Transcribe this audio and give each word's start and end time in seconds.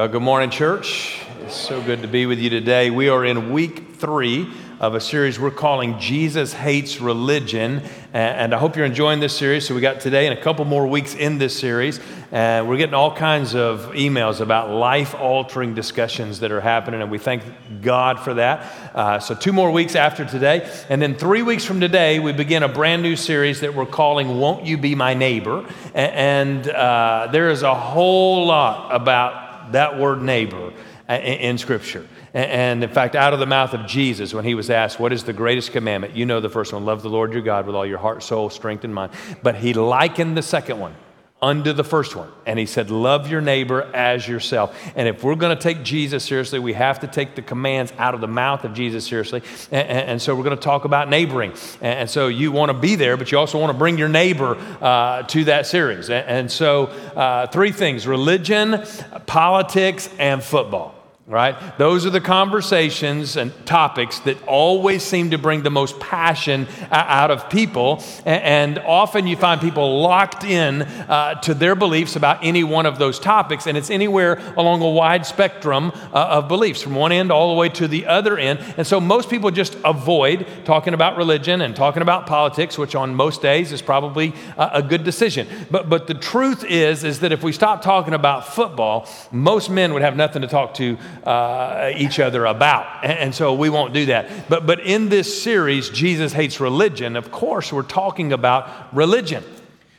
Well, 0.00 0.08
good 0.08 0.22
morning, 0.22 0.48
church. 0.48 1.20
It's 1.42 1.54
so 1.54 1.82
good 1.82 2.00
to 2.00 2.08
be 2.08 2.24
with 2.24 2.38
you 2.38 2.48
today. 2.48 2.88
We 2.88 3.10
are 3.10 3.22
in 3.22 3.52
week 3.52 3.96
three 3.96 4.50
of 4.80 4.94
a 4.94 5.00
series 5.00 5.38
we're 5.38 5.50
calling 5.50 5.98
Jesus 5.98 6.54
Hates 6.54 7.02
Religion. 7.02 7.82
And 8.14 8.54
I 8.54 8.58
hope 8.58 8.76
you're 8.76 8.86
enjoying 8.86 9.20
this 9.20 9.36
series. 9.36 9.68
So, 9.68 9.74
we 9.74 9.82
got 9.82 10.00
today 10.00 10.26
and 10.26 10.38
a 10.38 10.40
couple 10.40 10.64
more 10.64 10.86
weeks 10.86 11.14
in 11.14 11.36
this 11.36 11.54
series. 11.54 12.00
And 12.32 12.66
we're 12.66 12.78
getting 12.78 12.94
all 12.94 13.14
kinds 13.14 13.54
of 13.54 13.92
emails 13.92 14.40
about 14.40 14.70
life 14.70 15.14
altering 15.14 15.74
discussions 15.74 16.40
that 16.40 16.50
are 16.50 16.62
happening. 16.62 17.02
And 17.02 17.10
we 17.10 17.18
thank 17.18 17.42
God 17.82 18.20
for 18.20 18.32
that. 18.32 18.94
Uh, 18.94 19.18
so, 19.18 19.34
two 19.34 19.52
more 19.52 19.70
weeks 19.70 19.96
after 19.96 20.24
today. 20.24 20.66
And 20.88 21.02
then 21.02 21.14
three 21.14 21.42
weeks 21.42 21.66
from 21.66 21.78
today, 21.78 22.20
we 22.20 22.32
begin 22.32 22.62
a 22.62 22.68
brand 22.68 23.02
new 23.02 23.16
series 23.16 23.60
that 23.60 23.74
we're 23.74 23.84
calling 23.84 24.38
Won't 24.40 24.64
You 24.64 24.78
Be 24.78 24.94
My 24.94 25.12
Neighbor? 25.12 25.70
And 25.92 26.66
uh, 26.70 27.28
there 27.32 27.50
is 27.50 27.62
a 27.62 27.74
whole 27.74 28.46
lot 28.46 28.94
about 28.94 29.49
that 29.72 29.98
word 29.98 30.22
neighbor 30.22 30.72
in 31.08 31.58
Scripture. 31.58 32.06
And 32.32 32.84
in 32.84 32.90
fact, 32.90 33.16
out 33.16 33.32
of 33.32 33.40
the 33.40 33.46
mouth 33.46 33.74
of 33.74 33.86
Jesus, 33.86 34.32
when 34.32 34.44
he 34.44 34.54
was 34.54 34.70
asked, 34.70 35.00
What 35.00 35.12
is 35.12 35.24
the 35.24 35.32
greatest 35.32 35.72
commandment? 35.72 36.14
You 36.14 36.26
know 36.26 36.40
the 36.40 36.48
first 36.48 36.72
one 36.72 36.84
love 36.84 37.02
the 37.02 37.10
Lord 37.10 37.32
your 37.32 37.42
God 37.42 37.66
with 37.66 37.74
all 37.74 37.86
your 37.86 37.98
heart, 37.98 38.22
soul, 38.22 38.50
strength, 38.50 38.84
and 38.84 38.94
mind. 38.94 39.12
But 39.42 39.56
he 39.56 39.74
likened 39.74 40.36
the 40.36 40.42
second 40.42 40.78
one 40.78 40.94
unto 41.42 41.72
the 41.72 41.84
first 41.84 42.14
one. 42.14 42.28
And 42.44 42.58
he 42.58 42.66
said, 42.66 42.90
Love 42.90 43.30
your 43.30 43.40
neighbor 43.40 43.82
as 43.94 44.26
yourself. 44.28 44.76
And 44.94 45.08
if 45.08 45.24
we're 45.24 45.36
going 45.36 45.56
to 45.56 45.62
take 45.62 45.82
Jesus 45.82 46.24
seriously, 46.24 46.58
we 46.58 46.74
have 46.74 47.00
to 47.00 47.06
take 47.06 47.34
the 47.34 47.42
commands 47.42 47.92
out 47.98 48.14
of 48.14 48.20
the 48.20 48.28
mouth 48.28 48.64
of 48.64 48.74
Jesus 48.74 49.06
seriously. 49.06 49.42
And, 49.70 49.88
and 49.88 50.22
so 50.22 50.34
we're 50.34 50.44
going 50.44 50.56
to 50.56 50.62
talk 50.62 50.84
about 50.84 51.08
neighboring. 51.08 51.54
And, 51.80 52.10
so 52.10 52.28
you 52.28 52.50
want 52.50 52.70
to 52.70 52.78
be 52.78 52.96
there, 52.96 53.16
but 53.16 53.30
you 53.30 53.38
also 53.38 53.58
want 53.58 53.72
to 53.72 53.78
bring 53.78 53.96
your 53.96 54.08
neighbor 54.08 54.56
uh, 54.80 55.22
to 55.24 55.44
that 55.44 55.66
series. 55.66 56.10
And, 56.10 56.26
and 56.26 56.52
so, 56.52 56.86
uh, 56.86 57.46
three 57.46 57.72
things 57.72 58.06
religion, 58.06 58.84
politics, 59.26 60.10
and 60.18 60.42
football 60.42 60.99
right? 61.30 61.78
Those 61.78 62.04
are 62.06 62.10
the 62.10 62.20
conversations 62.20 63.36
and 63.36 63.52
topics 63.64 64.18
that 64.20 64.42
always 64.48 65.04
seem 65.04 65.30
to 65.30 65.38
bring 65.38 65.62
the 65.62 65.70
most 65.70 66.00
passion 66.00 66.66
out 66.90 67.30
of 67.30 67.48
people. 67.48 68.02
And 68.24 68.80
often 68.80 69.28
you 69.28 69.36
find 69.36 69.60
people 69.60 70.00
locked 70.02 70.42
in 70.42 70.82
uh, 70.82 71.40
to 71.42 71.54
their 71.54 71.76
beliefs 71.76 72.16
about 72.16 72.44
any 72.44 72.64
one 72.64 72.84
of 72.84 72.98
those 72.98 73.20
topics. 73.20 73.68
And 73.68 73.78
it's 73.78 73.90
anywhere 73.90 74.42
along 74.56 74.82
a 74.82 74.90
wide 74.90 75.24
spectrum 75.24 75.92
uh, 76.12 76.38
of 76.40 76.48
beliefs, 76.48 76.82
from 76.82 76.96
one 76.96 77.12
end 77.12 77.30
all 77.30 77.54
the 77.54 77.58
way 77.58 77.68
to 77.68 77.86
the 77.86 78.06
other 78.06 78.36
end. 78.36 78.58
And 78.76 78.84
so 78.84 79.00
most 79.00 79.30
people 79.30 79.52
just 79.52 79.76
avoid 79.84 80.48
talking 80.64 80.94
about 80.94 81.16
religion 81.16 81.60
and 81.60 81.76
talking 81.76 82.02
about 82.02 82.26
politics, 82.26 82.76
which 82.76 82.96
on 82.96 83.14
most 83.14 83.40
days 83.40 83.70
is 83.70 83.82
probably 83.82 84.34
a 84.58 84.82
good 84.82 85.04
decision. 85.04 85.46
But, 85.70 85.88
but 85.88 86.08
the 86.08 86.14
truth 86.14 86.64
is, 86.64 87.04
is 87.04 87.20
that 87.20 87.30
if 87.30 87.44
we 87.44 87.52
stop 87.52 87.82
talking 87.82 88.14
about 88.14 88.48
football, 88.48 89.08
most 89.30 89.70
men 89.70 89.92
would 89.92 90.02
have 90.02 90.16
nothing 90.16 90.42
to 90.42 90.48
talk 90.48 90.74
to 90.74 90.98
uh, 91.24 91.92
each 91.96 92.18
other 92.18 92.46
about. 92.46 93.04
And, 93.04 93.18
and, 93.18 93.34
so 93.34 93.54
we 93.54 93.70
won't 93.70 93.92
do 93.92 94.06
that. 94.06 94.48
But, 94.48 94.66
but 94.66 94.80
in 94.80 95.08
this 95.08 95.42
series, 95.42 95.90
Jesus 95.90 96.32
Hates 96.32 96.60
Religion, 96.60 97.16
of 97.16 97.30
course, 97.30 97.72
we're 97.72 97.82
talking 97.82 98.32
about 98.32 98.94
religion. 98.94 99.44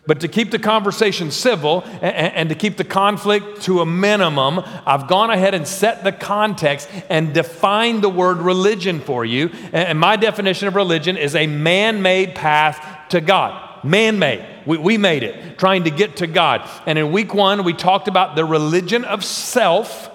But 0.07 0.21
to 0.21 0.27
keep 0.27 0.49
the 0.49 0.59
conversation 0.59 1.29
civil 1.29 1.83
and, 2.01 2.03
and, 2.03 2.49
to 2.49 2.55
keep 2.55 2.75
the 2.75 2.83
conflict 2.83 3.61
to 3.63 3.81
a 3.81 3.85
minimum, 3.85 4.61
I've 4.85 5.07
gone 5.07 5.29
ahead 5.29 5.53
and 5.53 5.67
set 5.67 6.03
the 6.03 6.11
context 6.11 6.89
and 7.07 7.33
defined 7.33 8.03
the 8.03 8.09
word 8.09 8.39
religion 8.39 8.99
for 8.99 9.23
you. 9.23 9.51
And 9.71 9.99
my 9.99 10.15
definition 10.15 10.67
of 10.67 10.75
religion 10.75 11.17
is 11.17 11.35
a 11.35 11.45
man 11.45 12.01
made 12.01 12.33
path 12.33 13.09
to 13.09 13.21
God. 13.21 13.85
Man 13.85 14.17
made. 14.19 14.45
We, 14.65 14.77
we 14.77 14.97
made 14.97 15.23
it, 15.23 15.57
trying 15.57 15.83
to 15.83 15.91
get 15.91 16.17
to 16.17 16.27
God. 16.27 16.67
And 16.85 16.97
in 16.97 17.11
week 17.11 17.33
one, 17.33 17.63
we 17.63 17.73
talked 17.73 18.07
about 18.07 18.35
the 18.35 18.45
religion 18.45 19.05
of 19.05 19.23
self 19.23 20.10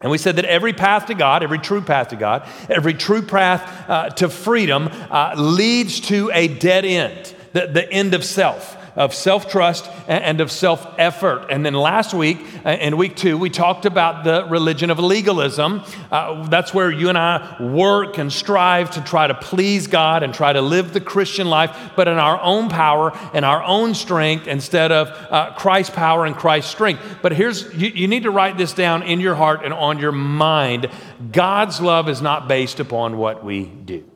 and 0.00 0.10
we 0.10 0.16
said 0.16 0.36
that 0.36 0.46
every 0.46 0.72
path 0.72 1.06
to 1.06 1.14
God, 1.14 1.42
every 1.42 1.58
true 1.58 1.82
path 1.82 2.08
to 2.08 2.16
God, 2.16 2.48
every 2.70 2.94
true 2.94 3.20
path 3.20 3.88
uh, 3.88 4.08
to 4.10 4.30
freedom 4.30 4.88
uh, 5.10 5.34
leads 5.36 6.00
to 6.00 6.30
a 6.32 6.48
dead 6.48 6.86
end, 6.86 7.34
the, 7.52 7.66
the 7.66 7.90
end 7.92 8.14
of 8.14 8.24
self 8.24 8.79
of 9.00 9.14
self 9.14 9.50
trust 9.50 9.90
and 10.06 10.42
of 10.42 10.52
self 10.52 10.86
effort. 10.98 11.46
And 11.48 11.64
then 11.64 11.72
last 11.72 12.12
week, 12.12 12.36
uh, 12.66 12.72
in 12.72 12.98
week 12.98 13.16
two, 13.16 13.38
we 13.38 13.48
talked 13.48 13.86
about 13.86 14.24
the 14.24 14.44
religion 14.44 14.90
of 14.90 14.98
legalism. 14.98 15.82
Uh, 16.12 16.46
that's 16.48 16.74
where 16.74 16.90
you 16.90 17.08
and 17.08 17.16
I 17.16 17.56
work 17.62 18.18
and 18.18 18.30
strive 18.30 18.90
to 18.92 19.00
try 19.00 19.26
to 19.26 19.32
please 19.34 19.86
God 19.86 20.22
and 20.22 20.34
try 20.34 20.52
to 20.52 20.60
live 20.60 20.92
the 20.92 21.00
Christian 21.00 21.48
life, 21.48 21.74
but 21.96 22.08
in 22.08 22.18
our 22.18 22.38
own 22.42 22.68
power 22.68 23.18
and 23.32 23.42
our 23.42 23.62
own 23.62 23.94
strength 23.94 24.46
instead 24.46 24.92
of 24.92 25.08
uh, 25.08 25.54
Christ's 25.56 25.94
power 25.96 26.26
and 26.26 26.36
Christ's 26.36 26.70
strength. 26.70 27.02
But 27.22 27.32
here's, 27.32 27.72
you, 27.74 27.88
you 27.88 28.06
need 28.06 28.24
to 28.24 28.30
write 28.30 28.58
this 28.58 28.74
down 28.74 29.02
in 29.02 29.20
your 29.20 29.34
heart 29.34 29.64
and 29.64 29.72
on 29.72 29.98
your 29.98 30.12
mind. 30.12 30.90
God's 31.32 31.80
love 31.80 32.10
is 32.10 32.20
not 32.20 32.48
based 32.48 32.80
upon 32.80 33.16
what 33.16 33.42
we 33.42 33.64
do. 33.64 34.09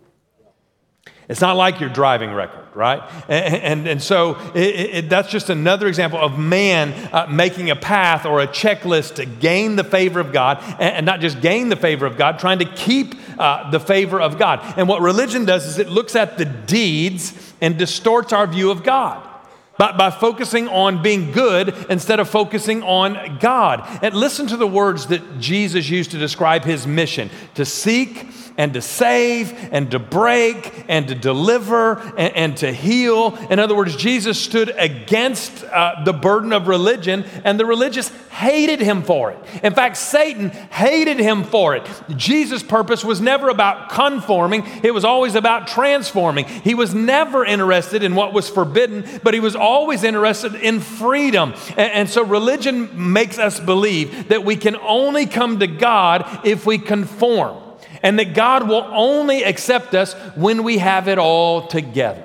It's 1.28 1.40
not 1.40 1.56
like 1.56 1.80
your 1.80 1.88
driving 1.88 2.32
record, 2.32 2.66
right? 2.74 3.02
And, 3.28 3.54
and, 3.54 3.88
and 3.88 4.02
so 4.02 4.36
it, 4.54 4.58
it, 4.58 5.08
that's 5.08 5.30
just 5.30 5.48
another 5.48 5.86
example 5.86 6.18
of 6.18 6.38
man 6.38 6.92
uh, 7.12 7.26
making 7.30 7.70
a 7.70 7.76
path 7.76 8.26
or 8.26 8.40
a 8.40 8.46
checklist 8.46 9.14
to 9.14 9.24
gain 9.24 9.76
the 9.76 9.84
favor 9.84 10.20
of 10.20 10.32
God, 10.32 10.58
and, 10.78 10.96
and 10.96 11.06
not 11.06 11.20
just 11.20 11.40
gain 11.40 11.70
the 11.70 11.76
favor 11.76 12.04
of 12.04 12.18
God, 12.18 12.38
trying 12.38 12.58
to 12.58 12.66
keep 12.66 13.14
uh, 13.38 13.70
the 13.70 13.80
favor 13.80 14.20
of 14.20 14.38
God. 14.38 14.60
And 14.76 14.86
what 14.86 15.00
religion 15.00 15.44
does 15.44 15.66
is 15.66 15.78
it 15.78 15.88
looks 15.88 16.14
at 16.14 16.36
the 16.36 16.44
deeds 16.44 17.54
and 17.60 17.78
distorts 17.78 18.32
our 18.32 18.46
view 18.46 18.70
of 18.70 18.82
God. 18.82 19.30
By, 19.76 19.90
by 19.90 20.10
focusing 20.12 20.68
on 20.68 21.02
being 21.02 21.32
good 21.32 21.74
instead 21.90 22.20
of 22.20 22.28
focusing 22.28 22.84
on 22.84 23.38
God. 23.40 23.82
And 24.04 24.14
listen 24.14 24.46
to 24.46 24.56
the 24.56 24.68
words 24.68 25.06
that 25.06 25.40
Jesus 25.40 25.88
used 25.90 26.12
to 26.12 26.18
describe 26.18 26.62
his 26.62 26.86
mission 26.86 27.28
to 27.56 27.64
seek, 27.64 28.28
and 28.56 28.74
to 28.74 28.80
save 28.80 29.52
and 29.72 29.90
to 29.90 29.98
break 29.98 30.84
and 30.88 31.08
to 31.08 31.14
deliver 31.14 31.98
and, 32.16 32.36
and 32.36 32.56
to 32.58 32.72
heal. 32.72 33.36
In 33.50 33.58
other 33.58 33.74
words, 33.74 33.96
Jesus 33.96 34.40
stood 34.40 34.72
against 34.76 35.64
uh, 35.64 36.02
the 36.04 36.12
burden 36.12 36.52
of 36.52 36.68
religion, 36.68 37.24
and 37.44 37.58
the 37.58 37.66
religious 37.66 38.08
hated 38.30 38.80
him 38.80 39.02
for 39.02 39.32
it. 39.32 39.38
In 39.62 39.74
fact, 39.74 39.96
Satan 39.96 40.50
hated 40.50 41.18
him 41.18 41.44
for 41.44 41.74
it. 41.74 41.88
Jesus' 42.16 42.62
purpose 42.62 43.04
was 43.04 43.20
never 43.20 43.48
about 43.48 43.90
conforming, 43.90 44.64
it 44.82 44.92
was 44.92 45.04
always 45.04 45.34
about 45.34 45.66
transforming. 45.66 46.44
He 46.44 46.74
was 46.74 46.94
never 46.94 47.44
interested 47.44 48.02
in 48.02 48.14
what 48.14 48.32
was 48.32 48.48
forbidden, 48.48 49.20
but 49.22 49.34
he 49.34 49.40
was 49.40 49.56
always 49.56 50.04
interested 50.04 50.54
in 50.54 50.80
freedom. 50.80 51.54
And, 51.70 51.92
and 51.92 52.10
so 52.10 52.24
religion 52.24 53.12
makes 53.12 53.38
us 53.38 53.60
believe 53.60 54.28
that 54.28 54.44
we 54.44 54.56
can 54.56 54.76
only 54.76 55.26
come 55.26 55.58
to 55.60 55.66
God 55.66 56.40
if 56.44 56.66
we 56.66 56.78
conform 56.78 57.63
and 58.04 58.18
that 58.18 58.34
God 58.34 58.68
will 58.68 58.86
only 58.92 59.42
accept 59.42 59.94
us 59.94 60.12
when 60.36 60.62
we 60.62 60.78
have 60.78 61.08
it 61.08 61.18
all 61.18 61.66
together. 61.66 62.22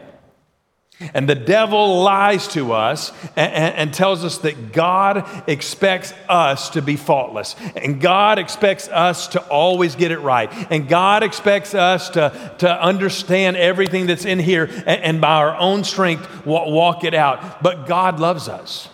And 1.13 1.29
the 1.29 1.35
devil 1.35 2.03
lies 2.03 2.49
to 2.49 2.73
us 2.73 3.13
and, 3.37 3.53
and, 3.53 3.75
and, 3.75 3.93
tells 3.93 4.25
us 4.25 4.39
that 4.39 4.73
God 4.73 5.25
expects 5.47 6.13
us 6.27 6.71
to 6.71 6.81
be 6.81 6.97
faultless. 6.97 7.55
And 7.77 8.01
God 8.01 8.37
expects 8.37 8.89
us 8.89 9.29
to 9.29 9.41
always 9.47 9.95
get 9.95 10.11
it 10.11 10.19
right. 10.19 10.51
And 10.69 10.89
God 10.89 11.23
expects 11.23 11.73
us 11.73 12.09
to, 12.09 12.53
to 12.57 12.83
understand 12.83 13.55
everything 13.55 14.07
that's 14.07 14.25
in 14.25 14.39
here 14.39 14.65
and, 14.65 15.01
and 15.01 15.21
by 15.21 15.35
our 15.35 15.55
own 15.55 15.85
strength 15.85 16.45
walk 16.45 17.05
it 17.05 17.13
out. 17.13 17.63
But 17.63 17.87
God 17.87 18.19
loves 18.19 18.49
us. 18.49 18.89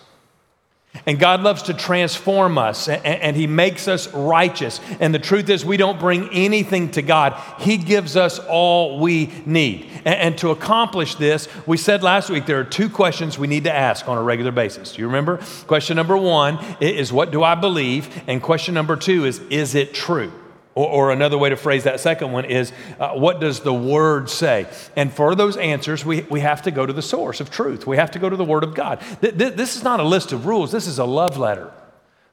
And 1.04 1.18
God 1.18 1.42
loves 1.42 1.62
to 1.64 1.74
transform 1.74 2.58
us 2.58 2.88
and, 2.88 3.04
and, 3.04 3.36
He 3.36 3.46
makes 3.46 3.88
us 3.88 4.12
righteous. 4.14 4.80
And 5.00 5.14
the 5.14 5.18
truth 5.18 5.48
is, 5.50 5.64
we 5.64 5.76
don't 5.76 6.00
bring 6.00 6.28
anything 6.32 6.90
to 6.92 7.02
God, 7.02 7.40
He 7.58 7.76
gives 7.76 8.16
us 8.16 8.38
all 8.38 8.98
we 8.98 9.32
need. 9.44 9.90
And, 10.04 10.14
and, 10.14 10.38
to 10.38 10.50
accomplish 10.50 11.16
this, 11.16 11.48
we 11.66 11.76
said 11.76 12.02
last 12.02 12.30
week 12.30 12.46
there 12.46 12.60
are 12.60 12.64
two 12.64 12.88
questions 12.88 13.38
we 13.38 13.46
need 13.46 13.64
to 13.64 13.72
ask 13.72 14.08
on 14.08 14.16
a 14.16 14.22
regular 14.22 14.52
basis. 14.52 14.92
Do 14.92 15.02
you 15.02 15.06
remember? 15.06 15.38
Question 15.66 15.96
number 15.96 16.16
one 16.16 16.58
is, 16.80 17.12
What 17.12 17.30
do 17.30 17.42
I 17.42 17.54
believe? 17.54 18.22
And 18.26 18.42
question 18.42 18.74
number 18.74 18.96
two 18.96 19.24
is, 19.24 19.40
Is 19.50 19.74
it 19.74 19.92
true? 19.92 20.32
Or, 20.76 20.88
or, 20.88 21.10
another 21.10 21.38
way 21.38 21.48
to 21.48 21.56
phrase 21.56 21.84
that 21.84 22.00
second 22.00 22.32
one 22.32 22.44
is, 22.44 22.70
uh, 23.00 23.14
what 23.14 23.40
does 23.40 23.60
the 23.60 23.72
Word 23.72 24.28
say? 24.28 24.66
And 24.94 25.10
for 25.10 25.34
those 25.34 25.56
answers, 25.56 26.04
we, 26.04 26.20
we 26.30 26.40
have 26.40 26.60
to 26.62 26.70
go 26.70 26.84
to 26.84 26.92
the 26.92 27.00
source 27.00 27.40
of 27.40 27.50
truth. 27.50 27.86
We 27.86 27.96
have 27.96 28.10
to 28.10 28.18
go 28.18 28.28
to 28.28 28.36
the 28.36 28.44
Word 28.44 28.62
of 28.62 28.74
God. 28.74 29.00
Th- 29.22 29.36
th- 29.36 29.54
this 29.54 29.74
is 29.74 29.82
not 29.82 30.00
a 30.00 30.04
list 30.04 30.32
of 30.32 30.44
rules, 30.44 30.70
this 30.72 30.86
is 30.86 30.98
a 30.98 31.06
love 31.06 31.38
letter 31.38 31.72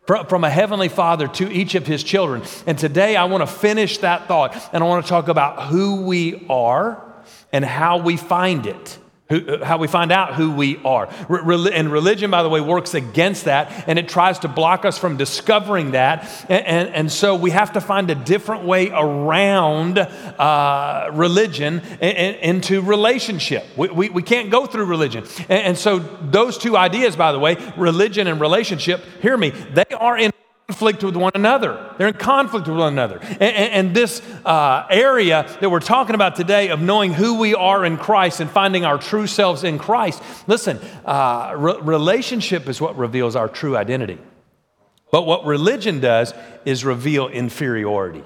from, 0.06 0.26
from 0.28 0.44
a 0.44 0.50
heavenly 0.50 0.90
Father 0.90 1.28
to 1.30 1.52
each 1.52 1.76
of 1.76 1.88
His 1.88 2.04
children. 2.04 2.44
And 2.68 2.78
today 2.78 3.16
I 3.16 3.24
want 3.26 3.42
to 3.42 3.48
finish 3.48 4.00
that 4.00 4.28
thought 4.28 4.56
and 4.74 4.84
I 4.84 4.88
want 4.88 5.06
to 5.06 5.10
talk 5.10 5.30
about 5.30 5.70
who 5.70 6.02
we 6.02 6.46
are 6.50 7.02
and 7.52 7.64
how 7.64 7.98
we 8.00 8.18
find 8.18 8.66
it. 8.66 9.00
Who, 9.34 9.64
how 9.64 9.78
we 9.78 9.88
find 9.88 10.12
out 10.12 10.36
who 10.36 10.52
we 10.52 10.80
are. 10.86 11.10
Re- 11.28 11.72
and 11.74 11.92
religion, 11.92 12.30
by 12.30 12.44
the 12.44 12.50
way, 12.50 12.62
works 12.62 12.94
against 12.94 13.46
that 13.46 13.88
and 13.88 13.98
it 13.98 14.08
tries 14.08 14.40
to 14.40 14.48
block 14.48 14.86
us 14.86 15.00
from 15.00 15.18
discovering 15.18 15.92
that. 15.92 16.30
And, 16.50 16.66
and, 16.66 16.90
and 16.90 17.12
so 17.12 17.36
we 17.36 17.50
have 17.50 17.74
to 17.74 17.82
find 17.82 18.12
a 18.12 18.16
different 18.16 18.64
way 18.64 18.90
around 18.90 19.98
uh, 19.98 21.10
religion 21.14 21.82
and, 22.00 22.36
into 22.38 22.82
relationship. 22.82 23.66
We, 23.76 23.90
we, 23.90 24.10
we, 24.10 24.22
can't 24.22 24.52
go 24.52 24.68
through 24.68 24.86
religion. 24.86 25.26
And, 25.50 25.64
and 25.64 25.78
so, 25.78 26.00
those 26.00 26.58
two 26.58 26.78
ideas, 26.78 27.16
by 27.16 27.32
the 27.32 27.40
way, 27.40 27.58
religion 27.76 28.28
and 28.28 28.40
relationship, 28.40 29.02
hear 29.22 29.36
me, 29.36 29.50
they 29.50 29.86
are 29.98 30.18
in 30.18 30.32
conflict 30.68 31.04
with 31.04 31.16
one 31.16 31.32
another. 31.36 31.94
They're 31.98 32.08
in 32.08 32.14
conflict 32.14 32.68
with 32.68 32.78
one 32.78 32.94
another. 32.94 33.20
And, 33.22 33.42
and, 33.42 33.74
and 33.74 33.96
this 33.96 34.22
uh, 34.46 34.86
area 34.90 35.46
that 35.60 35.70
we're 35.70 35.82
talking 35.82 36.16
about 36.16 36.36
today 36.36 36.70
of 36.70 36.82
knowing 36.82 37.14
who 37.14 37.38
we 37.38 37.54
are 37.54 37.84
in 37.84 37.98
Christ 37.98 38.40
and 38.40 38.50
finding 38.50 38.86
our 38.86 38.98
true 38.98 39.28
selves 39.28 39.66
in 39.66 39.78
Christ, 39.78 40.24
listen, 40.48 40.80
uh, 41.06 41.54
re- 41.58 41.80
relationship 41.82 42.70
is 42.70 42.80
what 42.80 42.98
reveals 42.98 43.36
our 43.36 43.50
true 43.50 43.76
identity. 43.76 44.18
But 45.12 45.26
what 45.26 45.46
religion 45.46 46.00
does 46.00 46.34
is 46.66 46.86
reveal 46.86 47.28
inferiority. 47.28 48.24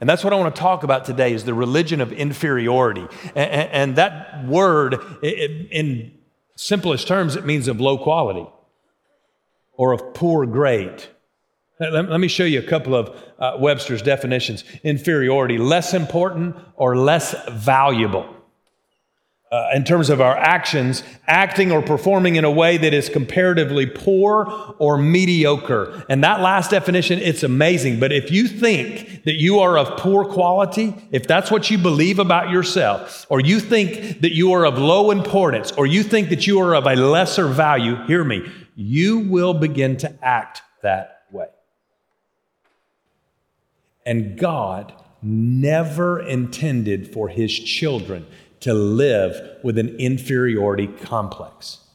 And 0.00 0.08
that's 0.08 0.22
what 0.22 0.32
I 0.32 0.36
want 0.36 0.54
to 0.54 0.60
talk 0.60 0.84
about 0.84 1.06
today 1.06 1.32
is 1.32 1.44
the 1.44 1.54
religion 1.54 2.00
of 2.00 2.12
inferiority. 2.12 3.08
And, 3.34 3.70
and 3.72 3.96
that 3.96 4.44
word, 4.44 5.00
in 5.22 6.12
simplest 6.54 7.08
terms, 7.08 7.34
it 7.34 7.46
means 7.46 7.66
of 7.66 7.80
low 7.80 7.96
quality 7.96 8.46
or 9.78 9.92
of 9.92 10.12
poor 10.12 10.44
grade. 10.44 11.02
Let, 11.80 12.10
let 12.10 12.20
me 12.20 12.28
show 12.28 12.44
you 12.44 12.58
a 12.58 12.66
couple 12.66 12.94
of 12.94 13.16
uh, 13.38 13.56
Webster's 13.58 14.02
definitions. 14.02 14.64
Inferiority, 14.82 15.56
less 15.56 15.94
important 15.94 16.56
or 16.76 16.96
less 16.96 17.34
valuable 17.48 18.34
uh, 19.50 19.70
in 19.74 19.82
terms 19.84 20.10
of 20.10 20.20
our 20.20 20.36
actions, 20.36 21.02
acting 21.26 21.72
or 21.72 21.80
performing 21.80 22.36
in 22.36 22.44
a 22.44 22.50
way 22.50 22.76
that 22.76 22.92
is 22.92 23.08
comparatively 23.08 23.86
poor 23.86 24.74
or 24.78 24.98
mediocre. 24.98 26.04
And 26.08 26.22
that 26.22 26.40
last 26.40 26.70
definition, 26.70 27.18
it's 27.18 27.42
amazing. 27.42 27.98
But 27.98 28.12
if 28.12 28.30
you 28.30 28.46
think 28.46 29.24
that 29.24 29.40
you 29.40 29.60
are 29.60 29.78
of 29.78 29.98
poor 29.98 30.26
quality, 30.26 30.94
if 31.12 31.26
that's 31.26 31.50
what 31.50 31.70
you 31.70 31.78
believe 31.78 32.18
about 32.18 32.50
yourself, 32.50 33.24
or 33.30 33.40
you 33.40 33.58
think 33.58 34.20
that 34.20 34.34
you 34.34 34.52
are 34.52 34.66
of 34.66 34.78
low 34.78 35.10
importance, 35.10 35.72
or 35.72 35.86
you 35.86 36.02
think 36.02 36.28
that 36.28 36.46
you 36.46 36.60
are 36.60 36.74
of 36.74 36.86
a 36.86 36.94
lesser 36.94 37.46
value, 37.46 37.96
hear 38.04 38.24
me, 38.24 38.50
you 38.80 39.18
will 39.18 39.54
begin 39.54 39.96
to 39.96 40.24
act 40.24 40.62
that 40.82 41.24
way. 41.32 41.48
And 44.06 44.38
God 44.38 44.92
never 45.20 46.20
intended 46.20 47.12
for 47.12 47.28
his 47.28 47.52
children 47.52 48.24
to 48.60 48.72
live 48.72 49.58
with 49.64 49.78
an 49.78 49.96
inferiority 49.96 50.86
complex. 50.86 51.87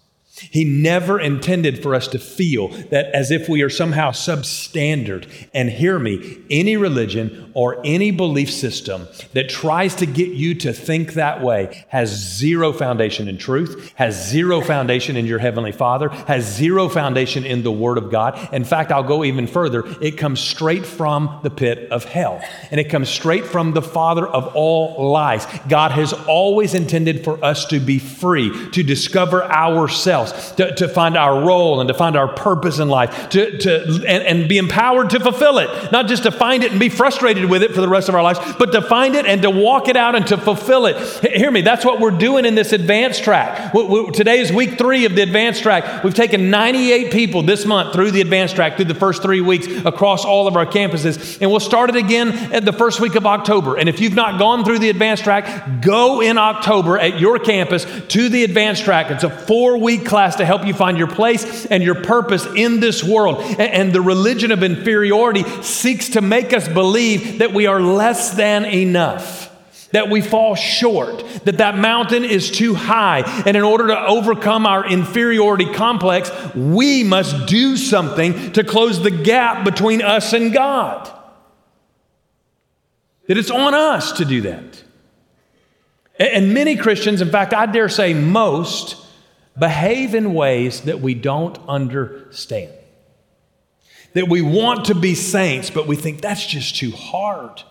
He 0.51 0.63
never 0.65 1.19
intended 1.19 1.81
for 1.81 1.95
us 1.95 2.07
to 2.09 2.19
feel 2.19 2.69
that 2.89 3.07
as 3.13 3.31
if 3.31 3.47
we 3.49 3.61
are 3.61 3.69
somehow 3.69 4.11
substandard. 4.11 5.27
And 5.53 5.69
hear 5.69 5.99
me, 5.99 6.39
any 6.49 6.77
religion 6.77 7.51
or 7.53 7.79
any 7.83 8.11
belief 8.11 8.51
system 8.51 9.07
that 9.33 9.49
tries 9.49 9.95
to 9.95 10.05
get 10.05 10.29
you 10.29 10.55
to 10.55 10.73
think 10.73 11.13
that 11.13 11.41
way 11.41 11.85
has 11.89 12.09
zero 12.09 12.73
foundation 12.73 13.27
in 13.27 13.37
truth, 13.37 13.93
has 13.95 14.29
zero 14.29 14.61
foundation 14.61 15.15
in 15.15 15.25
your 15.25 15.39
Heavenly 15.39 15.71
Father, 15.71 16.09
has 16.09 16.45
zero 16.45 16.89
foundation 16.89 17.45
in 17.45 17.63
the 17.63 17.71
Word 17.71 17.97
of 17.97 18.11
God. 18.11 18.49
In 18.53 18.63
fact, 18.63 18.91
I'll 18.91 19.03
go 19.03 19.23
even 19.23 19.47
further. 19.47 19.83
It 20.01 20.17
comes 20.17 20.39
straight 20.39 20.85
from 20.85 21.39
the 21.43 21.49
pit 21.49 21.91
of 21.91 22.05
hell, 22.05 22.43
and 22.71 22.79
it 22.79 22.89
comes 22.89 23.09
straight 23.09 23.45
from 23.45 23.73
the 23.73 23.81
Father 23.81 24.27
of 24.27 24.55
all 24.55 25.11
lies. 25.11 25.45
God 25.69 25.91
has 25.91 26.13
always 26.27 26.73
intended 26.73 27.23
for 27.23 27.43
us 27.43 27.65
to 27.65 27.79
be 27.79 27.99
free, 27.99 28.69
to 28.71 28.83
discover 28.83 29.43
ourselves 29.43 30.32
to, 30.56 30.74
to 30.75 30.88
find 30.88 31.18
our 31.18 31.45
role 31.45 31.80
and 31.80 31.88
to 31.88 31.94
find 31.94 32.15
our 32.15 32.27
purpose 32.27 32.80
in 32.80 32.89
life, 32.89 33.30
to, 33.30 33.57
to, 33.57 33.83
and, 34.07 34.24
and 34.24 34.50
be 34.50 34.57
empowered 34.57 35.09
to 35.12 35.19
fulfill 35.19 35.57
it. 35.57 35.91
Not 35.91 36.07
just 36.07 36.24
to 36.24 36.31
find 36.31 36.63
it 36.63 36.71
and 36.71 36.80
be 36.80 36.89
frustrated 36.89 37.50
with 37.50 37.63
it 37.63 37.74
for 37.74 37.81
the 37.81 37.89
rest 37.89 38.09
of 38.09 38.15
our 38.15 38.24
lives, 38.24 38.39
but 38.57 38.71
to 38.71 38.81
find 38.81 39.15
it 39.15 39.25
and 39.25 39.41
to 39.41 39.50
walk 39.50 39.88
it 39.88 39.97
out 39.97 40.15
and 40.15 40.25
to 40.27 40.38
fulfill 40.38 40.85
it. 40.85 40.97
Hear 41.33 41.51
me, 41.51 41.62
that's 41.62 41.85
what 41.85 42.00
we're 42.00 42.12
doing 42.12 42.45
in 42.45 42.56
this 42.56 42.74
advanced 42.74 43.24
track. 43.24 43.74
We, 43.74 43.83
we, 43.85 44.12
today 44.12 44.39
is 44.39 44.51
week 44.51 44.77
three 44.77 45.06
of 45.06 45.15
the 45.15 45.21
advanced 45.21 45.63
track. 45.63 46.03
We've 46.03 46.13
taken 46.13 46.50
98 46.50 47.12
people 47.12 47.41
this 47.44 47.65
month 47.65 47.94
through 47.94 48.12
the 48.12 48.21
advanced 48.21 48.56
track, 48.56 48.75
through 48.75 48.86
the 48.86 48.95
first 48.95 49.21
three 49.21 49.41
weeks 49.41 49.68
across 49.86 50.25
all 50.25 50.47
of 50.47 50.56
our 50.56 50.65
campuses. 50.65 51.41
And 51.41 51.50
we'll 51.50 51.59
start 51.59 51.89
it 51.89 51.95
again 51.95 52.29
at 52.53 52.65
the 52.65 52.74
first 52.74 53.00
week 53.00 53.15
of 53.15 53.25
October. 53.25 53.77
And 53.77 53.89
if 53.89 54.00
you've 54.00 54.15
not 54.15 54.39
gone 54.39 54.63
through 54.63 54.79
the 54.79 54.89
advanced 54.89 55.24
track, 55.24 55.81
go 55.81 56.21
in 56.21 56.38
October 56.38 56.97
at 56.97 57.19
your 57.19 57.39
campus 57.39 57.86
to 58.09 58.29
the 58.29 58.44
advanced 58.44 58.83
track. 58.83 59.12
It's 59.12 59.24
a 59.24 59.29
four 59.29 59.77
week 59.77 60.06
class 60.06 60.22
to 60.37 60.45
help 60.45 60.65
you 60.65 60.73
find 60.73 60.97
your 60.97 61.07
place 61.07 61.65
and 61.65 61.83
your 61.83 61.95
purpose 61.95 62.45
in 62.55 62.79
this 62.79 63.03
world. 63.03 63.37
And 63.59 63.93
the 63.93 64.01
religion 64.01 64.51
of 64.51 64.63
inferiority 64.63 65.43
seeks 65.61 66.09
to 66.09 66.21
make 66.21 66.53
us 66.53 66.67
believe 66.67 67.39
that 67.39 67.53
we 67.53 67.67
are 67.67 67.81
less 67.81 68.31
than 68.31 68.65
enough 68.65 69.49
that 69.93 70.09
we 70.09 70.21
fall 70.21 70.55
short, 70.55 71.23
that 71.45 71.59
that 71.59 71.77
mountain 71.77 72.25
is 72.25 72.51
too 72.51 72.73
high. 72.73 73.21
And 73.45 73.55
in 73.55 73.63
order 73.63 73.87
to 73.87 74.07
overcome 74.07 74.65
our 74.65 74.85
inferiority 74.85 75.71
complex, 75.71 76.31
we 76.55 77.03
must 77.03 77.45
do 77.45 77.77
something 77.77 78.51
to 78.53 78.63
close 78.63 79.01
the 79.01 79.11
gap 79.11 79.63
between 79.63 80.01
us 80.01 80.33
and 80.33 80.51
God. 80.51 81.09
That 83.27 83.37
it's 83.37 83.51
on 83.51 83.73
us 83.75 84.13
to 84.13 84.25
do 84.25 84.41
that. 84.41 84.83
And 86.19 86.53
many 86.53 86.75
Christians, 86.75 87.21
in 87.21 87.29
fact, 87.29 87.53
I 87.53 87.67
dare 87.67 87.89
say 87.89 88.13
most, 88.15 88.97
behave 89.57 90.15
in 90.15 90.33
ways 90.33 90.81
that 90.81 91.00
we 91.00 91.13
don't 91.13 91.57
understand. 91.67 92.73
That 94.13 94.27
we 94.27 94.41
want 94.41 94.85
to 94.85 94.95
be 94.95 95.15
saints, 95.15 95.69
but 95.69 95.88
we 95.88 95.95
think 95.95 96.21
that's 96.21 96.45
just 96.45 96.75
too 96.75 96.91
hard. 96.91 97.63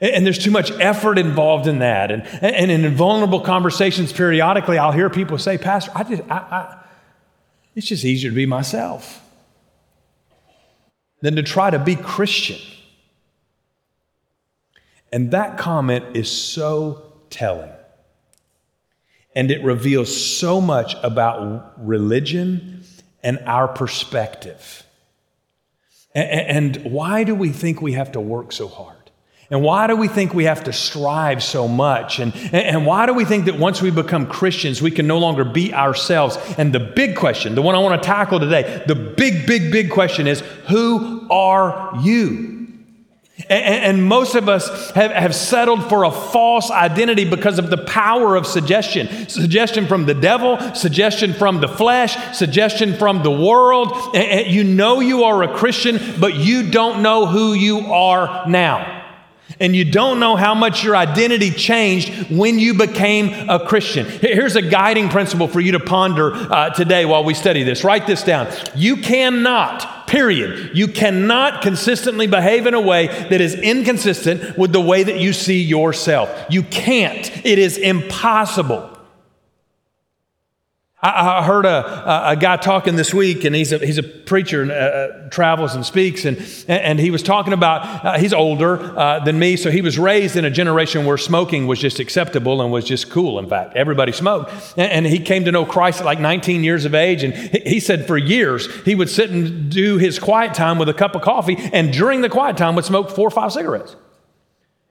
And 0.00 0.26
there's 0.26 0.38
too 0.38 0.50
much 0.50 0.70
effort 0.72 1.18
involved 1.18 1.66
in 1.66 1.78
that. 1.78 2.10
And, 2.10 2.22
and 2.42 2.70
in 2.70 2.94
vulnerable 2.94 3.40
conversations, 3.40 4.12
periodically, 4.12 4.76
I'll 4.76 4.92
hear 4.92 5.08
people 5.08 5.38
say, 5.38 5.56
Pastor, 5.56 5.92
I 5.94 6.02
just, 6.02 6.22
I, 6.30 6.36
I, 6.36 6.84
it's 7.74 7.86
just 7.86 8.04
easier 8.04 8.30
to 8.30 8.34
be 8.34 8.46
myself 8.46 9.22
than 11.22 11.36
to 11.36 11.42
try 11.42 11.70
to 11.70 11.78
be 11.78 11.96
Christian. 11.96 12.58
And 15.10 15.30
that 15.30 15.56
comment 15.56 16.16
is 16.16 16.30
so 16.30 17.12
telling. 17.30 17.70
And 19.34 19.50
it 19.50 19.62
reveals 19.64 20.14
so 20.14 20.60
much 20.60 20.94
about 21.02 21.72
religion 21.84 22.84
and 23.22 23.38
our 23.46 23.66
perspective. 23.66 24.84
And 26.14 26.76
why 26.84 27.24
do 27.24 27.34
we 27.34 27.48
think 27.50 27.82
we 27.82 27.92
have 27.92 28.12
to 28.12 28.20
work 28.20 28.52
so 28.52 28.68
hard? 28.68 28.96
And 29.50 29.62
why 29.62 29.86
do 29.86 29.96
we 29.96 30.08
think 30.08 30.32
we 30.32 30.44
have 30.44 30.64
to 30.64 30.72
strive 30.72 31.42
so 31.42 31.68
much? 31.68 32.18
And, 32.18 32.34
and 32.52 32.86
why 32.86 33.06
do 33.06 33.12
we 33.12 33.24
think 33.24 33.44
that 33.44 33.58
once 33.58 33.82
we 33.82 33.90
become 33.90 34.26
Christians, 34.26 34.80
we 34.80 34.90
can 34.90 35.06
no 35.06 35.18
longer 35.18 35.44
be 35.44 35.74
ourselves? 35.74 36.38
And 36.56 36.72
the 36.72 36.80
big 36.80 37.16
question, 37.16 37.54
the 37.54 37.62
one 37.62 37.74
I 37.74 37.78
want 37.78 38.00
to 38.02 38.06
tackle 38.06 38.40
today, 38.40 38.82
the 38.86 38.94
big, 38.94 39.46
big, 39.46 39.70
big 39.70 39.90
question 39.90 40.26
is 40.26 40.40
who 40.68 41.28
are 41.30 41.92
you? 42.02 42.63
And, 43.48 44.04
most 44.04 44.36
of 44.36 44.48
us 44.48 44.92
have, 44.92 45.10
have 45.10 45.34
settled 45.34 45.88
for 45.88 46.04
a 46.04 46.10
false 46.10 46.70
identity 46.70 47.28
because 47.28 47.58
of 47.58 47.68
the 47.68 47.78
power 47.78 48.36
of 48.36 48.46
suggestion. 48.46 49.28
Suggestion 49.28 49.88
from 49.88 50.06
the 50.06 50.14
devil, 50.14 50.56
suggestion 50.74 51.32
from 51.32 51.60
the 51.60 51.66
flesh, 51.66 52.16
suggestion 52.36 52.94
from 52.94 53.24
the 53.24 53.32
world. 53.32 54.14
And 54.14 54.46
you 54.46 54.62
know 54.62 55.00
you 55.00 55.24
are 55.24 55.42
a 55.42 55.52
Christian, 55.52 55.98
but 56.20 56.36
you 56.36 56.70
don't 56.70 57.02
know 57.02 57.26
who 57.26 57.54
you 57.54 57.80
are 57.92 58.48
now. 58.48 59.02
And 59.60 59.74
you 59.74 59.84
don't 59.84 60.20
know 60.20 60.36
how 60.36 60.54
much 60.54 60.82
your 60.82 60.96
identity 60.96 61.50
changed 61.50 62.30
when 62.30 62.58
you 62.58 62.74
became 62.74 63.48
a 63.48 63.64
Christian. 63.64 64.06
Here's 64.06 64.56
a 64.56 64.62
guiding 64.62 65.08
principle 65.08 65.48
for 65.48 65.60
you 65.60 65.72
to 65.72 65.80
ponder 65.80 66.32
uh, 66.34 66.70
today 66.70 67.04
while 67.04 67.24
we 67.24 67.34
study 67.34 67.62
this. 67.62 67.84
Write 67.84 68.06
this 68.06 68.22
down. 68.22 68.48
You 68.74 68.96
cannot, 68.96 69.82
period, 70.06 70.76
you 70.76 70.88
cannot 70.88 71.62
consistently 71.62 72.26
behave 72.26 72.66
in 72.66 72.74
a 72.74 72.80
way 72.80 73.06
that 73.06 73.40
is 73.40 73.54
inconsistent 73.54 74.56
with 74.56 74.72
the 74.72 74.80
way 74.80 75.02
that 75.02 75.18
you 75.18 75.32
see 75.32 75.62
yourself. 75.62 76.30
You 76.50 76.62
can't. 76.62 77.30
It 77.44 77.58
is 77.58 77.78
impossible. 77.78 78.93
I, 81.04 81.42
heard 81.42 81.66
a, 81.66 82.30
a 82.30 82.36
guy 82.36 82.56
talking 82.56 82.96
this 82.96 83.12
week, 83.12 83.44
and 83.44 83.54
he's 83.54 83.72
a, 83.72 83.78
he's 83.78 83.98
a 83.98 84.02
preacher 84.02 84.62
and 84.62 84.70
uh, 84.70 84.74
uh, 84.74 85.28
travels 85.28 85.74
and 85.74 85.84
speaks, 85.84 86.24
and, 86.24 86.38
and 86.66 86.98
he 86.98 87.10
was 87.10 87.22
talking 87.22 87.52
about, 87.52 88.04
uh, 88.04 88.18
he's 88.18 88.32
older 88.32 88.80
uh, 88.98 89.20
than 89.20 89.38
me, 89.38 89.56
so 89.56 89.70
he 89.70 89.82
was 89.82 89.98
raised 89.98 90.36
in 90.36 90.46
a 90.46 90.50
generation 90.50 91.04
where 91.04 91.18
smoking 91.18 91.66
was 91.66 91.78
just 91.78 92.00
acceptable 92.00 92.62
and 92.62 92.72
was 92.72 92.86
just 92.86 93.10
cool, 93.10 93.38
in 93.38 93.46
fact. 93.46 93.76
Everybody 93.76 94.12
smoked. 94.12 94.50
And, 94.78 94.90
and 94.90 95.06
he 95.06 95.18
came 95.18 95.44
to 95.44 95.52
know 95.52 95.66
Christ 95.66 96.00
at 96.00 96.06
like 96.06 96.20
19 96.20 96.64
years 96.64 96.86
of 96.86 96.94
age, 96.94 97.22
and 97.22 97.34
he 97.34 97.80
said 97.80 98.06
for 98.06 98.16
years 98.16 98.74
he 98.84 98.94
would 98.94 99.10
sit 99.10 99.30
and 99.30 99.70
do 99.70 99.98
his 99.98 100.18
quiet 100.18 100.54
time 100.54 100.78
with 100.78 100.88
a 100.88 100.94
cup 100.94 101.14
of 101.14 101.20
coffee, 101.20 101.56
and 101.58 101.92
during 101.92 102.22
the 102.22 102.30
quiet 102.30 102.56
time 102.56 102.74
would 102.76 102.84
smoke 102.84 103.10
four 103.10 103.28
or 103.28 103.30
five 103.30 103.52
cigarettes. 103.52 103.94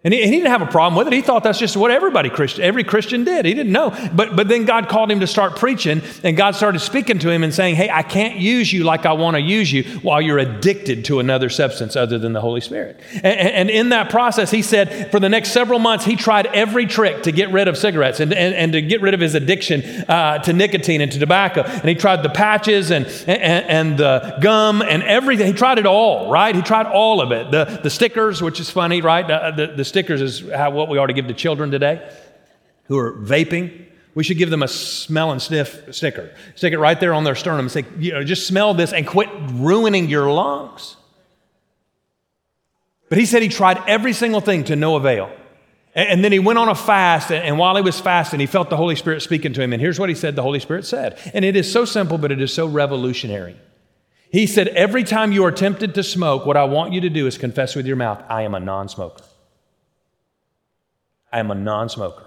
And 0.05 0.13
he, 0.13 0.21
and 0.21 0.33
he, 0.33 0.39
didn't 0.39 0.51
have 0.51 0.61
a 0.61 0.65
problem 0.65 0.97
with 0.97 1.07
it. 1.07 1.13
He 1.13 1.21
thought 1.21 1.45
that's 1.45 1.59
just 1.59 1.77
what 1.77 1.89
everybody 1.89 2.29
Christian, 2.29 2.61
every 2.65 2.83
Christian 2.83 3.23
did. 3.23 3.45
He 3.45 3.53
didn't 3.53 3.71
know. 3.71 3.89
But, 4.13 4.35
but 4.35 4.49
then 4.49 4.65
God 4.65 4.89
called 4.89 5.09
him 5.09 5.21
to 5.21 5.27
start 5.27 5.55
preaching, 5.55 6.01
and 6.23 6.35
God 6.35 6.55
started 6.55 6.79
speaking 6.79 7.19
to 7.19 7.29
him 7.29 7.41
and 7.41 7.53
saying, 7.53 7.75
Hey, 7.75 7.89
I 7.89 8.03
can't 8.03 8.35
use 8.35 8.73
you 8.73 8.83
like 8.83 9.05
I 9.05 9.13
want 9.13 9.35
to 9.37 9.41
use 9.41 9.71
you 9.71 9.83
while 10.01 10.21
you're 10.21 10.39
addicted 10.39 11.05
to 11.05 11.19
another 11.19 11.49
substance 11.49 11.95
other 11.95 12.19
than 12.19 12.33
the 12.33 12.41
Holy 12.41 12.59
Spirit. 12.59 12.99
And, 13.13 13.25
and 13.25 13.69
in 13.69 13.89
that 13.89 14.09
process, 14.09 14.51
he 14.51 14.61
said, 14.61 15.09
for 15.09 15.21
the 15.21 15.29
next 15.29 15.51
several 15.51 15.79
months, 15.79 16.03
he 16.03 16.17
tried 16.17 16.47
every 16.47 16.85
trick 16.85 17.23
to 17.23 17.31
get 17.31 17.53
rid 17.53 17.69
of 17.69 17.77
cigarettes 17.77 18.19
and, 18.19 18.33
and, 18.33 18.53
and 18.53 18.73
to 18.73 18.81
get 18.81 18.99
rid 18.99 19.13
of 19.13 19.21
his 19.21 19.35
addiction 19.35 19.83
uh, 20.09 20.39
to 20.39 20.51
nicotine 20.51 20.99
and 20.99 21.13
to 21.13 21.19
tobacco. 21.19 21.61
And 21.61 21.87
he 21.87 21.95
tried 21.95 22.23
the 22.23 22.29
patches 22.29 22.91
and, 22.91 23.05
and, 23.25 23.65
and 23.69 23.97
the 23.97 24.37
gum 24.41 24.81
and 24.81 25.01
everything. 25.03 25.47
He 25.47 25.53
tried 25.53 25.79
it 25.79 25.85
all, 25.85 26.29
right? 26.29 26.53
He 26.53 26.61
tried 26.61 26.87
all 26.87 27.21
of 27.21 27.31
it. 27.31 27.51
The, 27.51 27.79
the 27.81 27.89
stickers, 27.89 28.41
which 28.41 28.59
is 28.59 28.69
funny, 28.69 28.99
right? 28.99 29.25
The, 29.25 29.67
the, 29.67 29.73
the 29.75 29.92
stickers 29.93 30.21
is 30.21 30.49
how, 30.49 30.71
what 30.71 30.89
we 30.89 30.97
ought 30.97 31.05
to 31.05 31.13
give 31.13 31.27
to 31.27 31.35
children 31.35 31.69
today 31.69 32.01
who 32.85 32.97
are 32.97 33.13
vaping. 33.13 33.85
We 34.15 34.23
should 34.23 34.39
give 34.39 34.49
them 34.49 34.63
a 34.63 34.67
smell 34.67 35.31
and 35.31 35.39
sniff 35.39 35.93
sticker. 35.93 36.33
Stick 36.55 36.73
it 36.73 36.79
right 36.79 36.99
there 36.99 37.13
on 37.13 37.23
their 37.23 37.35
sternum 37.35 37.61
and 37.61 37.71
say, 37.71 37.85
you 37.99 38.11
know, 38.11 38.23
just 38.23 38.47
smell 38.47 38.73
this 38.73 38.91
and 38.91 39.05
quit 39.05 39.29
ruining 39.51 40.09
your 40.09 40.31
lungs. 40.31 40.97
But 43.07 43.19
he 43.19 43.27
said 43.27 43.43
he 43.43 43.49
tried 43.49 43.81
every 43.87 44.13
single 44.13 44.41
thing 44.41 44.63
to 44.65 44.75
no 44.75 44.95
avail. 44.95 45.31
And 45.93 46.23
then 46.23 46.31
he 46.31 46.39
went 46.39 46.57
on 46.57 46.69
a 46.69 46.75
fast, 46.75 47.31
and 47.31 47.59
while 47.59 47.75
he 47.75 47.83
was 47.83 47.99
fasting, 47.99 48.39
he 48.39 48.47
felt 48.47 48.71
the 48.71 48.77
Holy 48.77 48.95
Spirit 48.95 49.21
speaking 49.21 49.53
to 49.53 49.61
him. 49.61 49.73
And 49.73 49.79
here's 49.79 49.99
what 49.99 50.09
he 50.09 50.15
said 50.15 50.35
the 50.35 50.41
Holy 50.41 50.59
Spirit 50.59 50.87
said. 50.87 51.19
And 51.35 51.45
it 51.45 51.55
is 51.55 51.71
so 51.71 51.85
simple, 51.85 52.17
but 52.17 52.31
it 52.31 52.41
is 52.41 52.51
so 52.51 52.65
revolutionary. 52.65 53.55
He 54.31 54.47
said, 54.47 54.69
Every 54.69 55.03
time 55.03 55.31
you 55.31 55.45
are 55.45 55.51
tempted 55.51 55.93
to 55.93 56.01
smoke, 56.01 56.47
what 56.47 56.57
I 56.57 56.63
want 56.63 56.93
you 56.93 57.01
to 57.01 57.09
do 57.11 57.27
is 57.27 57.37
confess 57.37 57.75
with 57.75 57.85
your 57.85 57.95
mouth, 57.95 58.23
I 58.27 58.41
am 58.41 58.55
a 58.55 58.59
non 58.59 58.89
smoker. 58.89 59.23
I 61.33 61.39
am 61.39 61.51
a 61.51 61.55
non 61.55 61.89
smoker. 61.89 62.23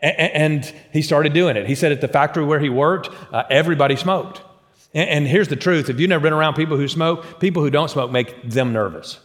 And 0.00 0.64
he 0.92 1.02
started 1.02 1.32
doing 1.32 1.56
it. 1.56 1.66
He 1.66 1.74
said 1.74 1.90
at 1.90 2.00
the 2.00 2.08
factory 2.08 2.44
where 2.44 2.60
he 2.60 2.68
worked, 2.68 3.10
uh, 3.32 3.44
everybody 3.50 3.96
smoked. 3.96 4.42
And 4.94 5.26
here's 5.26 5.48
the 5.48 5.56
truth 5.56 5.90
if 5.90 6.00
you've 6.00 6.08
never 6.08 6.22
been 6.22 6.32
around 6.32 6.54
people 6.54 6.76
who 6.76 6.88
smoke, 6.88 7.40
people 7.40 7.62
who 7.62 7.70
don't 7.70 7.90
smoke 7.90 8.10
make 8.10 8.42
them 8.42 8.72
nervous 8.72 9.18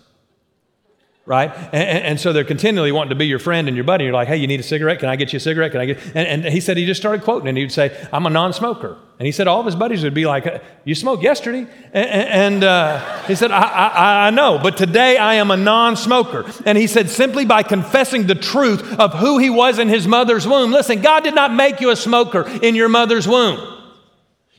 right? 1.25 1.51
And, 1.71 2.03
and, 2.03 2.19
so 2.19 2.33
they're 2.33 2.43
continually 2.43 2.91
wanting 2.91 3.09
to 3.09 3.15
be 3.15 3.27
your 3.27 3.39
friend 3.39 3.67
and 3.67 3.77
your 3.77 3.83
buddy. 3.83 4.05
You're 4.05 4.13
like, 4.13 4.27
hey, 4.27 4.37
you 4.37 4.47
need 4.47 4.59
a 4.59 4.63
cigarette? 4.63 4.99
Can 4.99 5.09
I 5.09 5.15
get 5.15 5.31
you 5.33 5.37
a 5.37 5.39
cigarette? 5.39 5.71
Can 5.71 5.81
I 5.81 5.85
get? 5.85 5.99
And, 6.15 6.45
and 6.45 6.45
he 6.45 6.59
said 6.59 6.77
he 6.77 6.85
just 6.85 6.99
started 6.99 7.23
quoting, 7.23 7.47
and 7.47 7.57
he'd 7.57 7.71
say, 7.71 7.95
I'm 8.11 8.25
a 8.25 8.29
non-smoker. 8.29 8.97
And 9.19 9.25
he 9.27 9.31
said 9.31 9.47
all 9.47 9.59
of 9.59 9.67
his 9.67 9.75
buddies 9.75 10.03
would 10.03 10.15
be 10.15 10.25
like, 10.25 10.63
you 10.83 10.95
smoked 10.95 11.21
yesterday, 11.21 11.67
and, 11.93 12.09
and 12.09 12.63
uh, 12.63 13.23
he 13.23 13.35
said, 13.35 13.51
I, 13.51 13.61
I, 13.61 14.27
I 14.27 14.29
know, 14.31 14.59
but 14.61 14.77
today 14.77 15.17
I 15.17 15.35
am 15.35 15.51
a 15.51 15.57
non-smoker. 15.57 16.51
And 16.65 16.75
he 16.77 16.87
said 16.87 17.09
simply 17.09 17.45
by 17.45 17.61
confessing 17.61 18.25
the 18.25 18.35
truth 18.35 18.99
of 18.99 19.13
who 19.13 19.37
he 19.37 19.51
was 19.51 19.77
in 19.77 19.89
his 19.89 20.07
mother's 20.07 20.47
womb. 20.47 20.71
Listen, 20.71 21.01
God 21.01 21.23
did 21.23 21.35
not 21.35 21.53
make 21.53 21.81
you 21.81 21.91
a 21.91 21.95
smoker 21.95 22.49
in 22.61 22.73
your 22.73 22.89
mother's 22.89 23.27
womb. 23.27 23.80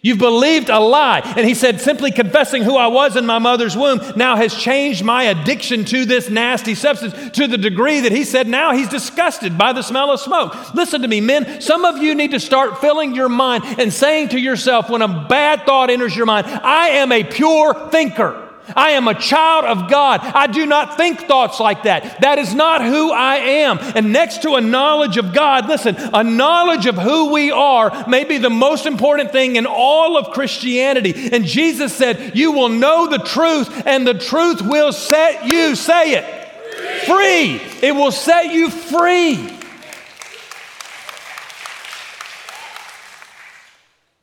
You've 0.05 0.19
believed 0.19 0.69
a 0.69 0.81
lie. 0.81 1.21
And 1.37 1.47
he 1.47 1.55
said, 1.55 1.81
simply 1.81 2.11
confessing 2.11 2.65
who 2.65 2.77
I 2.77 2.89
was 2.89 3.15
in 3.15 3.25
my 3.25 3.39
mother's 3.39 3.77
womb 3.77 4.01
now 4.17 4.35
has 4.35 4.53
changed 4.53 5.05
my 5.05 5.25
addiction 5.25 5.85
to 5.87 6.05
this 6.05 6.29
nasty 6.29 6.75
substance 6.75 7.31
to 7.37 7.47
the 7.47 7.57
degree 7.57 8.01
that 8.01 8.11
he 8.11 8.25
said 8.25 8.49
now 8.49 8.73
he's 8.73 8.89
disgusted 8.89 9.57
by 9.57 9.73
the 9.73 9.83
smell 9.83 10.11
of 10.11 10.19
smoke. 10.19 10.75
Listen 10.75 11.03
to 11.03 11.09
me, 11.09 11.21
men. 11.21 11.61
Some 11.61 11.85
of 11.85 11.99
you 11.99 12.17
need 12.17 12.33
to 12.33 12.41
start 12.41 12.81
filling 12.81 13.15
your 13.15 13.29
mind 13.29 13.63
and 13.79 13.93
saying 13.93 14.31
to 14.31 14.41
yourself 14.41 14.91
when 14.91 15.03
a 15.03 15.27
bad 15.29 15.65
thought 15.67 15.89
enters 15.89 16.17
your 16.17 16.27
mind, 16.27 16.49
I 16.49 16.89
am 16.89 17.13
a 17.13 17.23
pure 17.23 17.73
thinker. 17.91 18.52
I 18.75 18.91
am 18.91 19.09
a 19.09 19.15
child 19.15 19.65
of 19.65 19.91
God. 19.91 20.21
I 20.21 20.47
do 20.47 20.67
not 20.67 20.97
think 20.97 21.21
thoughts 21.21 21.61
like 21.61 21.83
that. 21.83 22.21
That 22.21 22.39
is 22.39 22.55
not 22.55 22.85
who 22.85 23.11
I 23.13 23.37
am. 23.37 23.79
And 23.81 24.13
next 24.13 24.43
to 24.43 24.55
a 24.55 24.61
knowledge 24.61 25.17
of 25.17 25.33
God, 25.33 25.69
listen, 25.69 25.97
a 25.99 26.23
knowledge 26.23 26.87
of 26.87 26.97
who 26.97 27.33
we 27.33 27.51
are 27.51 28.09
may 28.09 28.25
be 28.25 28.39
the 28.39 28.51
most 28.51 28.87
important 28.87 29.33
thing 29.33 29.57
in 29.57 29.67
all 29.67 30.17
of 30.17 30.33
Christianity. 30.33 31.31
And 31.33 31.45
Jesus 31.45 31.95
said, 31.95 32.37
You 32.37 32.53
will 32.53 32.69
know 32.69 33.09
the 33.09 33.19
truth, 33.19 33.87
and 33.87 34.07
the 34.07 34.15
truth 34.15 34.63
will 34.63 34.93
set 34.93 35.47
you, 35.47 35.75
say 35.75 36.15
it, 36.15 37.05
free. 37.07 37.61
It 37.87 37.95
will 37.95 38.13
set 38.13 38.53
you 38.53 38.71
free. 38.71 39.59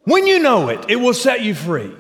When 0.04 0.26
you 0.26 0.40
know 0.40 0.70
it, 0.70 0.86
it 0.90 0.96
will 0.96 1.14
set 1.14 1.42
you 1.42 1.54
free. 1.54 1.94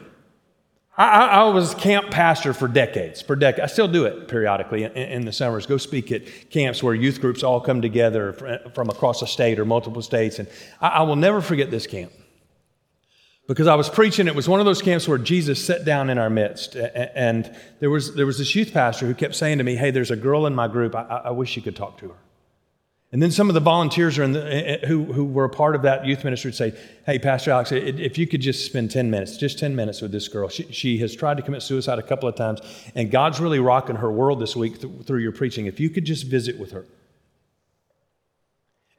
I, 0.99 1.27
I, 1.27 1.43
was 1.45 1.73
camp 1.75 2.11
pastor 2.11 2.53
for 2.53 2.67
decades, 2.67 3.21
for 3.21 3.37
decades. 3.37 3.63
I 3.63 3.73
still 3.73 3.87
do 3.87 4.03
it 4.03 4.27
periodically 4.27 4.83
in, 4.83 4.91
in, 4.91 5.25
the 5.25 5.31
summers. 5.31 5.65
Go 5.65 5.77
speak 5.77 6.11
at 6.11 6.49
camps 6.49 6.83
where 6.83 6.93
youth 6.93 7.21
groups 7.21 7.41
all 7.41 7.61
come 7.61 7.81
together 7.81 8.33
from 8.75 8.89
across 8.89 9.21
a 9.21 9.27
state 9.27 9.59
or 9.59 9.65
multiple 9.65 10.01
states. 10.01 10.39
And 10.39 10.49
I, 10.81 10.89
I 10.89 11.01
will 11.03 11.15
never 11.15 11.39
forget 11.39 11.71
this 11.71 11.87
camp 11.87 12.11
because 13.47 13.65
I 13.65 13.75
was 13.75 13.87
preaching. 13.87 14.27
It 14.27 14.35
was 14.35 14.49
one 14.49 14.59
of 14.59 14.65
those 14.65 14.81
camps 14.81 15.07
where 15.07 15.17
Jesus 15.17 15.65
sat 15.65 15.85
down 15.85 16.09
in 16.09 16.17
our 16.17 16.29
midst. 16.29 16.75
And 16.75 17.49
there 17.79 17.89
was, 17.89 18.13
there 18.15 18.25
was 18.25 18.37
this 18.37 18.53
youth 18.53 18.73
pastor 18.73 19.05
who 19.05 19.13
kept 19.13 19.35
saying 19.35 19.59
to 19.59 19.63
me, 19.63 19.77
Hey, 19.77 19.91
there's 19.91 20.11
a 20.11 20.17
girl 20.17 20.47
in 20.47 20.53
my 20.53 20.67
group. 20.67 20.95
I, 20.95 21.21
I 21.25 21.31
wish 21.31 21.55
you 21.55 21.61
could 21.61 21.77
talk 21.77 21.97
to 21.99 22.09
her. 22.09 22.17
And 23.11 23.23
then 23.23 23.31
some 23.31 23.49
of 23.49 23.55
the 23.55 23.59
volunteers 23.59 24.17
the, 24.17 24.23
eh, 24.23 24.77
eh, 24.83 24.87
who, 24.87 25.05
who 25.05 25.25
were 25.25 25.45
a 25.45 25.49
part 25.49 25.75
of 25.75 25.81
that 25.81 26.05
youth 26.05 26.23
ministry 26.23 26.49
would 26.49 26.55
say, 26.55 26.73
Hey, 27.07 27.17
Pastor 27.17 27.49
Alex, 27.51 27.71
if 27.71 28.19
you 28.19 28.27
could 28.27 28.41
just 28.41 28.65
spend 28.65 28.91
10 28.91 29.09
minutes, 29.09 29.35
just 29.37 29.57
10 29.57 29.75
minutes 29.75 30.01
with 30.01 30.11
this 30.11 30.27
girl. 30.27 30.47
She, 30.47 30.71
she 30.71 30.99
has 30.99 31.15
tried 31.15 31.37
to 31.37 31.43
commit 31.43 31.63
suicide 31.63 31.97
a 31.97 32.03
couple 32.03 32.29
of 32.29 32.35
times, 32.35 32.61
and 32.93 33.09
God's 33.09 33.39
really 33.39 33.59
rocking 33.59 33.95
her 33.95 34.11
world 34.11 34.39
this 34.39 34.55
week 34.55 34.79
th- 34.79 35.05
through 35.05 35.21
your 35.21 35.31
preaching. 35.31 35.65
If 35.65 35.79
you 35.79 35.89
could 35.89 36.05
just 36.05 36.27
visit 36.27 36.59
with 36.59 36.71
her. 36.71 36.85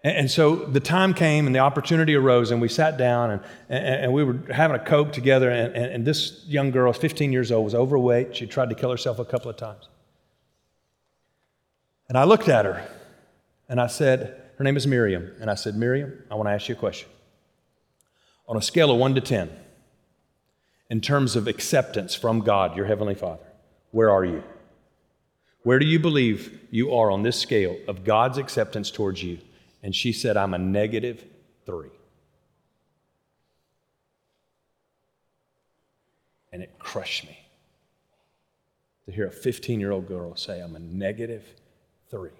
And, 0.03 0.17
and, 0.17 0.31
so 0.31 0.57
the 0.57 0.81
time 0.81 1.15
came 1.15 1.47
and 1.47 1.55
the 1.55 1.61
opportunity 1.61 2.17
arose, 2.17 2.51
and 2.51 2.61
we 2.61 2.69
sat 2.69 2.99
down 2.99 3.31
and, 3.31 3.43
and, 3.69 4.05
and 4.05 4.13
we 4.13 4.25
were 4.25 4.41
having 4.53 4.75
a 4.75 4.85
Coke 4.85 5.13
together. 5.13 5.51
And, 5.51 5.77
and 5.77 6.05
this 6.05 6.45
young 6.49 6.73
girl, 6.73 6.93
15 6.93 7.33
years 7.33 7.53
old, 7.53 7.65
was 7.65 7.77
overweight. 7.77 8.35
She 8.35 8.47
tried 8.47 8.71
to 8.71 8.75
kill 8.75 8.91
herself 8.91 9.21
a 9.21 9.25
couple 9.25 9.51
of 9.51 9.57
times. 9.57 9.89
And 12.09 12.19
I 12.19 12.25
looked 12.25 12.49
at 12.49 12.65
her. 12.65 12.85
And 13.71 13.81
I 13.81 13.87
said, 13.87 14.43
Her 14.59 14.65
name 14.65 14.77
is 14.77 14.87
Miriam. 14.87 15.31
And 15.41 15.49
I 15.49 15.55
said, 15.55 15.77
Miriam, 15.77 16.13
I 16.31 16.35
want 16.35 16.49
to 16.49 16.53
ask 16.53 16.69
you 16.69 16.75
a 16.75 16.79
question. 16.79 17.09
On 18.49 18.57
a 18.57 18.63
scale 18.63 18.91
of 18.91 18.99
one 18.99 19.15
to 19.15 19.21
10, 19.21 19.49
in 20.91 21.01
terms 21.01 21.37
of 21.37 21.47
acceptance 21.47 22.17
from 22.17 22.41
God, 22.41 22.77
your 22.77 22.85
Heavenly 22.85 23.15
Father, 23.15 23.47
where 23.93 24.11
are 24.11 24.25
you? 24.25 24.43
Where 25.63 25.79
do 25.79 25.87
you 25.87 26.01
believe 26.01 26.59
you 26.73 26.93
are 26.93 27.13
on 27.13 27.23
this 27.23 27.39
scale 27.39 27.77
of 27.87 28.03
God's 28.03 28.39
acceptance 28.39 28.91
towards 28.91 29.23
you? 29.23 29.39
And 29.85 29.95
she 29.95 30.13
said, 30.13 30.37
I'm 30.37 30.53
a 30.53 30.59
negative 30.59 31.25
three. 31.65 31.91
And 36.53 36.61
it 36.61 36.77
crushed 36.81 37.25
me 37.25 37.39
to 39.07 39.13
hear 39.13 39.29
a 39.29 39.33
15 39.33 39.79
year 39.79 39.93
old 39.93 40.09
girl 40.09 40.35
say, 40.35 40.61
I'm 40.61 40.75
a 40.75 40.81
negative 40.81 41.47
three. 42.11 42.31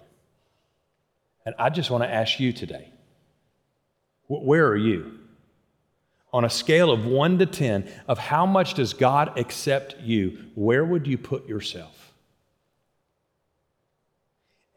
And 1.45 1.55
I 1.57 1.69
just 1.69 1.89
want 1.89 2.03
to 2.03 2.09
ask 2.09 2.39
you 2.39 2.53
today 2.53 2.89
where 4.27 4.67
are 4.67 4.77
you? 4.77 5.19
On 6.33 6.45
a 6.45 6.49
scale 6.49 6.91
of 6.91 7.05
one 7.05 7.37
to 7.39 7.45
10, 7.45 7.91
of 8.07 8.17
how 8.17 8.45
much 8.45 8.75
does 8.75 8.93
God 8.93 9.37
accept 9.37 9.97
you, 9.99 10.45
where 10.55 10.85
would 10.85 11.05
you 11.05 11.17
put 11.17 11.45
yourself? 11.47 12.13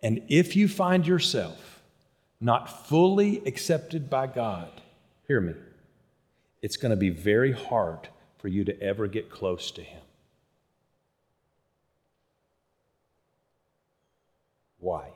And 0.03 0.23
if 0.29 0.57
you 0.57 0.67
find 0.67 1.07
yourself 1.07 1.83
not 2.41 2.89
fully 2.89 3.39
accepted 3.47 4.11
by 4.11 4.27
God, 4.27 4.69
hear 5.29 5.41
me, 5.41 5.55
it's 6.61 6.77
going 6.77 6.91
to 6.91 6.97
be 6.97 7.11
very 7.11 7.53
hard 7.53 8.09
for 8.39 8.49
you 8.49 8.65
to 8.65 8.83
ever 8.83 9.07
get 9.07 9.31
close 9.31 9.71
to 9.71 9.83
Him. 9.83 10.03
Why? 14.79 15.11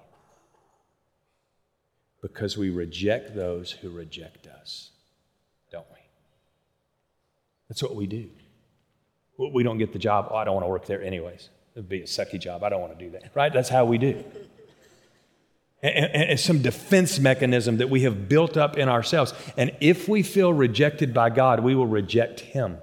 Because 2.23 2.57
we 2.57 2.71
reject 2.71 3.35
those 3.35 3.71
who 3.71 3.91
reject 3.91 4.47
us, 4.47 4.91
don't 5.71 5.87
we? 5.91 6.01
That's 7.69 7.83
what 7.83 7.95
we 7.95 8.07
do. 8.07 8.31
We 9.39 9.63
don't 9.63 9.79
get 9.79 9.93
the 9.93 9.99
job. 9.99 10.29
Oh, 10.31 10.37
I 10.37 10.45
don't 10.45 10.55
want 10.55 10.65
to 10.65 10.69
work 10.69 10.87
there 10.87 11.03
anyways. 11.03 11.49
It'd 11.75 11.89
be 11.89 12.01
a 12.01 12.07
sucky 12.07 12.41
job. 12.41 12.65
I 12.65 12.71
don't 12.71 12.81
want 12.81 12.99
to 12.99 13.05
do 13.05 13.13
that. 13.13 13.31
Right? 13.35 13.53
That's 13.53 13.69
how 13.69 13.85
we 13.85 13.99
do. 13.99 14.25
And 15.81 16.33
it's 16.33 16.43
some 16.43 16.61
defense 16.61 17.21
mechanism 17.21 17.77
that 17.77 17.89
we 17.89 18.03
have 18.03 18.29
built 18.29 18.57
up 18.57 18.77
in 18.77 18.89
ourselves. 18.89 19.33
And 19.57 19.71
if 19.81 20.09
we 20.09 20.25
feel 20.25 20.53
rejected 20.53 21.15
by 21.15 21.31
God, 21.31 21.61
we 21.61 21.77
will 21.77 21.87
reject 21.87 22.41
Him 22.41 22.79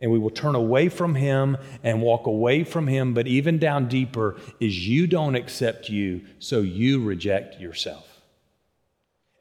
and 0.00 0.10
we 0.10 0.18
will 0.18 0.30
turn 0.30 0.54
away 0.54 0.88
from 0.88 1.14
him 1.14 1.56
and 1.82 2.00
walk 2.00 2.26
away 2.26 2.64
from 2.64 2.86
him. 2.86 3.12
But 3.12 3.26
even 3.26 3.58
down 3.58 3.88
deeper 3.88 4.36
is 4.58 4.88
you 4.88 5.06
don't 5.06 5.34
accept 5.34 5.88
you, 5.88 6.22
so 6.38 6.60
you 6.60 7.04
reject 7.04 7.60
yourself. 7.60 8.06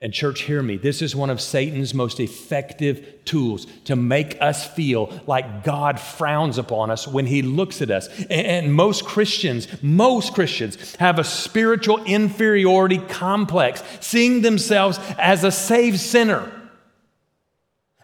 And, 0.01 0.13
church, 0.13 0.43
hear 0.43 0.63
me. 0.63 0.77
This 0.77 1.01
is 1.01 1.13
one 1.13 1.29
of 1.29 1.41
Satan's 1.41 1.93
most 1.93 2.21
effective 2.21 3.25
tools 3.25 3.65
to 3.83 3.97
make 3.97 4.37
us 4.41 4.65
feel 4.65 5.21
like 5.27 5.65
God 5.65 5.99
frowns 5.99 6.57
upon 6.57 6.89
us 6.89 7.05
when 7.05 7.25
he 7.25 7.41
looks 7.41 7.81
at 7.81 7.91
us. 7.91 8.07
And 8.29 8.73
most 8.73 9.03
Christians, 9.03 9.67
most 9.83 10.33
Christians 10.33 10.95
have 10.95 11.19
a 11.19 11.25
spiritual 11.25 12.01
inferiority 12.05 12.99
complex, 12.99 13.83
seeing 13.99 14.41
themselves 14.41 14.97
as 15.17 15.43
a 15.43 15.51
saved 15.51 15.99
sinner 15.99 16.49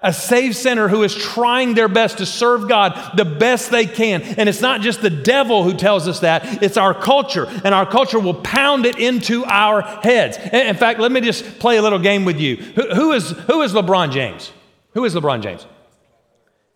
a 0.05 0.13
saved 0.13 0.55
sinner 0.55 0.87
who 0.87 1.03
is 1.03 1.13
trying 1.13 1.73
their 1.73 1.89
best 1.89 2.19
to 2.19 2.25
serve 2.25 2.69
God 2.69 3.17
the 3.17 3.25
best 3.25 3.71
they 3.71 3.85
can. 3.85 4.21
And 4.21 4.47
it's 4.47 4.61
not 4.61 4.81
just 4.81 5.01
the 5.01 5.09
devil 5.09 5.63
who 5.63 5.73
tells 5.73 6.07
us 6.07 6.21
that, 6.21 6.63
it's 6.63 6.77
our 6.77 6.93
culture. 6.93 7.47
And 7.63 7.75
our 7.75 7.85
culture 7.85 8.19
will 8.19 8.35
pound 8.35 8.85
it 8.85 8.97
into 8.97 9.43
our 9.45 9.81
heads. 9.81 10.37
In 10.37 10.75
fact, 10.75 10.99
let 10.99 11.11
me 11.11 11.21
just 11.21 11.59
play 11.59 11.77
a 11.77 11.81
little 11.81 11.99
game 11.99 12.23
with 12.23 12.39
you. 12.39 12.57
Who, 12.57 12.93
who 12.93 13.11
is, 13.11 13.31
who 13.31 13.61
is 13.63 13.73
LeBron 13.73 14.11
James? 14.11 14.53
Who 14.93 15.03
is 15.03 15.15
LeBron 15.15 15.41
James? 15.41 15.65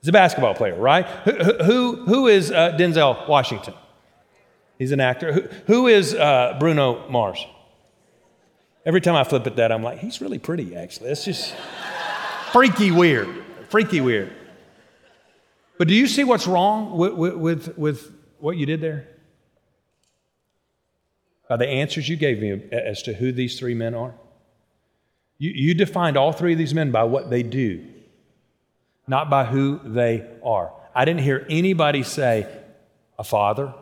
He's 0.01 0.09
a 0.09 0.13
basketball 0.13 0.55
player, 0.55 0.75
right? 0.75 1.05
Who, 1.05 1.31
who, 1.63 1.95
who 2.05 2.27
is 2.27 2.51
uh, 2.51 2.71
Denzel 2.77 3.27
Washington? 3.27 3.74
He's 4.77 4.91
an 4.91 5.01
actor. 5.01 5.33
Who, 5.33 5.41
who 5.67 5.88
is 5.88 6.15
uh, 6.15 6.55
Bruno 6.59 7.07
Mars? 7.09 7.45
Every 8.86 9.01
time 9.01 9.15
I 9.15 9.25
flip 9.25 9.45
at 9.45 9.57
that, 9.57 9.71
I'm 9.74 9.83
like, 9.83 10.00
he's 10.00 10.21
really 10.21 10.39
pretty, 10.39 10.75
actually. 10.75 11.12
It's 11.12 11.25
just 11.25 11.53
freaky 12.51 12.91
weird. 12.91 13.27
Freaky 13.70 14.01
weird. 14.01 14.34
But 15.77 15.88
do 15.88 15.94
you 15.94 16.08
see 16.08 16.24
what's 16.24 16.48
wrong 16.48 16.98
with, 16.98 17.13
with, 17.13 17.77
with 17.77 18.12
what 18.39 18.58
you 18.58 18.65
did 18.65 18.82
there? 18.82 19.08
By 21.48 21.58
the 21.58 21.68
answers 21.68 22.08
you 22.08 22.15
gave 22.15 22.39
me 22.39 22.70
as 22.72 23.01
to 23.03 23.13
who 23.13 23.32
these 23.32 23.58
three 23.58 23.74
men 23.74 23.96
are. 23.96 24.13
You, 25.38 25.51
you 25.51 25.74
defined 25.74 26.18
all 26.18 26.32
three 26.34 26.51
of 26.51 26.58
these 26.58 26.74
men 26.74 26.91
by 26.91 27.03
what 27.06 27.29
they 27.29 27.44
do, 27.44 27.88
not 29.08 29.29
by 29.29 29.46
who 29.46 29.79
they 29.84 30.27
are. 30.44 30.72
I 30.94 31.06
didn't 31.06 31.22
hear 31.22 31.46
anybody 31.50 32.03
say 32.03 32.46
a 33.18 33.24
father, 33.24 33.74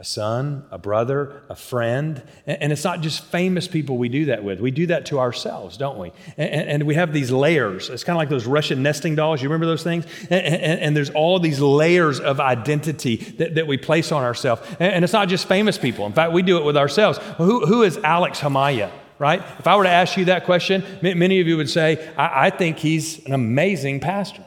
a 0.00 0.04
son, 0.04 0.64
a 0.70 0.78
brother, 0.78 1.42
a 1.48 1.56
friend. 1.56 2.22
And 2.46 2.70
it's 2.72 2.84
not 2.84 3.00
just 3.00 3.24
famous 3.24 3.66
people 3.66 3.98
we 3.98 4.08
do 4.08 4.26
that 4.26 4.44
with. 4.44 4.60
We 4.60 4.70
do 4.70 4.86
that 4.86 5.06
to 5.06 5.18
ourselves, 5.18 5.76
don't 5.76 5.98
we? 5.98 6.12
And 6.36 6.84
we 6.84 6.94
have 6.94 7.12
these 7.12 7.32
layers. 7.32 7.90
It's 7.90 8.04
kind 8.04 8.14
of 8.14 8.18
like 8.18 8.28
those 8.28 8.46
Russian 8.46 8.80
nesting 8.80 9.16
dolls. 9.16 9.42
You 9.42 9.48
remember 9.48 9.66
those 9.66 9.82
things? 9.82 10.06
And 10.30 10.96
there's 10.96 11.10
all 11.10 11.40
these 11.40 11.58
layers 11.58 12.20
of 12.20 12.38
identity 12.38 13.16
that 13.38 13.66
we 13.66 13.76
place 13.76 14.12
on 14.12 14.22
ourselves. 14.22 14.62
And 14.78 15.02
it's 15.02 15.12
not 15.12 15.28
just 15.28 15.48
famous 15.48 15.76
people. 15.76 16.06
In 16.06 16.12
fact, 16.12 16.32
we 16.32 16.42
do 16.42 16.58
it 16.58 16.64
with 16.64 16.76
ourselves. 16.76 17.18
Who 17.38 17.82
is 17.82 17.96
Alex 17.96 18.38
Himaya? 18.38 18.92
Right? 19.18 19.42
If 19.58 19.66
I 19.66 19.74
were 19.74 19.82
to 19.82 19.90
ask 19.90 20.16
you 20.16 20.26
that 20.26 20.44
question, 20.44 20.84
many 21.02 21.40
of 21.40 21.48
you 21.48 21.56
would 21.56 21.68
say, 21.68 22.08
I 22.16 22.50
think 22.50 22.78
he's 22.78 23.26
an 23.26 23.32
amazing 23.32 23.98
pastor 23.98 24.44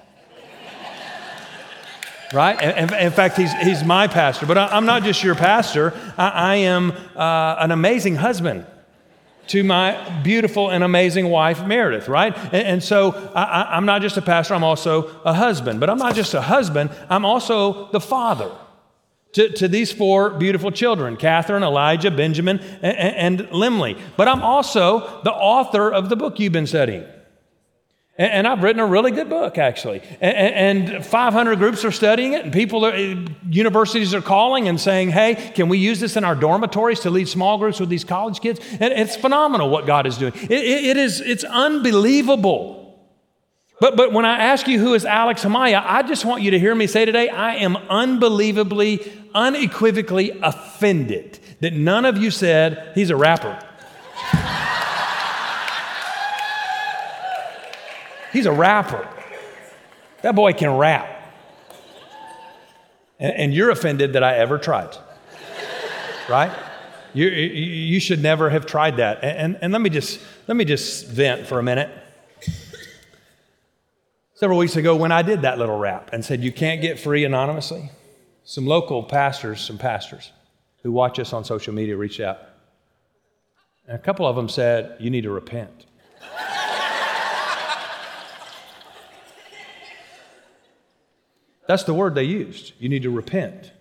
right? 2.33 2.61
In, 2.61 2.93
in, 2.93 3.11
fact, 3.11 3.37
he's, 3.37 3.53
he's 3.53 3.83
my 3.83 4.07
pastor. 4.07 4.45
But 4.45 4.57
I, 4.57 4.77
am 4.77 4.85
not 4.85 5.03
just 5.03 5.23
your 5.23 5.35
pastor, 5.35 5.93
I, 6.17 6.29
I 6.29 6.55
am 6.55 6.91
uh, 7.15 7.55
an 7.59 7.71
amazing 7.71 8.15
husband 8.15 8.65
to 9.47 9.63
my 9.63 10.21
beautiful 10.21 10.69
and 10.69 10.83
amazing 10.83 11.27
wife, 11.27 11.65
Meredith, 11.65 12.07
right? 12.07 12.35
And, 12.37 12.67
and 12.67 12.83
so 12.83 13.11
I, 13.35 13.77
am 13.77 13.85
not 13.85 14.01
just 14.01 14.17
a 14.17 14.21
pastor, 14.21 14.53
I'm 14.53 14.63
also 14.63 15.07
a 15.25 15.33
husband. 15.33 15.79
But 15.79 15.89
I'm 15.89 15.97
not 15.97 16.15
just 16.15 16.33
a 16.33 16.41
husband, 16.41 16.89
I'm 17.09 17.25
also 17.25 17.89
the 17.91 17.99
father. 17.99 18.51
To, 19.33 19.47
to 19.47 19.69
these 19.69 19.93
four 19.93 20.31
beautiful 20.31 20.71
children, 20.71 21.15
Catherine, 21.15 21.63
Elijah, 21.63 22.11
Benjamin, 22.11 22.59
and, 22.81 23.39
and 23.41 23.49
Limley. 23.51 23.97
But 24.17 24.27
I'm 24.27 24.41
also 24.41 25.21
the 25.23 25.31
author 25.31 25.89
of 25.89 26.09
the 26.09 26.17
book 26.17 26.37
you've 26.37 26.51
been 26.51 26.67
studying. 26.67 27.05
And 28.21 28.47
I've 28.47 28.61
written 28.61 28.79
a 28.79 28.85
really 28.85 29.09
good 29.09 29.29
book, 29.29 29.57
actually. 29.57 30.03
And 30.21 31.03
500 31.03 31.57
groups 31.57 31.83
are 31.83 31.91
studying 31.91 32.33
it, 32.33 32.43
and 32.43 32.53
people, 32.53 32.85
are, 32.85 32.95
universities 33.49 34.13
are 34.13 34.21
calling 34.21 34.67
and 34.67 34.79
saying, 34.79 35.09
hey, 35.09 35.35
can 35.55 35.69
we 35.69 35.79
use 35.79 35.99
this 35.99 36.15
in 36.15 36.23
our 36.23 36.35
dormitories 36.35 36.99
to 37.01 37.09
lead 37.09 37.27
small 37.27 37.57
groups 37.57 37.79
with 37.79 37.89
these 37.89 38.03
college 38.03 38.39
kids? 38.39 38.59
And 38.79 38.93
it's 38.93 39.15
phenomenal 39.15 39.69
what 39.69 39.87
God 39.87 40.05
is 40.05 40.19
doing. 40.19 40.33
It, 40.35 40.51
it 40.51 40.97
is, 40.97 41.19
it's 41.19 41.43
unbelievable. 41.43 42.77
But, 43.79 43.97
but 43.97 44.13
when 44.13 44.25
I 44.25 44.37
ask 44.37 44.67
you 44.67 44.77
who 44.77 44.93
is 44.93 45.03
Alex 45.03 45.43
Himaya, 45.43 45.81
I 45.83 46.03
just 46.03 46.23
want 46.23 46.43
you 46.43 46.51
to 46.51 46.59
hear 46.59 46.75
me 46.75 46.85
say 46.85 47.05
today, 47.05 47.27
I 47.27 47.55
am 47.55 47.75
unbelievably, 47.75 49.11
unequivocally 49.33 50.39
offended 50.43 51.39
that 51.61 51.73
none 51.73 52.05
of 52.05 52.19
you 52.19 52.29
said 52.29 52.91
he's 52.93 53.09
a 53.09 53.15
rapper. 53.15 53.59
He's 58.31 58.45
a 58.45 58.51
rapper. 58.51 59.07
That 60.21 60.35
boy 60.35 60.53
can 60.53 60.77
rap. 60.77 61.07
And, 63.19 63.33
and 63.33 63.53
you're 63.53 63.69
offended 63.69 64.13
that 64.13 64.23
I 64.23 64.37
ever 64.37 64.57
tried. 64.57 64.95
right? 66.29 66.51
You, 67.13 67.27
you 67.27 67.99
should 67.99 68.21
never 68.21 68.49
have 68.49 68.65
tried 68.65 68.97
that. 68.97 69.23
And, 69.23 69.57
and 69.61 69.73
let, 69.73 69.81
me 69.81 69.89
just, 69.89 70.19
let 70.47 70.55
me 70.55 70.65
just 70.65 71.07
vent 71.07 71.45
for 71.45 71.59
a 71.59 71.63
minute. 71.63 71.89
Several 74.33 74.57
weeks 74.57 74.75
ago, 74.75 74.95
when 74.95 75.11
I 75.11 75.21
did 75.21 75.43
that 75.43 75.59
little 75.59 75.77
rap 75.77 76.09
and 76.13 76.25
said, 76.25 76.41
You 76.41 76.51
can't 76.51 76.81
get 76.81 76.99
free 76.99 77.25
anonymously, 77.25 77.91
some 78.43 78.65
local 78.65 79.03
pastors, 79.03 79.61
some 79.61 79.77
pastors 79.77 80.31
who 80.81 80.91
watch 80.91 81.19
us 81.19 81.31
on 81.31 81.43
social 81.43 81.73
media 81.73 81.95
reached 81.95 82.19
out. 82.19 82.39
And 83.87 83.95
a 83.95 84.01
couple 84.01 84.25
of 84.25 84.35
them 84.35 84.49
said, 84.49 84.95
You 84.99 85.09
need 85.09 85.21
to 85.21 85.31
repent. 85.31 85.85
That's 91.67 91.83
the 91.83 91.93
word 91.93 92.15
they 92.15 92.23
used. 92.23 92.73
You 92.79 92.89
need 92.89 93.03
to 93.03 93.11
repent. 93.11 93.71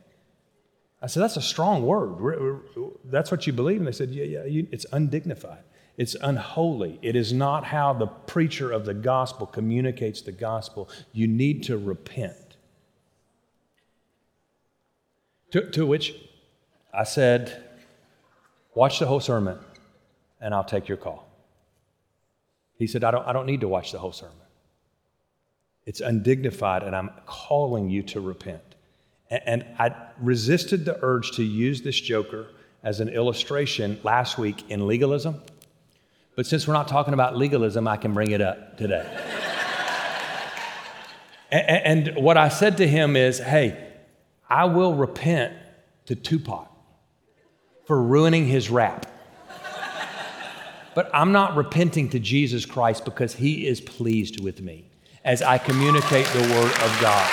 I 1.03 1.07
said, 1.07 1.23
That's 1.23 1.37
a 1.37 1.43
strong 1.43 1.85
word. 1.85 2.63
That's 3.05 3.31
what 3.31 3.47
you 3.47 3.53
believe? 3.53 3.79
And 3.79 3.87
they 3.87 3.93
said, 3.93 4.11
Yeah, 4.11 4.25
yeah, 4.25 4.45
you, 4.45 4.67
it's 4.71 4.87
undignified. 4.93 5.63
It's 5.97 6.15
unholy. 6.15 6.99
It 7.03 7.17
is 7.17 7.33
not 7.33 7.65
how 7.65 7.93
the 7.93 8.07
preacher 8.07 8.71
of 8.71 8.85
the 8.85 8.95
gospel 8.95 9.47
communicates 9.47 10.23
the 10.23 10.33
gospel. 10.33 10.89
You 11.13 11.27
need 11.27 11.65
to 11.65 11.77
repent. 11.77 12.37
To, 15.53 15.69
to 15.71 15.85
which 15.85 16.15
I 16.93 17.05
said, 17.05 17.65
Watch 18.75 18.99
the 18.99 19.07
whole 19.07 19.21
sermon 19.21 19.59
and 20.41 20.55
I'll 20.55 20.65
take 20.65 20.89
your 20.89 20.97
call. 20.97 21.29
He 22.79 22.87
said, 22.87 23.05
I 23.05 23.11
don't, 23.11 23.27
I 23.27 23.33
don't 23.33 23.47
need 23.47 23.61
to 23.61 23.69
watch 23.69 23.93
the 23.93 23.99
whole 23.99 24.13
sermon. 24.13 24.37
It's 25.87 26.01
undignified, 26.01 26.83
and 26.83 26.95
I'm 26.95 27.11
calling 27.27 27.89
you 27.89 28.03
to 28.05 28.21
repent. 28.21 28.63
And 29.31 29.65
I 29.79 29.95
resisted 30.21 30.85
the 30.85 30.99
urge 31.03 31.33
to 31.33 31.43
use 31.43 31.83
this 31.83 32.01
joker 32.01 32.49
as 32.83 33.01
an 33.01 33.09
illustration 33.09 34.01
last 34.03 34.39
week 34.39 34.69
in 34.71 34.87
legalism. 34.87 35.41
But 36.37 36.47
since 36.47 36.67
we're 36.67 36.75
not 36.75 36.89
talking 36.89 37.15
about 37.15 37.37
legalism, 37.37 37.87
I 37.87 37.97
can 37.97 38.13
bring 38.13 38.33
it 38.33 38.41
up 38.41 38.77
today. 38.77 39.07
and 41.51 42.17
what 42.17 42.37
I 42.37 42.49
said 42.49 42.79
to 42.79 42.87
him 42.87 43.17
is 43.17 43.39
hey, 43.39 43.89
I 44.49 44.65
will 44.65 44.95
repent 44.95 45.55
to 46.07 46.17
Tupac 46.17 46.69
for 47.87 48.03
ruining 48.03 48.47
his 48.47 48.71
rap. 48.71 49.07
But 50.95 51.09
I'm 51.15 51.31
not 51.31 51.55
repenting 51.55 52.09
to 52.11 52.19
Jesus 52.19 52.67
Christ 52.67 53.05
because 53.05 53.35
he 53.35 53.67
is 53.67 53.81
pleased 53.81 54.41
with 54.41 54.61
me 54.61 54.90
as 55.25 55.43
I 55.43 55.59
communicate 55.59 56.27
the 56.27 56.41
Word 56.41 56.73
of 56.73 56.99
God. 57.01 57.31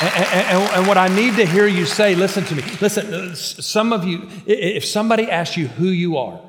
And, 0.00 0.14
and, 0.14 0.72
and, 0.74 0.86
what 0.86 0.96
I 0.96 1.08
need 1.08 1.34
to 1.36 1.44
hear 1.44 1.66
you 1.66 1.84
say, 1.84 2.14
listen 2.14 2.44
to 2.44 2.54
me. 2.54 2.62
Listen, 2.80 3.12
uh, 3.12 3.34
some 3.34 3.92
of 3.92 4.04
you, 4.04 4.28
if 4.46 4.84
somebody 4.84 5.28
asks 5.28 5.56
you 5.56 5.66
who 5.66 5.88
you 5.88 6.18
are, 6.18 6.40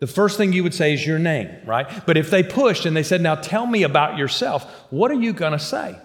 the 0.00 0.08
first 0.08 0.36
thing 0.36 0.52
you 0.52 0.64
would 0.64 0.74
say 0.74 0.94
is 0.94 1.06
your 1.06 1.20
name, 1.20 1.48
right? 1.64 1.86
But 2.06 2.16
if 2.16 2.28
they 2.28 2.42
pushed 2.42 2.86
and 2.86 2.96
they 2.96 3.04
said, 3.04 3.20
now 3.20 3.36
tell 3.36 3.66
me 3.66 3.84
about 3.84 4.18
yourself, 4.18 4.64
what 4.90 5.12
are 5.12 5.20
you 5.20 5.32
going 5.32 5.52
to 5.52 5.60
say? 5.60 5.96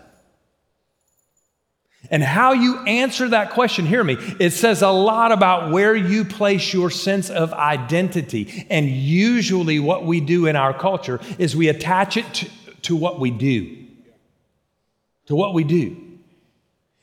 And 2.12 2.24
how 2.24 2.54
you 2.54 2.80
answer 2.86 3.30
that 3.30 3.52
question, 3.52 3.86
hear 3.86 4.04
me, 4.04 4.18
it 4.40 4.52
says 4.52 4.82
a 4.82 4.90
lot 4.90 5.32
about 5.32 5.72
where 5.72 5.96
you 5.96 6.26
place 6.26 6.74
your 6.74 6.90
sense 6.90 7.30
of 7.30 7.54
identity. 7.54 8.68
And 8.70 8.88
usually, 8.90 9.80
what 9.80 10.06
we 10.06 10.22
do 10.22 10.46
in 10.48 10.56
our 10.56 10.74
culture 10.74 11.20
is 11.38 11.56
we 11.56 11.70
attach 11.70 12.18
it 12.18 12.34
to, 12.36 12.50
to 12.84 12.96
what 12.96 13.20
we 13.20 13.32
do. 13.32 13.86
To 15.28 15.36
what 15.36 15.54
we 15.54 15.64
do. 15.64 16.15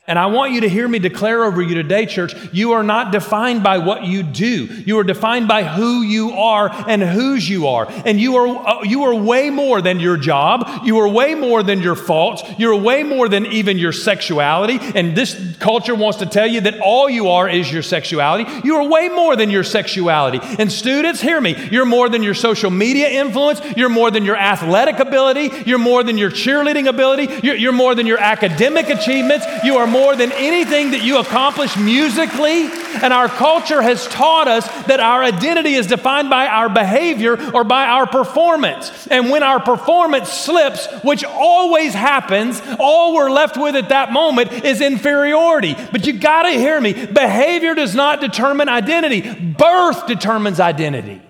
And 0.05 0.19
I 0.19 0.25
want 0.25 0.51
you 0.51 0.59
to 0.61 0.69
hear 0.69 0.85
me 0.85 0.99
declare 0.99 1.45
over 1.45 1.61
you 1.61 1.75
today, 1.75 2.05
church, 2.05 2.35
you 2.51 2.73
are 2.73 2.83
not 2.83 3.13
defined 3.13 3.63
by 3.63 3.77
what 3.77 4.03
you 4.03 4.21
do. 4.21 4.65
You 4.65 4.99
are 4.99 5.03
defined 5.05 5.47
by 5.47 5.63
who 5.63 6.01
you 6.01 6.31
are 6.31 6.69
and 6.89 7.01
whose 7.01 7.49
you 7.49 7.67
are. 7.67 7.87
And 8.05 8.19
you 8.19 8.35
are, 8.35 8.67
uh, 8.67 8.83
you 8.83 9.03
are 9.03 9.15
way 9.15 9.49
more 9.49 9.81
than 9.81 10.01
your 10.01 10.17
job. 10.17 10.85
You 10.85 10.99
are 10.99 11.07
way 11.07 11.35
more 11.35 11.63
than 11.63 11.81
your 11.81 11.95
faults. 11.95 12.43
You're 12.57 12.75
way 12.75 13.03
more 13.03 13.29
than 13.29 13.45
even 13.45 13.77
your 13.77 13.93
sexuality. 13.93 14.77
And 14.93 15.15
this 15.15 15.55
culture 15.59 15.95
wants 15.95 16.17
to 16.17 16.25
tell 16.25 16.47
you 16.47 16.59
that 16.59 16.81
all 16.81 17.09
you 17.09 17.29
are 17.29 17.47
is 17.47 17.71
your 17.71 17.81
sexuality. 17.81 18.51
You 18.65 18.75
are 18.75 18.89
way 18.89 19.07
more 19.07 19.37
than 19.37 19.49
your 19.49 19.63
sexuality. 19.63 20.41
And 20.59 20.69
students, 20.69 21.21
hear 21.21 21.39
me. 21.39 21.55
You're 21.71 21.85
more 21.85 22.09
than 22.09 22.23
your 22.23 22.33
social 22.33 22.71
media 22.71 23.07
influence. 23.07 23.61
You're 23.77 23.87
more 23.87 24.11
than 24.11 24.25
your 24.25 24.35
athletic 24.35 24.99
ability. 24.99 25.63
You're 25.65 25.77
more 25.77 26.03
than 26.03 26.17
your 26.17 26.29
cheerleading 26.29 26.89
ability. 26.89 27.39
You're, 27.41 27.55
you're 27.55 27.71
more 27.71 27.95
than 27.95 28.05
your 28.05 28.19
academic 28.19 28.89
achievements. 28.89 29.45
You 29.63 29.77
are 29.77 29.92
more 29.93 30.15
than 30.15 30.31
anything 30.33 30.91
that 30.91 31.03
you 31.03 31.19
accomplish 31.19 31.77
musically. 31.77 32.67
And 33.01 33.13
our 33.13 33.29
culture 33.29 33.81
has 33.81 34.05
taught 34.07 34.47
us 34.47 34.67
that 34.87 34.99
our 34.99 35.23
identity 35.23 35.75
is 35.75 35.87
defined 35.87 36.29
by 36.29 36.47
our 36.47 36.67
behavior 36.67 37.39
or 37.53 37.63
by 37.63 37.85
our 37.85 38.05
performance. 38.05 39.07
And 39.07 39.29
when 39.29 39.43
our 39.43 39.59
performance 39.59 40.29
slips, 40.29 40.87
which 41.03 41.23
always 41.23 41.93
happens, 41.93 42.61
all 42.79 43.13
we're 43.13 43.31
left 43.31 43.55
with 43.55 43.75
at 43.75 43.89
that 43.89 44.11
moment 44.11 44.51
is 44.65 44.81
inferiority. 44.81 45.75
But 45.91 46.05
you 46.05 46.13
got 46.13 46.43
to 46.43 46.51
hear 46.51 46.81
me 46.81 47.05
behavior 47.05 47.75
does 47.75 47.95
not 47.95 48.19
determine 48.19 48.67
identity, 48.67 49.21
birth 49.21 50.07
determines 50.07 50.59
identity. 50.59 51.21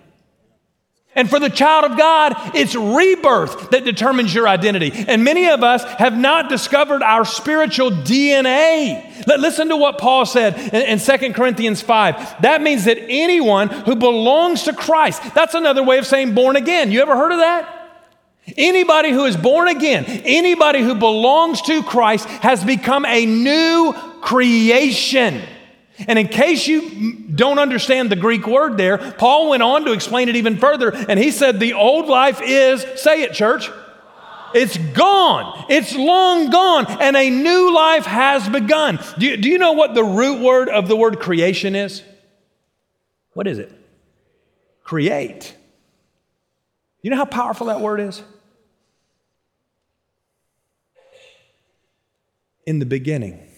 And 1.15 1.30
for 1.30 1.39
the 1.39 1.49
child 1.49 1.86
of 1.86 1.97
God, 1.97 2.34
it's 2.56 2.76
rebirth 2.76 3.69
that 3.69 3.86
determines 3.86 4.34
your 4.34 4.47
identity. 4.47 4.91
And 5.08 5.23
many 5.23 5.47
of 5.47 5.63
us 5.63 5.84
have 5.84 6.17
not 6.17 6.49
discovered 6.49 7.04
our 7.04 7.23
spiritual 7.23 7.91
DNA. 7.91 9.28
Listen 9.28 9.69
to 9.69 9.78
what 9.78 9.99
Paul 9.99 10.26
said 10.26 10.58
in 10.73 10.99
2 10.99 11.34
Corinthians 11.34 11.82
5. 11.82 12.41
That 12.41 12.63
means 12.63 12.86
that 12.86 12.97
anyone 12.97 13.69
who 13.69 13.95
belongs 13.95 14.63
to 14.63 14.73
Christ, 14.73 15.21
that's 15.36 15.54
another 15.54 15.84
way 15.84 15.99
of 15.99 16.08
saying 16.08 16.34
born 16.34 16.56
again. 16.56 16.91
You 16.91 17.02
ever 17.02 17.15
heard 17.15 17.32
of 17.32 17.39
that? 17.39 17.82
Anybody 18.58 19.12
who 19.12 19.26
is 19.26 19.38
born 19.38 19.69
again, 19.69 20.04
anybody 20.06 20.82
who 20.82 20.95
belongs 20.95 21.62
to 21.62 21.82
Christ 21.84 22.26
has 22.28 22.63
become 22.63 23.06
a 23.06 23.26
new 23.26 23.93
creation. 24.21 25.41
And 26.08 26.20
in 26.20 26.28
case 26.28 26.68
you 26.68 27.13
don't 27.13 27.60
understand 27.60 28.12
the 28.12 28.16
Greek 28.16 28.48
word 28.48 28.78
there, 28.78 28.98
Paul 28.98 29.50
went 29.50 29.63
on 29.63 29.86
to 29.86 29.92
explain 29.92 30.30
it 30.30 30.36
even 30.36 30.58
further. 30.58 30.92
And 30.94 31.20
he 31.20 31.32
said, 31.32 31.60
The 31.60 31.74
old 31.74 32.08
life 32.08 32.42
is, 32.44 32.86
say 33.02 33.24
it, 33.24 33.34
church. 33.34 33.70
It's 34.54 34.78
gone. 34.78 35.66
It's 35.70 35.96
long 35.96 36.50
gone. 36.50 36.86
And 37.02 37.16
a 37.16 37.30
new 37.30 37.74
life 37.74 38.06
has 38.06 38.48
begun. 38.48 39.00
Do 39.18 39.26
you, 39.26 39.38
do 39.38 39.50
you 39.50 39.58
know 39.58 39.72
what 39.72 39.96
the 39.96 40.04
root 40.04 40.42
word 40.42 40.70
of 40.70 40.88
the 40.88 40.96
word 40.96 41.20
creation 41.20 41.76
is? 41.76 42.04
What 43.34 43.48
is 43.48 43.58
it? 43.58 43.72
Create. 44.84 45.56
You 47.02 47.10
know 47.10 47.18
how 47.18 47.26
powerful 47.26 47.68
that 47.68 47.82
word 47.82 48.00
is? 48.00 48.22
In 52.66 52.80
the 52.80 52.86
beginning 52.86 53.50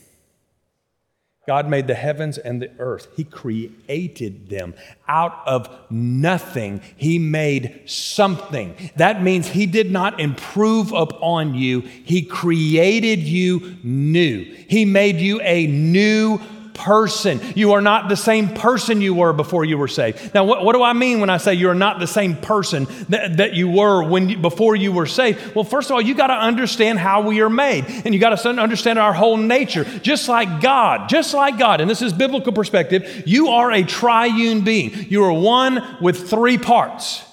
God 1.47 1.69
made 1.69 1.87
the 1.87 1.95
heavens 1.95 2.37
and 2.37 2.61
the 2.61 2.71
earth. 2.79 3.07
He 3.15 3.23
created 3.23 4.49
them 4.49 4.73
out 5.07 5.43
of 5.45 5.69
nothing. 5.91 6.81
He 6.95 7.19
made 7.19 7.83
something. 7.85 8.75
That 8.95 9.21
means 9.21 9.49
He 9.49 9.65
did 9.65 9.91
not 9.91 10.19
improve 10.19 10.91
upon 10.91 11.55
you, 11.55 11.81
He 11.81 12.23
created 12.23 13.19
you 13.19 13.77
new. 13.83 14.43
He 14.67 14.85
made 14.85 15.17
you 15.17 15.39
a 15.41 15.67
new 15.67 16.39
person. 16.75 17.41
You 17.55 17.71
are 17.71 17.81
not 17.81 18.09
the 18.09 18.15
same 18.15 18.49
person 18.49 19.01
you 19.01 19.15
were 19.15 19.33
before 19.33 19.65
you 19.65 19.77
were 19.77 19.87
saved. 19.87 20.33
Now, 20.35 20.43
what, 20.43 20.63
what 20.63 20.73
do 20.73 20.83
I 20.83 20.93
mean 20.93 21.19
when 21.19 21.31
I 21.31 21.37
say 21.37 21.55
you're 21.55 21.73
not 21.73 21.99
the 21.99 22.05
same 22.05 22.35
person 22.35 22.85
that, 23.09 23.37
that 23.37 23.53
you 23.53 23.67
were 23.69 24.03
when 24.03 24.29
you, 24.29 24.37
before 24.37 24.75
you 24.75 24.91
were 24.91 25.07
saved? 25.07 25.55
Well, 25.55 25.63
first 25.63 25.89
of 25.89 25.95
all, 25.95 26.01
you 26.01 26.13
got 26.13 26.27
to 26.27 26.33
understand 26.33 26.99
how 26.99 27.21
we 27.21 27.41
are 27.41 27.49
made, 27.49 27.85
and 27.87 28.13
you 28.13 28.19
got 28.19 28.37
to 28.37 28.49
understand 28.49 28.99
our 28.99 29.13
whole 29.13 29.37
nature. 29.37 29.83
Just 29.83 30.29
like 30.29 30.61
God, 30.61 31.09
just 31.09 31.33
like 31.33 31.57
God, 31.57 31.81
and 31.81 31.89
this 31.89 32.01
is 32.01 32.13
biblical 32.13 32.53
perspective, 32.53 33.23
you 33.25 33.47
are 33.47 33.71
a 33.71 33.83
triune 33.83 34.61
being. 34.61 34.91
You 35.09 35.23
are 35.23 35.33
one 35.33 35.97
with 36.01 36.29
three 36.29 36.57
parts 36.57 37.23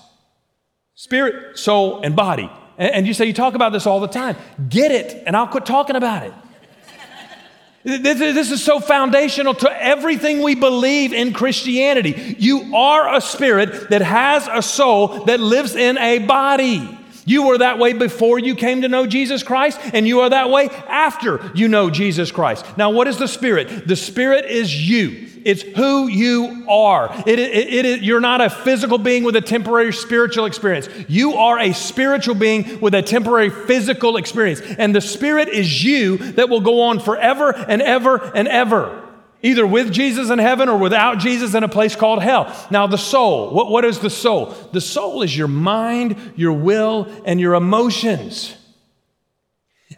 spirit, 0.94 1.58
soul, 1.58 2.00
and 2.02 2.14
body. 2.14 2.48
And, 2.78 2.94
and 2.94 3.06
you 3.06 3.12
say, 3.12 3.26
you 3.26 3.32
talk 3.32 3.54
about 3.54 3.72
this 3.72 3.86
all 3.86 3.98
the 3.98 4.06
time. 4.06 4.36
Get 4.68 4.92
it, 4.92 5.22
and 5.26 5.36
I'll 5.36 5.48
quit 5.48 5.66
talking 5.66 5.96
about 5.96 6.22
it. 6.22 6.32
This 7.84 8.50
is 8.50 8.62
so 8.62 8.78
foundational 8.78 9.54
to 9.54 9.82
everything 9.82 10.42
we 10.42 10.54
believe 10.54 11.12
in 11.12 11.32
Christianity. 11.32 12.36
You 12.38 12.76
are 12.76 13.14
a 13.14 13.20
spirit 13.20 13.90
that 13.90 14.02
has 14.02 14.48
a 14.50 14.62
soul 14.62 15.24
that 15.24 15.40
lives 15.40 15.74
in 15.74 15.98
a 15.98 16.20
body. 16.20 16.98
You 17.24 17.46
were 17.46 17.58
that 17.58 17.78
way 17.78 17.92
before 17.92 18.38
you 18.38 18.54
came 18.54 18.82
to 18.82 18.88
know 18.88 19.06
Jesus 19.06 19.42
Christ, 19.42 19.80
and 19.92 20.06
you 20.06 20.20
are 20.20 20.30
that 20.30 20.50
way 20.50 20.68
after 20.88 21.52
you 21.54 21.68
know 21.68 21.90
Jesus 21.90 22.30
Christ. 22.32 22.64
Now, 22.76 22.90
what 22.90 23.08
is 23.08 23.18
the 23.18 23.28
Spirit? 23.28 23.86
The 23.86 23.96
Spirit 23.96 24.44
is 24.44 24.88
you. 24.88 25.28
It's 25.44 25.62
who 25.62 26.08
you 26.08 26.64
are. 26.68 27.12
It, 27.26 27.38
it, 27.38 27.84
it, 27.84 28.02
you're 28.02 28.20
not 28.20 28.40
a 28.40 28.50
physical 28.50 28.98
being 28.98 29.24
with 29.24 29.36
a 29.36 29.40
temporary 29.40 29.92
spiritual 29.92 30.46
experience. 30.46 30.88
You 31.08 31.34
are 31.34 31.58
a 31.58 31.72
spiritual 31.72 32.34
being 32.34 32.80
with 32.80 32.94
a 32.94 33.02
temporary 33.02 33.50
physical 33.50 34.16
experience. 34.16 34.60
And 34.60 34.94
the 34.94 35.00
Spirit 35.00 35.48
is 35.48 35.84
you 35.84 36.16
that 36.16 36.48
will 36.48 36.60
go 36.60 36.82
on 36.82 37.00
forever 37.00 37.52
and 37.52 37.82
ever 37.82 38.18
and 38.34 38.48
ever 38.48 39.02
either 39.42 39.66
with 39.66 39.92
Jesus 39.92 40.30
in 40.30 40.38
heaven 40.38 40.68
or 40.68 40.78
without 40.78 41.18
Jesus 41.18 41.54
in 41.54 41.64
a 41.64 41.68
place 41.68 41.96
called 41.96 42.22
hell. 42.22 42.54
Now, 42.70 42.86
the 42.86 42.98
soul, 42.98 43.52
what, 43.52 43.70
what 43.70 43.84
is 43.84 43.98
the 43.98 44.10
soul? 44.10 44.54
The 44.72 44.80
soul 44.80 45.22
is 45.22 45.36
your 45.36 45.48
mind, 45.48 46.16
your 46.36 46.52
will, 46.52 47.08
and 47.24 47.40
your 47.40 47.54
emotions. 47.54 48.56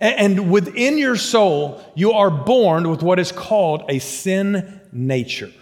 And, 0.00 0.38
and 0.38 0.50
within 0.50 0.98
your 0.98 1.16
soul, 1.16 1.80
you 1.94 2.12
are 2.12 2.30
born 2.30 2.88
with 2.88 3.02
what 3.02 3.18
is 3.18 3.32
called 3.32 3.84
a 3.88 3.98
sin 3.98 4.80
nature. 4.94 5.52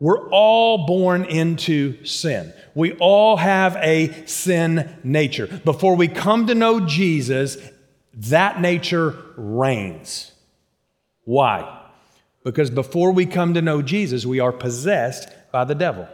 We're 0.00 0.28
all 0.30 0.86
born 0.86 1.24
into 1.24 2.04
sin. 2.04 2.52
We 2.74 2.92
all 2.94 3.36
have 3.36 3.76
a 3.76 4.26
sin 4.26 4.96
nature. 5.02 5.46
Before 5.64 5.96
we 5.96 6.06
come 6.06 6.46
to 6.46 6.54
know 6.54 6.80
Jesus, 6.80 7.56
that 8.14 8.60
nature 8.60 9.16
reigns. 9.36 10.32
Why? 11.24 11.82
Because 12.44 12.70
before 12.70 13.10
we 13.10 13.26
come 13.26 13.54
to 13.54 13.62
know 13.62 13.82
Jesus, 13.82 14.24
we 14.24 14.38
are 14.40 14.52
possessed 14.52 15.28
by 15.50 15.64
the 15.64 15.74
devil. 15.74 16.08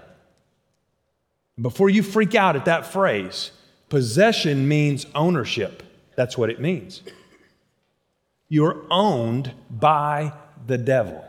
Before 1.61 1.91
you 1.91 2.03
freak 2.03 2.35
out 2.35 2.57
at 2.57 2.65
that 2.65 2.87
phrase, 2.87 3.51
possession 3.89 4.67
means 4.67 5.07
ownership. 5.15 5.83
That's 6.17 6.39
what 6.39 6.51
it 6.51 6.61
means. 6.61 7.03
You're 8.49 8.85
owned 8.91 9.53
by 9.71 10.33
the 10.67 10.79
devil. 10.79 11.25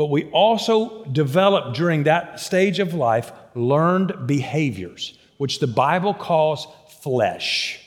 But 0.00 0.08
we 0.08 0.30
also 0.30 1.04
develop 1.04 1.74
during 1.74 2.04
that 2.04 2.40
stage 2.40 2.78
of 2.78 2.94
life 2.94 3.32
learned 3.54 4.26
behaviors, 4.26 5.12
which 5.36 5.58
the 5.58 5.66
Bible 5.66 6.14
calls 6.14 6.66
flesh. 7.02 7.78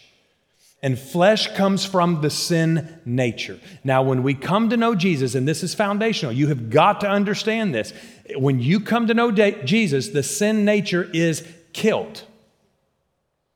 And 0.83 0.99
flesh 0.99 1.55
comes 1.55 1.83
from 1.83 2.21
the 2.21 2.29
sin 2.29 2.99
nature. 3.03 3.59
Now, 3.83 4.03
when 4.03 4.21
we 4.21 4.35
come 4.35 4.69
to 4.69 4.77
know 4.77 4.93
Jesus, 4.93 5.33
and 5.33 5.47
this 5.47 5.63
is 5.63 5.73
foundational, 5.73 6.31
you 6.31 6.49
have 6.49 6.69
got 6.69 7.01
to 7.01 7.09
understand 7.09 7.73
this. 7.73 7.93
When 8.35 8.59
you 8.59 8.79
come 8.79 9.07
to 9.07 9.15
know 9.15 9.31
Jesus, 9.31 10.09
the 10.09 10.21
sin 10.21 10.65
nature 10.65 11.09
is 11.15 11.43
killed. 11.73 12.25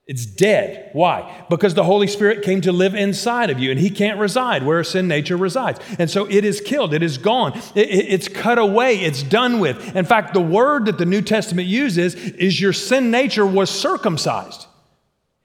It's 0.08 0.26
dead. 0.26 0.89
Why? 0.93 1.46
Because 1.50 1.74
the 1.74 1.84
Holy 1.84 2.08
Spirit 2.08 2.41
came 2.41 2.62
to 2.62 2.72
live 2.72 2.96
inside 2.96 3.50
of 3.50 3.60
you, 3.60 3.72
and 3.72 3.80
He 3.80 3.89
can't 3.89 4.17
reside 4.17 4.63
where 4.63 4.82
sin 4.86 5.10
nature 5.10 5.36
resides. 5.36 5.82
And 6.00 6.10
so 6.10 6.26
it 6.30 6.46
is 6.46 6.62
killed, 6.62 6.93
it 6.93 7.04
is 7.04 7.17
gone, 7.17 7.58
it, 7.76 7.89
it, 7.89 8.06
it's 8.08 8.30
cut 8.30 8.58
away, 8.58 9.00
it's 9.00 9.22
done 9.22 9.60
with. 9.60 9.98
In 9.98 10.06
fact, 10.06 10.34
the 10.34 10.39
word 10.39 10.86
that 10.86 10.98
the 10.98 11.06
New 11.06 11.22
Testament 11.22 11.67
uses 11.67 12.15
is 12.15 12.60
your 12.60 12.72
sin 12.72 13.12
nature 13.12 13.46
was 13.46 13.70
circumcised. 13.70 14.66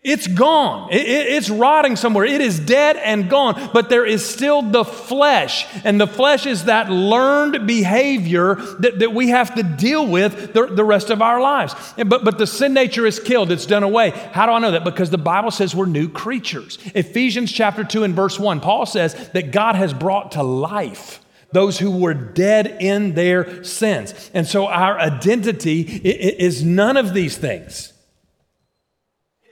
It's 0.05 0.27
gone. 0.27 0.93
It, 0.93 1.03
it, 1.03 1.27
it's 1.29 1.49
rotting 1.49 1.95
somewhere. 1.95 2.25
It 2.25 2.41
is 2.41 2.59
dead 2.59 2.97
and 2.97 3.31
gone, 3.31 3.71
but 3.73 3.89
there 3.89 4.05
is 4.05 4.29
still 4.29 4.61
the 4.61 4.85
flesh. 4.85 5.65
And 5.85 6.01
the 6.01 6.09
flesh 6.09 6.45
is 6.45 6.65
that 6.65 6.91
learned 6.91 7.69
behavior 7.69 8.57
that, 8.81 8.99
that 8.99 9.15
we 9.15 9.29
have 9.29 9.55
to 9.55 9.63
deal 9.63 10.05
with 10.05 10.55
the, 10.55 10.67
the 10.67 10.83
rest 10.83 11.11
of 11.11 11.23
our 11.23 11.41
lives. 11.41 11.75
But, 11.97 12.25
but 12.25 12.37
the 12.37 12.49
sin 12.49 12.75
nature 12.75 13.07
is 13.07 13.21
killed, 13.21 13.53
it's 13.53 13.67
done 13.67 13.85
away. 13.85 14.11
How 14.11 14.47
do 14.47 14.53
I 14.53 14.59
know 14.59 14.73
that? 14.73 14.83
Because 14.83 15.11
the 15.11 15.19
Bible 15.19 15.53
says 15.53 15.73
we're 15.73 15.87
new 15.87 16.09
creatures. 16.09 16.79
Ephesians 16.97 17.53
chapter 17.53 17.85
2 17.85 18.03
and 18.03 18.15
verse 18.15 18.41
1, 18.41 18.59
Paul 18.59 18.87
says 18.87 19.15
that 19.31 19.53
God 19.53 19.77
has 19.77 19.95
brought 19.95 20.33
to 20.33 20.43
life 20.43 21.21
those 21.53 21.79
who 21.79 21.93
were 21.93 22.15
dead 22.15 22.79
in 22.81 23.15
their 23.15 23.63
sins. 23.63 24.31
And 24.35 24.49
so 24.49 24.67
our 24.67 24.99
identity 24.99 25.83
is 25.83 26.65
none 26.65 26.97
of 26.97 27.15
these 27.15 27.37
things. 27.37 27.92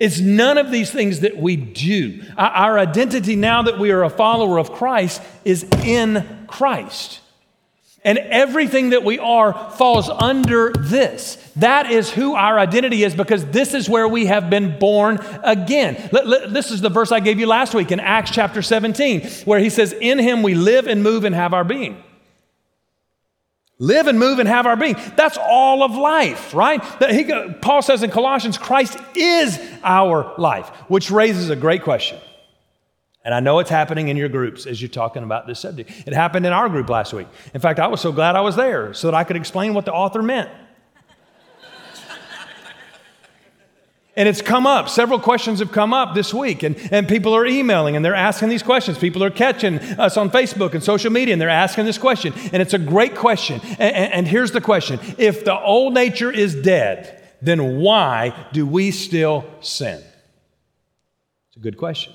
It's 0.00 0.18
none 0.18 0.56
of 0.56 0.70
these 0.70 0.90
things 0.90 1.20
that 1.20 1.36
we 1.36 1.56
do. 1.56 2.22
Our 2.38 2.78
identity 2.78 3.36
now 3.36 3.62
that 3.62 3.78
we 3.78 3.90
are 3.90 4.02
a 4.02 4.10
follower 4.10 4.58
of 4.58 4.72
Christ 4.72 5.20
is 5.44 5.64
in 5.84 6.46
Christ. 6.48 7.20
And 8.02 8.16
everything 8.16 8.90
that 8.90 9.04
we 9.04 9.18
are 9.18 9.52
falls 9.72 10.08
under 10.08 10.72
this. 10.72 11.36
That 11.56 11.90
is 11.90 12.10
who 12.10 12.34
our 12.34 12.58
identity 12.58 13.04
is 13.04 13.14
because 13.14 13.44
this 13.46 13.74
is 13.74 13.90
where 13.90 14.08
we 14.08 14.24
have 14.24 14.48
been 14.48 14.78
born 14.78 15.18
again. 15.42 16.08
This 16.48 16.70
is 16.70 16.80
the 16.80 16.88
verse 16.88 17.12
I 17.12 17.20
gave 17.20 17.38
you 17.38 17.46
last 17.46 17.74
week 17.74 17.92
in 17.92 18.00
Acts 18.00 18.30
chapter 18.30 18.62
17, 18.62 19.28
where 19.44 19.60
he 19.60 19.68
says, 19.68 19.92
In 19.92 20.18
him 20.18 20.42
we 20.42 20.54
live 20.54 20.86
and 20.86 21.02
move 21.02 21.24
and 21.24 21.34
have 21.34 21.52
our 21.52 21.64
being. 21.64 22.02
Live 23.82 24.08
and 24.08 24.18
move 24.18 24.38
and 24.38 24.48
have 24.48 24.66
our 24.66 24.76
being. 24.76 24.94
That's 25.16 25.38
all 25.38 25.82
of 25.82 25.92
life, 25.92 26.52
right? 26.52 26.84
He, 27.10 27.24
Paul 27.62 27.80
says 27.80 28.02
in 28.02 28.10
Colossians, 28.10 28.58
Christ 28.58 28.98
is 29.16 29.58
our 29.82 30.34
life, 30.36 30.68
which 30.88 31.10
raises 31.10 31.48
a 31.48 31.56
great 31.56 31.82
question. 31.82 32.18
And 33.24 33.34
I 33.34 33.40
know 33.40 33.58
it's 33.58 33.70
happening 33.70 34.08
in 34.08 34.18
your 34.18 34.28
groups 34.28 34.66
as 34.66 34.82
you're 34.82 34.90
talking 34.90 35.22
about 35.22 35.46
this 35.46 35.60
subject. 35.60 35.90
It 36.06 36.12
happened 36.12 36.44
in 36.44 36.52
our 36.52 36.68
group 36.68 36.90
last 36.90 37.14
week. 37.14 37.26
In 37.54 37.60
fact, 37.60 37.78
I 37.78 37.86
was 37.86 38.02
so 38.02 38.12
glad 38.12 38.36
I 38.36 38.42
was 38.42 38.54
there 38.54 38.92
so 38.92 39.06
that 39.08 39.14
I 39.14 39.24
could 39.24 39.36
explain 39.36 39.72
what 39.72 39.86
the 39.86 39.92
author 39.94 40.22
meant. 40.22 40.50
And 44.16 44.28
it's 44.28 44.42
come 44.42 44.66
up. 44.66 44.88
Several 44.88 45.20
questions 45.20 45.60
have 45.60 45.70
come 45.70 45.94
up 45.94 46.14
this 46.14 46.34
week, 46.34 46.64
and, 46.64 46.76
and 46.90 47.08
people 47.08 47.34
are 47.34 47.46
emailing 47.46 47.94
and 47.94 48.04
they're 48.04 48.14
asking 48.14 48.48
these 48.48 48.62
questions. 48.62 48.98
People 48.98 49.22
are 49.22 49.30
catching 49.30 49.78
us 49.78 50.16
on 50.16 50.30
Facebook 50.30 50.74
and 50.74 50.82
social 50.82 51.12
media 51.12 51.32
and 51.32 51.40
they're 51.40 51.48
asking 51.48 51.84
this 51.84 51.98
question. 51.98 52.32
And 52.52 52.60
it's 52.60 52.74
a 52.74 52.78
great 52.78 53.14
question. 53.14 53.60
And, 53.62 53.94
and, 53.94 54.12
and 54.12 54.28
here's 54.28 54.50
the 54.50 54.60
question 54.60 54.98
If 55.16 55.44
the 55.44 55.58
old 55.58 55.94
nature 55.94 56.30
is 56.30 56.54
dead, 56.54 57.22
then 57.40 57.78
why 57.78 58.48
do 58.52 58.66
we 58.66 58.90
still 58.90 59.44
sin? 59.60 60.02
It's 61.48 61.56
a 61.56 61.60
good 61.60 61.76
question. 61.76 62.12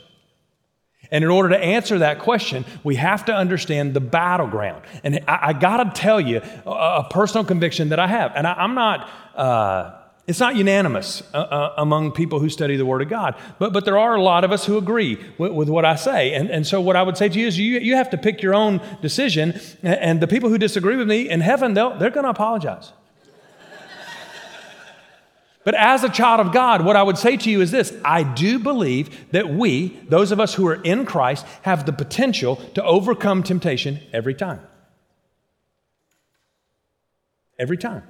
And 1.12 1.24
in 1.24 1.30
order 1.30 1.50
to 1.50 1.58
answer 1.58 2.00
that 2.00 2.20
question, 2.20 2.66
we 2.84 2.96
have 2.96 3.26
to 3.26 3.34
understand 3.34 3.94
the 3.94 4.02
battleground. 4.02 4.84
And 5.04 5.24
I, 5.28 5.40
I 5.42 5.54
got 5.54 5.78
to 5.78 6.02
tell 6.02 6.20
you 6.20 6.42
a, 6.66 6.70
a, 6.70 7.08
personal 7.10 7.46
conviction 7.46 7.90
that 7.90 8.00
I 8.00 8.08
have. 8.08 8.34
And 8.36 8.46
I, 8.46 8.64
am 8.64 8.74
not. 8.76 9.10
Uh, 9.36 10.02
it's 10.28 10.40
not 10.40 10.56
unanimous 10.56 11.22
uh, 11.36 11.38
uh, 11.38 11.74
among 11.78 12.12
people 12.12 12.40
who 12.40 12.50
study 12.50 12.78
the 12.78 12.86
Word 12.86 13.04
of 13.04 13.10
God, 13.10 13.36
but, 13.60 13.74
but 13.74 13.86
there 13.86 14.00
are 14.00 14.16
a 14.16 14.22
lot 14.22 14.44
of 14.44 14.52
us 14.52 14.66
who 14.66 14.76
agree 14.78 15.24
with, 15.38 15.52
with, 15.52 15.70
what 15.70 15.86
I 15.86 15.96
say. 15.96 16.34
And, 16.34 16.50
and 16.50 16.66
so, 16.66 16.82
what 16.82 16.96
I 16.96 17.04
would 17.04 17.16
say 17.16 17.30
to 17.30 17.40
you 17.40 17.46
is 17.46 17.60
you, 17.60 17.80
you 17.80 17.96
have 17.96 18.10
to 18.10 18.18
pick 18.18 18.42
your 18.42 18.56
own 18.56 18.82
decision, 19.04 19.60
and 19.84 20.20
the 20.20 20.28
people 20.28 20.50
who 20.50 20.58
disagree 20.58 20.96
with 20.96 21.08
me 21.08 21.30
in 21.30 21.42
heaven, 21.42 21.76
they're 21.76 22.10
going 22.10 22.24
to 22.24 22.30
apologize. 22.30 22.92
but 25.64 25.76
as 25.76 26.04
a 26.04 26.10
child 26.10 26.40
of 26.40 26.52
God, 26.52 26.84
what 26.84 26.96
I 26.96 27.04
would 27.04 27.20
say 27.20 27.38
to 27.38 27.52
you 27.52 27.62
is 27.62 27.70
this 27.70 27.96
I 28.04 28.24
do 28.24 28.58
believe 28.58 29.32
that 29.32 29.50
we, 29.50 29.90
those 30.10 30.32
of 30.32 30.40
us 30.40 30.56
who 30.56 30.66
are 30.66 30.82
in 30.82 31.06
Christ, 31.06 31.46
have 31.62 31.86
the 31.86 31.94
potential 31.94 32.56
to 32.74 32.84
overcome 32.84 33.44
temptation 33.44 34.00
every 34.12 34.34
time. 34.34 34.62
Every 37.60 37.78
time. 37.78 38.02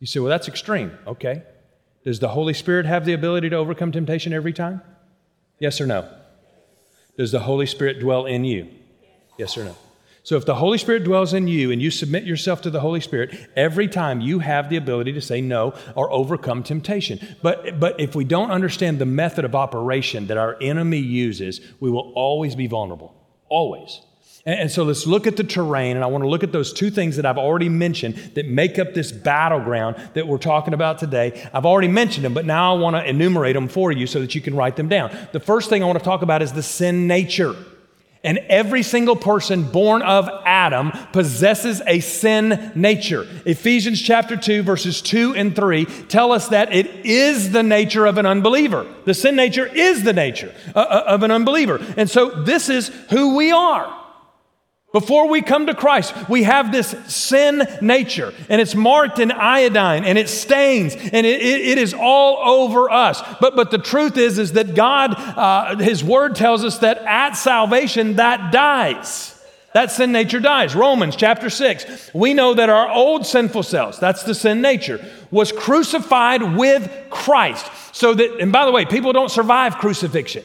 You 0.00 0.06
say, 0.06 0.20
well, 0.20 0.30
that's 0.30 0.48
extreme. 0.48 0.96
Okay. 1.06 1.42
Does 2.04 2.20
the 2.20 2.28
Holy 2.28 2.54
Spirit 2.54 2.86
have 2.86 3.04
the 3.04 3.12
ability 3.12 3.50
to 3.50 3.56
overcome 3.56 3.92
temptation 3.92 4.32
every 4.32 4.52
time? 4.52 4.80
Yes 5.58 5.80
or 5.80 5.86
no? 5.86 6.08
Does 7.16 7.32
the 7.32 7.40
Holy 7.40 7.66
Spirit 7.66 7.98
dwell 7.98 8.26
in 8.26 8.44
you? 8.44 8.68
Yes 9.38 9.58
or 9.58 9.64
no? 9.64 9.76
So 10.22 10.36
if 10.36 10.44
the 10.44 10.56
Holy 10.56 10.78
Spirit 10.78 11.04
dwells 11.04 11.32
in 11.32 11.48
you 11.48 11.70
and 11.70 11.80
you 11.80 11.90
submit 11.90 12.24
yourself 12.24 12.60
to 12.62 12.70
the 12.70 12.80
Holy 12.80 13.00
Spirit, 13.00 13.48
every 13.56 13.88
time 13.88 14.20
you 14.20 14.40
have 14.40 14.68
the 14.68 14.76
ability 14.76 15.12
to 15.14 15.22
say 15.22 15.40
no 15.40 15.72
or 15.94 16.12
overcome 16.12 16.62
temptation. 16.62 17.18
But, 17.42 17.80
but 17.80 17.98
if 17.98 18.14
we 18.14 18.24
don't 18.24 18.50
understand 18.50 18.98
the 18.98 19.06
method 19.06 19.44
of 19.46 19.54
operation 19.54 20.26
that 20.26 20.36
our 20.36 20.58
enemy 20.60 20.98
uses, 20.98 21.60
we 21.80 21.90
will 21.90 22.12
always 22.14 22.54
be 22.54 22.66
vulnerable. 22.66 23.14
Always. 23.48 24.02
And, 24.48 24.70
so 24.70 24.82
let's 24.82 25.06
look 25.06 25.26
at 25.26 25.36
the 25.36 25.44
terrain, 25.44 25.96
and 25.96 26.02
I 26.02 26.06
want 26.06 26.24
to 26.24 26.28
look 26.28 26.42
at 26.42 26.52
those 26.52 26.72
two 26.72 26.90
things 26.90 27.16
that 27.16 27.26
I've 27.26 27.36
already 27.36 27.68
mentioned 27.68 28.14
that 28.32 28.46
make 28.46 28.78
up 28.78 28.94
this 28.94 29.12
battleground 29.12 29.96
that 30.14 30.26
we're 30.26 30.38
talking 30.38 30.72
about 30.72 30.98
today. 30.98 31.46
I've 31.52 31.66
already 31.66 31.88
mentioned 31.88 32.24
them, 32.24 32.32
but 32.32 32.46
now 32.46 32.74
I 32.74 32.78
want 32.78 32.96
to 32.96 33.06
enumerate 33.06 33.52
them 33.52 33.68
for 33.68 33.92
you 33.92 34.06
so 34.06 34.20
that 34.20 34.34
you 34.34 34.40
can 34.40 34.56
write 34.56 34.76
them 34.76 34.88
down. 34.88 35.14
The 35.32 35.40
first 35.40 35.68
thing 35.68 35.82
I 35.82 35.86
want 35.86 35.98
to 35.98 36.04
talk 36.04 36.22
about 36.22 36.40
is 36.40 36.54
the 36.54 36.62
sin 36.62 37.06
nature. 37.06 37.54
And 38.24 38.38
every 38.48 38.82
single 38.82 39.16
person 39.16 39.70
born 39.70 40.00
of 40.00 40.30
Adam 40.46 40.92
possesses 41.12 41.82
a 41.86 42.00
sin 42.00 42.72
nature. 42.74 43.26
Ephesians 43.44 44.00
chapter 44.00 44.34
2, 44.34 44.62
verses 44.62 45.02
2 45.02 45.34
and 45.34 45.54
3 45.54 45.84
tell 45.84 46.32
us 46.32 46.48
that 46.48 46.72
it 46.72 47.04
is 47.04 47.52
the 47.52 47.62
nature 47.62 48.06
of 48.06 48.16
an 48.16 48.24
unbeliever. 48.24 48.86
The 49.04 49.12
sin 49.12 49.36
nature 49.36 49.66
is 49.66 50.04
the 50.04 50.14
nature 50.14 50.54
uh, 50.74 50.78
uh, 50.78 51.04
of 51.06 51.22
an 51.22 51.32
unbeliever. 51.32 51.84
And 51.98 52.08
so 52.08 52.30
this 52.44 52.70
is 52.70 52.88
who 53.10 53.36
we 53.36 53.52
are. 53.52 53.97
Before 54.90 55.28
we 55.28 55.42
come 55.42 55.66
to 55.66 55.74
Christ, 55.74 56.14
we 56.30 56.44
have 56.44 56.72
this 56.72 56.96
sin 57.06 57.62
nature, 57.82 58.32
and 58.48 58.58
it's 58.58 58.74
marked 58.74 59.18
in 59.18 59.30
iodine, 59.30 60.04
and 60.04 60.16
it 60.16 60.30
stains, 60.30 60.94
and 60.94 61.26
it, 61.26 61.42
it, 61.42 61.60
it 61.60 61.78
is 61.78 61.92
all 61.92 62.38
over 62.38 62.90
us. 62.90 63.22
But, 63.38 63.54
but 63.54 63.70
the 63.70 63.76
truth 63.76 64.16
is, 64.16 64.38
is 64.38 64.52
that 64.52 64.74
God, 64.74 65.14
uh, 65.14 65.76
His 65.76 66.02
Word 66.02 66.36
tells 66.36 66.64
us 66.64 66.78
that 66.78 66.98
at 66.98 67.32
salvation, 67.32 68.16
that 68.16 68.50
dies. 68.50 69.34
That 69.74 69.92
sin 69.92 70.10
nature 70.10 70.40
dies. 70.40 70.74
Romans 70.74 71.16
chapter 71.16 71.50
6. 71.50 72.14
We 72.14 72.32
know 72.32 72.54
that 72.54 72.70
our 72.70 72.88
old 72.90 73.26
sinful 73.26 73.64
selves, 73.64 73.98
that's 73.98 74.22
the 74.22 74.34
sin 74.34 74.62
nature, 74.62 75.04
was 75.30 75.52
crucified 75.52 76.56
with 76.56 76.90
Christ. 77.10 77.70
So 77.92 78.14
that, 78.14 78.40
and 78.40 78.52
by 78.52 78.64
the 78.64 78.72
way, 78.72 78.86
people 78.86 79.12
don't 79.12 79.30
survive 79.30 79.76
crucifixion. 79.76 80.44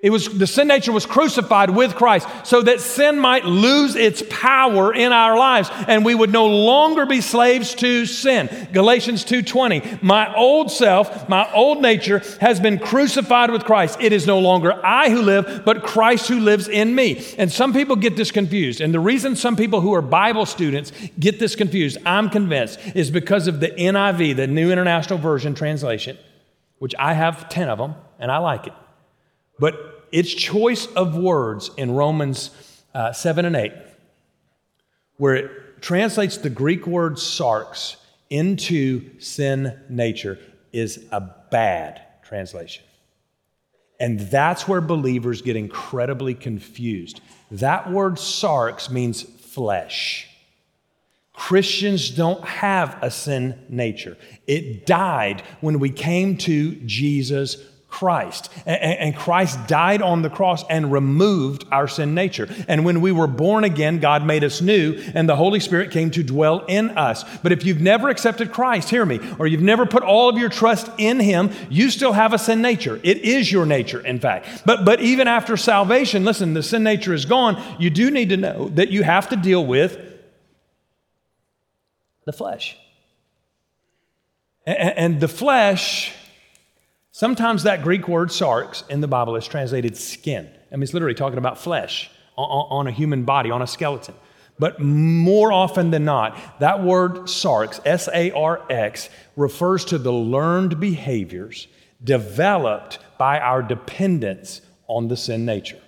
It 0.00 0.10
was 0.10 0.28
the 0.28 0.46
sin 0.46 0.68
nature 0.68 0.92
was 0.92 1.06
crucified 1.06 1.70
with 1.70 1.96
Christ 1.96 2.28
so 2.44 2.62
that 2.62 2.80
sin 2.80 3.18
might 3.18 3.44
lose 3.44 3.96
its 3.96 4.22
power 4.30 4.94
in 4.94 5.10
our 5.10 5.36
lives 5.36 5.70
and 5.88 6.04
we 6.04 6.14
would 6.14 6.30
no 6.30 6.46
longer 6.46 7.04
be 7.04 7.20
slaves 7.20 7.74
to 7.76 8.06
sin. 8.06 8.68
Galatians 8.72 9.24
2:20. 9.24 10.00
My 10.00 10.32
old 10.36 10.70
self, 10.70 11.28
my 11.28 11.52
old 11.52 11.82
nature 11.82 12.22
has 12.40 12.60
been 12.60 12.78
crucified 12.78 13.50
with 13.50 13.64
Christ. 13.64 13.98
It 14.00 14.12
is 14.12 14.24
no 14.24 14.38
longer 14.38 14.72
I 14.86 15.10
who 15.10 15.20
live, 15.20 15.62
but 15.64 15.82
Christ 15.82 16.28
who 16.28 16.38
lives 16.38 16.68
in 16.68 16.94
me. 16.94 17.20
And 17.36 17.50
some 17.50 17.72
people 17.72 17.96
get 17.96 18.14
this 18.14 18.30
confused. 18.30 18.80
And 18.80 18.94
the 18.94 19.00
reason 19.00 19.34
some 19.34 19.56
people 19.56 19.80
who 19.80 19.94
are 19.94 20.02
Bible 20.02 20.46
students 20.46 20.92
get 21.18 21.40
this 21.40 21.56
confused, 21.56 21.98
I'm 22.06 22.30
convinced, 22.30 22.78
is 22.94 23.10
because 23.10 23.48
of 23.48 23.58
the 23.58 23.70
NIV, 23.70 24.36
the 24.36 24.46
New 24.46 24.70
International 24.70 25.18
Version 25.18 25.56
translation, 25.56 26.16
which 26.78 26.94
I 27.00 27.14
have 27.14 27.48
10 27.48 27.68
of 27.68 27.78
them 27.78 27.96
and 28.20 28.30
I 28.30 28.38
like 28.38 28.68
it. 28.68 28.74
But 29.58 30.06
its 30.12 30.32
choice 30.32 30.86
of 30.86 31.16
words 31.16 31.70
in 31.76 31.92
Romans 31.92 32.50
uh, 32.94 33.12
7 33.12 33.44
and 33.44 33.56
8, 33.56 33.72
where 35.16 35.34
it 35.34 35.82
translates 35.82 36.38
the 36.38 36.50
Greek 36.50 36.86
word 36.86 37.14
sarx 37.14 37.96
into 38.30 39.18
sin 39.20 39.78
nature, 39.88 40.38
is 40.72 41.04
a 41.12 41.20
bad 41.50 42.02
translation. 42.22 42.84
And 44.00 44.20
that's 44.20 44.68
where 44.68 44.80
believers 44.80 45.42
get 45.42 45.56
incredibly 45.56 46.34
confused. 46.34 47.20
That 47.50 47.90
word 47.90 48.14
sarx 48.14 48.90
means 48.90 49.22
flesh. 49.22 50.28
Christians 51.32 52.10
don't 52.10 52.44
have 52.44 52.98
a 53.02 53.10
sin 53.10 53.64
nature. 53.68 54.16
It 54.46 54.86
died 54.86 55.42
when 55.60 55.78
we 55.78 55.90
came 55.90 56.36
to 56.38 56.74
Jesus 56.86 57.56
Christ. 57.88 58.50
And 58.66 59.16
Christ 59.16 59.66
died 59.66 60.02
on 60.02 60.20
the 60.20 60.28
cross 60.28 60.62
and 60.68 60.92
removed 60.92 61.64
our 61.72 61.88
sin 61.88 62.14
nature. 62.14 62.46
And 62.68 62.84
when 62.84 63.00
we 63.00 63.12
were 63.12 63.26
born 63.26 63.64
again, 63.64 63.98
God 63.98 64.24
made 64.24 64.44
us 64.44 64.60
new, 64.60 65.02
and 65.14 65.28
the 65.28 65.36
Holy 65.36 65.58
Spirit 65.58 65.90
came 65.90 66.10
to 66.10 66.22
dwell 66.22 66.64
in 66.68 66.90
us. 66.90 67.24
But 67.38 67.52
if 67.52 67.64
you've 67.64 67.80
never 67.80 68.10
accepted 68.10 68.52
Christ, 68.52 68.90
hear 68.90 69.06
me, 69.06 69.20
or 69.38 69.46
you've 69.46 69.62
never 69.62 69.86
put 69.86 70.02
all 70.02 70.28
of 70.28 70.36
your 70.36 70.50
trust 70.50 70.90
in 70.98 71.18
Him, 71.18 71.50
you 71.70 71.90
still 71.90 72.12
have 72.12 72.34
a 72.34 72.38
sin 72.38 72.60
nature. 72.60 73.00
It 73.02 73.18
is 73.18 73.50
your 73.50 73.64
nature, 73.64 74.00
in 74.00 74.20
fact. 74.20 74.64
But, 74.66 74.84
but 74.84 75.00
even 75.00 75.26
after 75.26 75.56
salvation, 75.56 76.24
listen, 76.24 76.52
the 76.52 76.62
sin 76.62 76.82
nature 76.82 77.14
is 77.14 77.24
gone. 77.24 77.60
You 77.78 77.88
do 77.88 78.10
need 78.10 78.28
to 78.28 78.36
know 78.36 78.68
that 78.74 78.90
you 78.90 79.02
have 79.02 79.30
to 79.30 79.36
deal 79.36 79.64
with 79.64 79.98
the 82.26 82.32
flesh. 82.32 82.76
And 84.66 85.18
the 85.18 85.28
flesh 85.28 86.12
Sometimes 87.18 87.64
that 87.64 87.82
Greek 87.82 88.06
word 88.06 88.28
sarx 88.28 88.88
in 88.88 89.00
the 89.00 89.08
Bible 89.08 89.34
is 89.34 89.44
translated 89.44 89.96
skin. 89.96 90.48
I 90.70 90.76
mean, 90.76 90.84
it's 90.84 90.94
literally 90.94 91.16
talking 91.16 91.38
about 91.38 91.58
flesh 91.58 92.12
on, 92.36 92.86
a 92.86 92.92
human 92.92 93.24
body, 93.24 93.50
on 93.50 93.60
a 93.60 93.66
skeleton. 93.66 94.14
But 94.56 94.78
more 94.78 95.52
often 95.52 95.90
than 95.90 96.04
not, 96.04 96.38
that 96.60 96.84
word 96.84 97.22
sarx, 97.22 97.80
S 97.84 98.08
A 98.14 98.30
R 98.30 98.62
X, 98.70 99.10
refers 99.34 99.84
to 99.86 99.98
the 99.98 100.12
learned 100.12 100.78
behaviors 100.78 101.66
developed 102.04 103.00
by 103.18 103.40
our 103.40 103.64
dependence 103.64 104.60
on 104.86 105.08
the 105.08 105.16
sin 105.16 105.44
nature. 105.44 105.82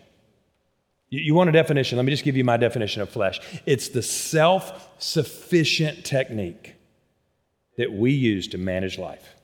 You, 1.10 1.36
want 1.36 1.48
a 1.48 1.52
definition? 1.52 1.96
Let 1.96 2.06
me 2.06 2.10
just 2.10 2.24
give 2.24 2.36
you 2.36 2.42
my 2.42 2.56
definition 2.56 3.02
of 3.02 3.08
flesh 3.08 3.38
it's 3.66 3.90
the 3.90 4.02
self 4.02 4.90
sufficient 4.98 6.04
technique 6.04 6.74
that 7.76 7.92
we 7.92 8.10
use 8.10 8.48
to 8.48 8.58
manage 8.58 8.98
life. 8.98 9.36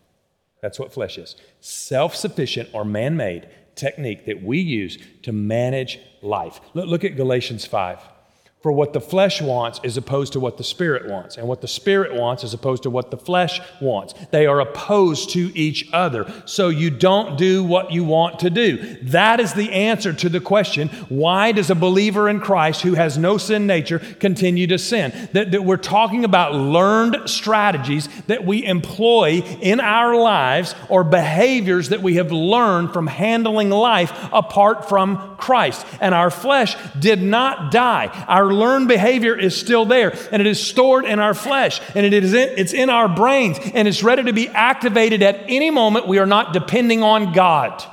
That's 0.67 0.81
what 0.81 0.93
flesh 0.93 1.17
is. 1.17 1.37
Self 1.61 2.17
sufficient 2.17 2.71
or 2.73 2.85
man 2.85 3.17
made 3.17 3.49
technique 3.77 4.27
that 4.27 4.43
we 4.43 4.59
use 4.59 4.99
to 5.23 5.31
manage 5.31 6.01
life. 6.23 6.61
Look, 6.75 6.89
look 6.89 7.05
at 7.05 7.15
Galatians 7.15 7.65
5 7.65 8.01
for 8.67 8.73
what 8.73 8.93
the 8.93 9.01
flesh 9.01 9.41
wants 9.41 9.79
as 9.85 9.97
opposed 9.97 10.33
to 10.33 10.41
what 10.41 10.57
the 10.57 10.65
spirit 10.65 11.09
wants, 11.09 11.37
and 11.37 11.47
what 11.47 11.61
the 11.61 11.69
spirit 11.69 12.13
wants 12.13 12.43
as 12.43 12.53
opposed 12.53 12.83
to 12.83 12.91
what 12.91 13.13
the 13.13 13.17
flesh 13.17 13.61
wants. 13.81 14.13
They 14.33 14.45
are 14.45 14.59
opposed 14.59 15.31
to 15.31 15.57
each 15.57 15.89
other. 15.93 16.29
So 16.47 16.69
you 16.69 16.91
don't 16.91 17.39
do 17.39 17.63
what 17.63 17.93
you 17.93 18.03
want 18.03 18.41
to 18.41 18.51
do. 18.51 18.97
That 19.03 19.39
is 19.39 19.55
the 19.55 19.71
answer 19.71 20.13
to 20.15 20.29
the 20.29 20.41
question 20.41 20.89
why 21.09 21.53
does 21.53 21.71
a 21.71 21.77
believer 21.77 22.29
in 22.29 22.41
Christ 22.41 22.83
who 22.83 22.95
has 22.95 23.17
no 23.17 23.39
sin 23.39 23.69
nature 23.69 24.01
continue 24.01 24.67
to 24.67 24.81
sin? 24.81 25.13
That, 25.33 25.53
that 25.53 25.63
we're 25.63 25.77
talking 25.77 26.25
about 26.25 26.53
learned 26.53 27.31
strategies 27.31 28.09
that 28.27 28.45
we 28.45 28.65
employ 28.65 29.43
in 29.61 29.79
our 29.79 30.17
lives 30.17 30.75
or 30.89 31.05
behaviors 31.05 31.91
that 31.91 32.03
we 32.03 32.17
have 32.17 32.33
learned 32.33 32.93
from 32.93 33.07
handling 33.07 33.71
life 33.71 34.13
apart 34.33 34.89
from 34.89 35.37
Christ. 35.37 35.87
And 36.01 36.13
our 36.17 36.33
flesh 36.33 36.77
did 36.99 37.23
not 37.23 37.71
die. 37.71 38.07
Our 38.27 38.56
learned 38.57 38.89
behavior 38.89 39.39
is 39.39 39.57
still 39.57 39.85
there, 39.85 40.17
and 40.33 40.41
it 40.41 40.47
is 40.47 40.65
stored 40.65 41.05
in 41.05 41.19
our 41.19 41.35
flesh, 41.35 41.81
and 41.95 42.05
it 42.07 42.13
is 42.13 42.35
in, 42.35 42.49
it's 42.59 42.73
in 42.73 42.91
our 42.91 43.09
brains, 43.09 43.59
and 43.75 43.87
it's 43.87 44.03
ready 44.03 44.25
to 44.25 44.33
be 44.33 44.49
activated 44.49 45.23
at 45.23 45.45
any 45.49 45.71
moment. 45.71 46.09
We 46.09 46.19
are 46.19 46.27
not 46.27 46.53
depending 46.53 47.03
on 47.03 47.33
God. 47.33 47.85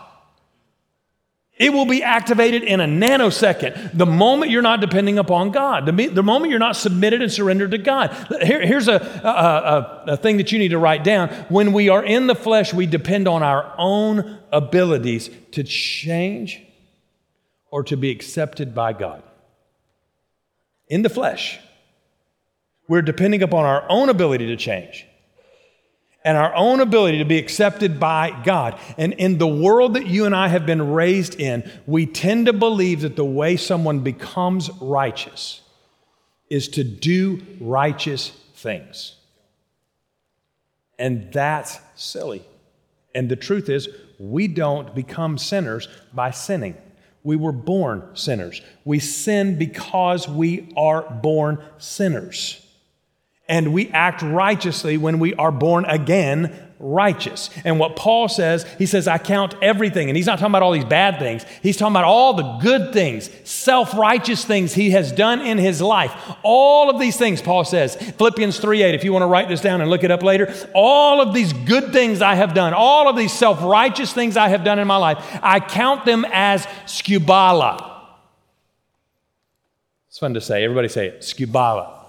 It 1.55 1.71
will 1.71 1.85
be 1.85 2.01
activated 2.01 2.63
in 2.63 2.81
a 2.81 2.85
nanosecond. 2.85 3.95
The 3.95 4.07
moment 4.07 4.51
you're 4.51 4.63
not 4.63 4.81
depending 4.81 5.19
upon 5.19 5.51
God, 5.51 5.85
the, 5.85 6.07
the 6.07 6.23
moment 6.23 6.49
you're 6.49 6.59
not 6.59 6.75
submitted 6.75 7.21
and 7.21 7.31
surrendered 7.31 7.71
to 7.71 7.77
God. 7.77 8.11
Here, 8.41 8.65
here's 8.65 8.87
a, 8.87 8.95
a, 8.95 10.09
a, 10.09 10.13
a 10.13 10.17
thing 10.17 10.37
that 10.37 10.51
you 10.51 10.57
need 10.57 10.69
to 10.69 10.79
write 10.79 11.03
down. 11.03 11.29
When 11.49 11.71
we 11.71 11.89
are 11.89 12.03
in 12.03 12.25
the 12.25 12.35
flesh, 12.35 12.73
we 12.73 12.87
depend 12.87 13.27
on 13.27 13.43
our 13.43 13.71
own 13.77 14.39
abilities 14.51 15.29
to 15.51 15.63
change 15.63 16.59
or 17.69 17.83
to 17.83 17.95
be 17.95 18.09
accepted 18.09 18.73
by 18.73 18.93
God 18.93 19.21
in 20.93 21.01
the 21.01 21.09
flesh. 21.09 21.59
We're 22.87 23.01
depending 23.01 23.41
upon 23.41 23.65
our 23.65 23.83
own 23.89 24.09
ability 24.09 24.45
to 24.45 24.55
change 24.55 25.07
and 26.23 26.37
our 26.37 26.53
own 26.53 26.81
ability 26.81 27.17
to 27.17 27.25
be 27.25 27.39
accepted 27.39 27.99
by 27.99 28.39
God. 28.45 28.79
And 28.95 29.13
in 29.13 29.39
the 29.39 29.47
world 29.47 29.95
that 29.95 30.05
you 30.05 30.27
and 30.27 30.35
I 30.35 30.49
have 30.49 30.67
been 30.67 30.93
raised 30.93 31.39
in, 31.39 31.67
we 31.87 32.05
tend 32.05 32.45
to 32.45 32.53
believe 32.53 33.01
that 33.01 33.15
the 33.15 33.25
way 33.25 33.57
someone 33.57 34.01
becomes 34.01 34.69
righteous 34.79 35.61
is 36.47 36.67
to 36.69 36.83
do 36.83 37.41
righteous 37.59 38.29
things. 38.53 39.15
And 40.99 41.33
that's 41.33 41.79
silly. 41.95 42.45
And 43.15 43.29
the 43.29 43.35
truth 43.35 43.67
is, 43.67 43.89
we 44.19 44.47
don't 44.47 44.93
become 44.93 45.39
sinners 45.39 45.87
by 46.13 46.29
sinning. 46.29 46.77
We 47.23 47.35
were 47.35 47.51
born 47.51 48.03
sinners. 48.13 48.61
We 48.83 48.99
sin 48.99 49.57
because 49.57 50.27
we 50.27 50.73
are 50.75 51.01
born 51.09 51.63
sinners. 51.77 52.59
And 53.47 53.73
we 53.73 53.89
act 53.89 54.21
righteously 54.21 54.97
when 54.97 55.19
we 55.19 55.33
are 55.35 55.51
born 55.51 55.85
again 55.85 56.72
righteous. 56.83 57.49
And 57.63 57.79
what 57.79 57.95
Paul 57.95 58.27
says, 58.27 58.65
he 58.77 58.85
says, 58.85 59.07
I 59.07 59.17
count 59.17 59.55
everything. 59.61 60.09
And 60.09 60.17
he's 60.17 60.25
not 60.25 60.37
talking 60.37 60.51
about 60.51 60.61
all 60.61 60.73
these 60.73 60.83
bad 60.85 61.17
things. 61.17 61.45
He's 61.63 61.77
talking 61.77 61.93
about 61.93 62.03
all 62.03 62.33
the 62.33 62.57
good 62.61 62.93
things, 62.93 63.29
self 63.45 63.93
righteous 63.95 64.43
things 64.43 64.73
he 64.73 64.91
has 64.91 65.11
done 65.11 65.41
in 65.41 65.57
his 65.57 65.81
life. 65.81 66.13
All 66.43 66.89
of 66.89 66.99
these 66.99 67.17
things, 67.17 67.41
Paul 67.41 67.63
says, 67.63 67.95
Philippians 67.95 68.59
3 68.59 68.83
8, 68.83 68.95
if 68.95 69.03
you 69.03 69.13
want 69.13 69.23
to 69.23 69.27
write 69.27 69.47
this 69.47 69.61
down 69.61 69.81
and 69.81 69.89
look 69.89 70.03
it 70.03 70.11
up 70.11 70.21
later, 70.21 70.53
all 70.75 71.21
of 71.21 71.33
these 71.33 71.53
good 71.53 71.93
things 71.93 72.21
I 72.21 72.35
have 72.35 72.53
done, 72.53 72.73
all 72.73 73.07
of 73.07 73.15
these 73.15 73.33
self 73.33 73.63
righteous 73.63 74.11
things 74.11 74.35
I 74.35 74.49
have 74.49 74.63
done 74.63 74.77
in 74.77 74.87
my 74.87 74.97
life, 74.97 75.17
I 75.41 75.59
count 75.61 76.05
them 76.05 76.25
as 76.31 76.65
skubala. 76.85 77.91
It's 80.09 80.19
fun 80.19 80.33
to 80.33 80.41
say. 80.41 80.63
Everybody 80.63 80.89
say 80.89 81.07
it 81.07 81.21
skubala. 81.21 82.01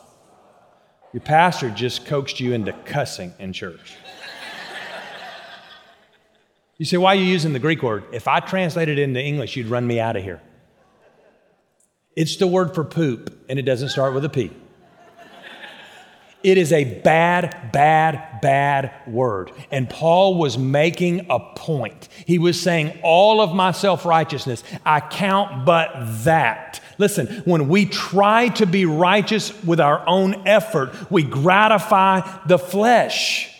Your 1.15 1.21
pastor 1.21 1.71
just 1.71 2.07
coaxed 2.07 2.41
you 2.41 2.53
into 2.53 2.73
cussing 2.73 3.33
in 3.39 3.53
church. 3.53 3.95
You 6.85 6.87
say, 6.87 6.99
why 6.99 7.13
are 7.13 7.19
you 7.19 7.25
using 7.25 7.55
the 7.55 7.59
Greek 7.59 7.83
word? 7.83 8.05
If 8.13 8.29
I 8.29 8.41
translated 8.41 8.99
it 8.99 9.03
into 9.05 9.19
English, 9.19 9.57
you'd 9.57 9.69
run 9.69 9.87
me 9.87 10.01
out 10.01 10.17
of 10.17 10.23
here. 10.23 10.43
It's 12.15 12.37
the 12.37 12.47
word 12.47 12.75
for 12.75 12.85
poop, 12.85 13.43
and 13.49 13.59
it 13.59 13.63
doesn't 13.63 13.89
start 13.89 14.13
with 14.13 14.23
a 14.27 14.29
P. 14.29 14.51
It 16.43 16.59
is 16.59 16.75
a 16.75 17.01
bad, 17.01 17.73
bad, 17.73 18.43
bad 18.43 18.93
word. 19.07 19.51
And 19.71 19.89
Paul 19.89 20.37
was 20.37 20.59
making 20.59 21.29
a 21.31 21.41
point. 21.41 22.11
He 22.27 22.39
was 22.39 22.61
saying, 22.61 23.01
All 23.03 23.41
of 23.41 23.55
my 23.55 23.71
self 23.71 24.05
righteousness, 24.05 24.63
I 24.85 25.01
count 25.01 25.65
but 25.65 25.91
that. 26.25 26.83
Listen, 26.99 27.29
when 27.47 27.69
we 27.71 27.87
try 27.87 28.49
to 28.49 28.67
be 28.67 28.85
righteous 28.85 29.65
with 29.65 29.81
our 29.81 30.07
own 30.07 30.47
effort, 30.47 31.11
we 31.11 31.23
gratify 31.23 32.41
the 32.45 32.59
flesh. 32.59 33.54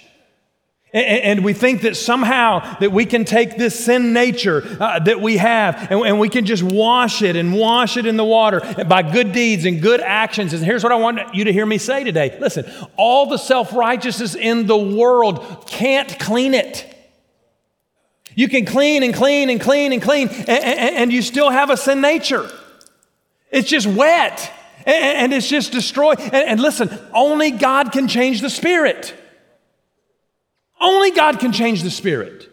And, 0.95 1.45
we 1.45 1.55
think 1.55 1.83
that 1.83 1.97
somehow 1.97 2.79
that 2.79 2.93
we 2.93 3.05
can 3.05 3.25
take 3.25 3.57
this 3.57 3.85
sin 3.85 4.13
nature 4.13 4.63
uh, 4.79 5.01
that 5.01 5.21
we 5.21 5.39
have 5.39 5.91
and, 5.91 6.01
and, 6.07 6.21
we 6.21 6.29
can 6.29 6.47
just 6.47 6.63
wash 6.63 7.21
it 7.21 7.35
and 7.35 7.53
wash 7.53 7.97
it 7.97 8.07
in 8.07 8.17
the 8.17 8.25
water 8.25 8.61
by 8.85 9.03
good 9.03 9.33
deeds 9.33 9.65
and 9.65 9.83
good 9.83 10.01
actions. 10.01 10.53
And 10.53 10.65
here's 10.65 10.85
what 10.85 10.93
I 10.93 10.95
want 10.95 11.35
you 11.35 11.45
to 11.47 11.53
hear 11.53 11.67
me 11.67 11.79
say 11.79 12.05
today. 12.05 12.39
Listen, 12.41 12.65
all 12.97 13.27
the 13.27 13.39
self-righteousness 13.39 14.37
in 14.37 14.69
the 14.69 14.79
world 14.79 15.67
can't 15.67 16.17
clean 16.21 16.55
it. 16.55 16.89
You 18.37 18.47
can 18.47 18.65
clean 18.65 19.03
and 19.03 19.13
clean 19.13 19.51
and 19.51 19.61
clean 19.61 19.93
and 19.93 20.01
clean 20.01 20.29
and, 20.29 20.49
and, 20.49 20.97
and 20.97 21.13
you 21.13 21.23
still 21.23 21.51
have 21.51 21.71
a 21.71 21.77
sin 21.77 22.03
nature. 22.03 22.49
It's 23.51 23.69
just 23.69 23.89
wet 23.89 24.53
and, 24.87 25.33
it's 25.33 25.49
just 25.49 25.73
destroyed. 25.73 26.21
and 26.21 26.61
listen, 26.61 26.89
only 27.13 27.51
God 27.51 27.91
can 27.91 28.07
change 28.07 28.43
the 28.43 28.51
spirit. 28.51 29.13
Only 30.85 31.13
God 31.13 31.41
can 31.41 31.51
change 31.51 31.83
the 31.83 31.91
spirit. 31.91 32.51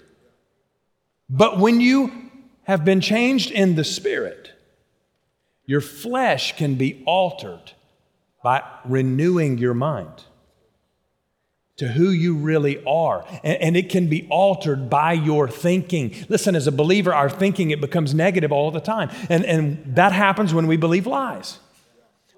But 1.29 1.59
when 1.59 1.81
you 1.81 2.31
have 2.63 2.85
been 2.85 3.01
changed 3.01 3.51
in 3.51 3.75
the 3.75 3.83
spirit, 3.83 4.51
your 5.65 5.81
flesh 5.81 6.55
can 6.55 6.75
be 6.75 7.03
altered 7.05 7.73
by 8.41 8.63
renewing 8.85 9.57
your 9.57 9.73
mind 9.73 10.23
to 11.75 11.89
who 11.89 12.09
you 12.09 12.35
really 12.35 12.81
are. 12.85 13.25
And, 13.43 13.75
it 13.75 13.89
can 13.89 14.07
be 14.07 14.27
altered 14.29 14.89
by 14.89 15.13
your 15.13 15.49
thinking. 15.49 16.15
Listen, 16.29 16.55
as 16.55 16.67
a 16.67 16.71
believer, 16.71 17.13
our 17.13 17.29
thinking, 17.29 17.71
it 17.71 17.81
becomes 17.81 18.13
negative 18.13 18.51
all 18.51 18.71
the 18.71 18.79
time. 18.79 19.09
And, 19.29 19.43
and 19.45 19.95
that 19.95 20.13
happens 20.13 20.53
when 20.53 20.67
we 20.67 20.77
believe 20.77 21.05
lies. 21.05 21.59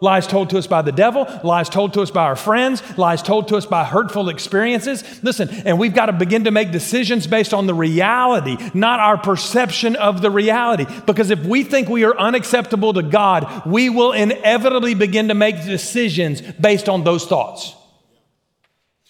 Lies 0.02 0.28
told 0.28 0.50
to 0.50 0.58
us 0.58 0.68
by 0.68 0.82
the 0.82 0.92
devil, 0.92 1.26
lies 1.44 1.70
told 1.70 1.94
to 1.94 2.02
us 2.02 2.12
by 2.12 2.24
our 2.24 2.36
friends, 2.36 2.84
lies 2.98 3.24
told 3.24 3.48
to 3.48 3.56
us 3.56 3.66
by 3.66 3.86
hurtful 3.86 4.28
experiences. 4.28 5.24
Listen, 5.24 5.50
and 5.66 5.80
we've 5.80 5.94
got 5.94 6.08
to 6.08 6.14
begin 6.14 6.44
to 6.44 6.52
make 6.52 6.72
decisions 6.72 7.26
based 7.26 7.54
on 7.54 7.68
the 7.68 7.74
reality, 7.74 8.58
not 8.74 9.00
our 9.00 9.18
perception 9.18 9.96
of 9.96 10.22
the 10.22 10.30
reality. 10.30 10.86
Because 11.06 11.30
if 11.30 11.46
we 11.46 11.64
think 11.64 11.88
we 11.88 12.04
are 12.04 12.18
unacceptable 12.18 12.92
to 12.94 13.04
God, 13.04 13.66
we 13.66 13.90
will 13.90 14.12
inevitably 14.12 14.94
begin 14.94 15.30
to 15.30 15.36
make 15.36 15.64
decisions 15.64 16.42
based 16.42 16.90
on 16.90 17.06
those 17.06 17.26
thoughts. 17.26 17.74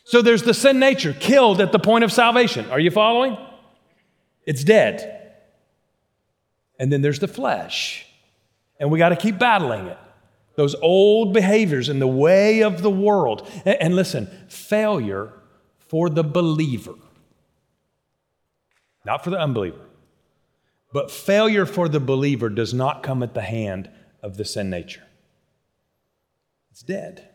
So 0.06 0.22
there's 0.22 0.44
the 0.44 0.54
sin 0.54 0.78
nature, 0.78 1.14
killed 1.14 1.60
at 1.60 1.72
the 1.72 1.80
point 1.80 2.04
of 2.04 2.12
salvation. 2.12 2.70
Are 2.70 2.80
you 2.80 2.92
following? 2.92 3.36
It's 4.46 4.64
dead. 4.64 5.32
And 6.78 6.92
then 6.94 7.02
there's 7.02 7.20
the 7.20 7.28
flesh. 7.28 8.06
And 8.80 8.92
we 8.92 9.00
got 9.00 9.10
to 9.10 9.16
keep 9.16 9.40
battling 9.40 9.88
it 9.88 9.98
those 10.56 10.76
old 10.76 11.34
behaviors 11.34 11.90
in 11.90 12.00
the 12.00 12.08
way 12.08 12.62
of 12.62 12.82
the 12.82 12.90
world. 12.90 13.50
And, 13.66 13.96
listen, 13.96 14.28
failure 14.48 15.34
for 15.78 16.10
the 16.10 16.24
believer, 16.24 16.96
not 19.06 19.24
for 19.24 19.30
the 19.30 19.40
unbeliever, 19.40 19.86
but 20.92 21.12
failure 21.12 21.66
for 21.66 21.90
the 21.90 22.00
believer 22.00 22.50
does 22.50 22.74
not 22.74 23.04
come 23.04 23.24
at 23.24 23.34
the 23.34 23.42
hand 23.42 23.90
of 24.22 24.38
the 24.38 24.46
sin 24.46 24.70
nature. 24.70 25.04
It's 26.72 26.84
dead. 26.84 27.30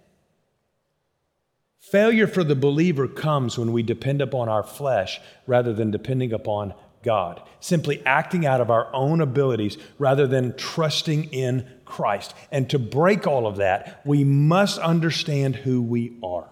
Failure 1.78 2.26
for 2.26 2.44
the 2.44 2.54
believer 2.54 3.08
comes 3.08 3.58
when 3.58 3.72
we 3.72 3.82
depend 3.82 4.20
upon 4.20 4.48
our 4.48 4.62
flesh 4.62 5.20
rather 5.46 5.72
than 5.72 5.90
depending 5.90 6.32
upon 6.32 6.74
God, 7.08 7.40
simply 7.58 8.02
acting 8.04 8.44
out 8.44 8.60
of 8.60 8.70
our 8.70 8.94
own 8.94 9.22
abilities 9.22 9.78
rather 9.98 10.26
than 10.26 10.54
trusting 10.58 11.24
in 11.32 11.66
Christ. 11.86 12.34
And 12.52 12.68
to 12.68 12.78
break 12.78 13.26
all 13.26 13.46
of 13.46 13.56
that, 13.56 14.02
we 14.04 14.24
must 14.24 14.78
understand 14.78 15.56
who 15.56 15.80
we 15.80 16.18
are. 16.22 16.50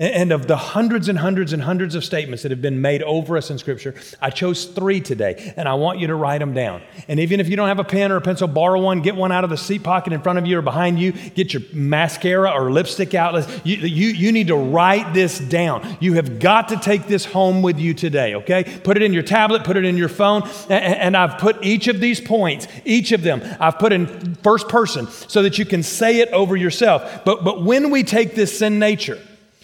And 0.00 0.32
of 0.32 0.46
the 0.46 0.56
hundreds 0.56 1.10
and 1.10 1.18
hundreds 1.18 1.52
and 1.52 1.62
hundreds 1.62 1.94
of 1.94 2.06
statements 2.06 2.42
that 2.42 2.50
have 2.50 2.62
been 2.62 2.80
made 2.80 3.02
over 3.02 3.36
us 3.36 3.50
in 3.50 3.58
Scripture, 3.58 3.94
I 4.18 4.30
chose 4.30 4.64
three 4.64 5.02
today, 5.02 5.52
and 5.58 5.68
I 5.68 5.74
want 5.74 5.98
you 5.98 6.06
to 6.06 6.14
write 6.14 6.38
them 6.38 6.54
down. 6.54 6.80
And 7.06 7.20
even 7.20 7.38
if 7.38 7.50
you 7.50 7.56
don't 7.56 7.68
have 7.68 7.78
a 7.78 7.84
pen 7.84 8.10
or 8.10 8.16
a 8.16 8.20
pencil, 8.22 8.48
borrow 8.48 8.80
one, 8.80 9.02
get 9.02 9.14
one 9.14 9.30
out 9.30 9.44
of 9.44 9.50
the 9.50 9.58
seat 9.58 9.82
pocket 9.82 10.14
in 10.14 10.22
front 10.22 10.38
of 10.38 10.46
you 10.46 10.58
or 10.58 10.62
behind 10.62 10.98
you, 10.98 11.12
get 11.12 11.52
your 11.52 11.62
mascara 11.74 12.50
or 12.50 12.72
lipstick 12.72 13.14
out. 13.14 13.46
You, 13.66 13.76
you, 13.76 14.08
you 14.08 14.32
need 14.32 14.46
to 14.46 14.56
write 14.56 15.12
this 15.12 15.38
down. 15.38 15.98
You 16.00 16.14
have 16.14 16.38
got 16.38 16.68
to 16.68 16.78
take 16.78 17.06
this 17.06 17.26
home 17.26 17.60
with 17.60 17.78
you 17.78 17.92
today, 17.92 18.36
okay? 18.36 18.64
Put 18.82 18.96
it 18.96 19.02
in 19.02 19.12
your 19.12 19.22
tablet, 19.22 19.64
put 19.64 19.76
it 19.76 19.84
in 19.84 19.98
your 19.98 20.08
phone, 20.08 20.48
and 20.70 21.14
I've 21.14 21.38
put 21.38 21.62
each 21.62 21.88
of 21.88 22.00
these 22.00 22.22
points, 22.22 22.68
each 22.86 23.12
of 23.12 23.20
them, 23.20 23.42
I've 23.60 23.78
put 23.78 23.92
in 23.92 24.34
first 24.36 24.66
person 24.66 25.08
so 25.08 25.42
that 25.42 25.58
you 25.58 25.66
can 25.66 25.82
say 25.82 26.20
it 26.20 26.30
over 26.30 26.56
yourself. 26.56 27.22
But, 27.26 27.44
but 27.44 27.62
when 27.62 27.90
we 27.90 28.02
take 28.02 28.34
this 28.34 28.58
sin 28.58 28.78
nature, 28.78 29.20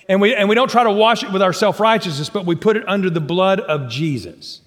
and 0.08 0.20
we, 0.20 0.34
and 0.34 0.48
we 0.48 0.54
don't 0.54 0.70
try 0.70 0.84
to 0.84 0.90
wash 0.90 1.22
it 1.22 1.32
with 1.32 1.42
our 1.42 1.52
self 1.52 1.80
righteousness, 1.80 2.30
but 2.30 2.46
we 2.46 2.54
put 2.54 2.76
it 2.76 2.88
under 2.88 3.10
the 3.10 3.20
blood 3.20 3.60
of 3.60 3.88
Jesus. 3.88 4.60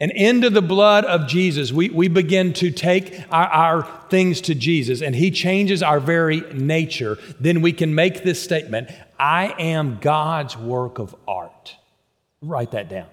And 0.00 0.10
into 0.10 0.50
the 0.50 0.62
blood 0.62 1.04
of 1.04 1.28
Jesus, 1.28 1.70
we, 1.70 1.88
we 1.88 2.08
begin 2.08 2.54
to 2.54 2.72
take 2.72 3.22
our, 3.30 3.46
our 3.46 4.00
things 4.08 4.40
to 4.42 4.54
Jesus, 4.54 5.00
and 5.00 5.14
He 5.14 5.30
changes 5.30 5.82
our 5.82 6.00
very 6.00 6.40
nature. 6.52 7.18
Then 7.38 7.62
we 7.62 7.72
can 7.72 7.94
make 7.94 8.24
this 8.24 8.42
statement 8.42 8.90
I 9.18 9.54
am 9.58 9.98
God's 10.00 10.56
work 10.56 10.98
of 10.98 11.14
art. 11.28 11.76
Write 12.40 12.72
that 12.72 12.88
down. 12.88 13.06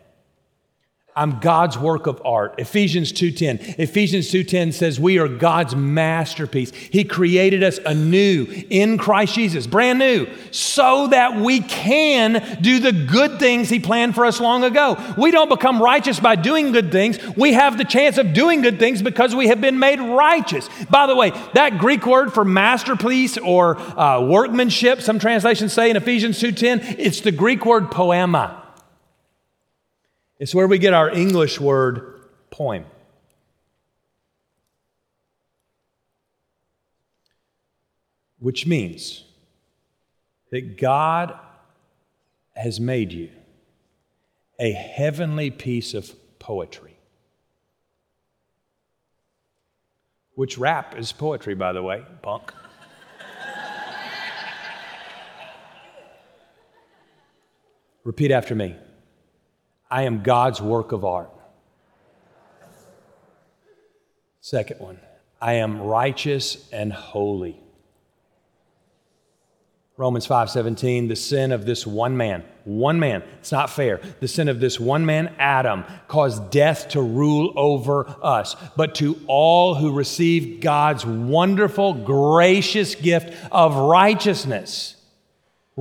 I'm 1.19 1.39
God's 1.39 1.77
work 1.77 2.07
of 2.07 2.21
art. 2.23 2.55
Ephesians 2.57 3.11
2:10. 3.11 3.75
Ephesians 3.77 4.31
2:10 4.31 4.71
says 4.71 5.01
we 5.01 5.19
are 5.19 5.27
God's 5.27 5.75
masterpiece. 5.75 6.71
He 6.71 7.03
created 7.03 7.61
us 7.61 7.77
anew 7.85 8.47
in 8.69 8.97
Christ 8.97 9.35
Jesus, 9.35 9.67
brand 9.67 9.99
new, 9.99 10.27
so 10.51 11.07
that 11.07 11.35
we 11.35 11.59
can 11.59 12.57
do 12.61 12.79
the 12.79 12.93
good 12.93 13.37
things 13.37 13.69
he 13.69 13.81
planned 13.81 14.15
for 14.15 14.25
us 14.25 14.39
long 14.39 14.63
ago. 14.63 14.97
We 15.17 15.31
don't 15.31 15.49
become 15.49 15.83
righteous 15.83 16.21
by 16.21 16.37
doing 16.37 16.71
good 16.71 16.89
things. 16.89 17.19
We 17.35 17.51
have 17.51 17.77
the 17.77 17.83
chance 17.83 18.17
of 18.17 18.31
doing 18.31 18.61
good 18.61 18.79
things 18.79 19.01
because 19.01 19.35
we 19.35 19.49
have 19.49 19.59
been 19.59 19.77
made 19.77 19.99
righteous. 19.99 20.69
By 20.89 21.05
the 21.05 21.17
way, 21.17 21.33
that 21.53 21.79
Greek 21.79 22.05
word 22.05 22.31
for 22.31 22.45
masterpiece 22.45 23.37
or 23.37 23.77
uh, 23.77 24.21
workmanship, 24.21 25.01
some 25.01 25.19
translations 25.19 25.73
say 25.73 25.89
in 25.89 25.97
Ephesians 25.97 26.39
2:10, 26.39 26.95
it's 26.97 27.19
the 27.19 27.33
Greek 27.33 27.65
word 27.65 27.91
poema. 27.91 28.58
It's 30.39 30.55
where 30.55 30.67
we 30.67 30.77
get 30.77 30.93
our 30.93 31.09
English 31.09 31.59
word 31.59 32.21
poem. 32.49 32.85
Which 38.39 38.65
means 38.65 39.25
that 40.51 40.77
God 40.77 41.37
has 42.55 42.79
made 42.79 43.11
you 43.11 43.29
a 44.57 44.71
heavenly 44.71 45.51
piece 45.51 45.93
of 45.93 46.15
poetry. 46.39 46.95
Which 50.35 50.57
rap 50.57 50.97
is 50.97 51.11
poetry, 51.11 51.53
by 51.53 51.73
the 51.73 51.83
way, 51.83 52.05
punk. 52.21 52.53
Repeat 58.05 58.31
after 58.31 58.55
me. 58.55 58.77
I 59.89 60.03
am 60.03 60.21
God's 60.21 60.61
work 60.61 60.91
of 60.91 61.03
art. 61.03 61.31
Second 64.41 64.79
one, 64.79 64.99
I 65.41 65.53
am 65.53 65.81
righteous 65.81 66.69
and 66.71 66.93
holy. 66.93 67.61
Romans 69.97 70.25
5:17 70.25 71.09
the 71.09 71.15
sin 71.17 71.51
of 71.51 71.65
this 71.65 71.85
one 71.85 72.15
man 72.15 72.45
one 72.63 73.01
man 73.01 73.21
it's 73.39 73.51
not 73.51 73.69
fair 73.69 73.99
the 74.21 74.29
sin 74.29 74.47
of 74.47 74.61
this 74.61 74.79
one 74.79 75.05
man 75.05 75.35
Adam 75.37 75.83
caused 76.07 76.49
death 76.51 76.87
to 76.87 77.01
rule 77.01 77.51
over 77.57 78.07
us 78.23 78.55
but 78.77 78.95
to 78.95 79.19
all 79.27 79.75
who 79.75 79.91
receive 79.91 80.61
God's 80.61 81.05
wonderful 81.05 81.93
gracious 81.93 82.95
gift 82.95 83.35
of 83.51 83.75
righteousness 83.75 84.95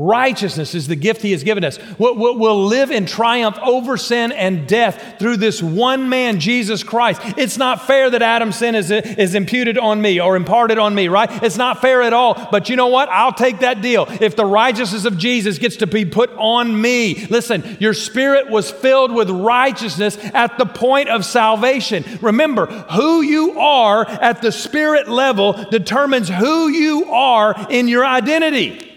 Righteousness 0.00 0.76
is 0.76 0.86
the 0.86 0.94
gift 0.94 1.22
He 1.22 1.32
has 1.32 1.42
given 1.42 1.64
us. 1.64 1.76
We'll 1.98 2.66
live 2.66 2.92
in 2.92 3.04
triumph 3.04 3.58
over 3.60 3.96
sin 3.96 4.30
and 4.30 4.68
death 4.68 5.16
through 5.18 5.38
this 5.38 5.60
one 5.60 6.08
man, 6.08 6.38
Jesus 6.38 6.84
Christ. 6.84 7.20
It's 7.36 7.58
not 7.58 7.84
fair 7.84 8.08
that 8.08 8.22
Adam's 8.22 8.54
sin 8.54 8.76
is, 8.76 8.92
is 8.92 9.34
imputed 9.34 9.76
on 9.76 10.00
me 10.00 10.20
or 10.20 10.36
imparted 10.36 10.78
on 10.78 10.94
me, 10.94 11.08
right? 11.08 11.42
It's 11.42 11.56
not 11.56 11.80
fair 11.80 12.02
at 12.02 12.12
all. 12.12 12.46
But 12.52 12.68
you 12.68 12.76
know 12.76 12.86
what? 12.86 13.08
I'll 13.08 13.32
take 13.32 13.58
that 13.58 13.82
deal. 13.82 14.06
If 14.08 14.36
the 14.36 14.44
righteousness 14.44 15.04
of 15.04 15.18
Jesus 15.18 15.58
gets 15.58 15.78
to 15.78 15.88
be 15.88 16.04
put 16.04 16.30
on 16.36 16.80
me, 16.80 17.26
listen, 17.26 17.76
your 17.80 17.92
spirit 17.92 18.48
was 18.48 18.70
filled 18.70 19.10
with 19.10 19.28
righteousness 19.28 20.16
at 20.32 20.58
the 20.58 20.66
point 20.66 21.08
of 21.08 21.24
salvation. 21.24 22.04
Remember, 22.22 22.66
who 22.66 23.22
you 23.22 23.58
are 23.58 24.08
at 24.08 24.42
the 24.42 24.52
spirit 24.52 25.08
level 25.08 25.54
determines 25.72 26.28
who 26.28 26.68
you 26.68 27.12
are 27.12 27.66
in 27.68 27.88
your 27.88 28.06
identity. 28.06 28.87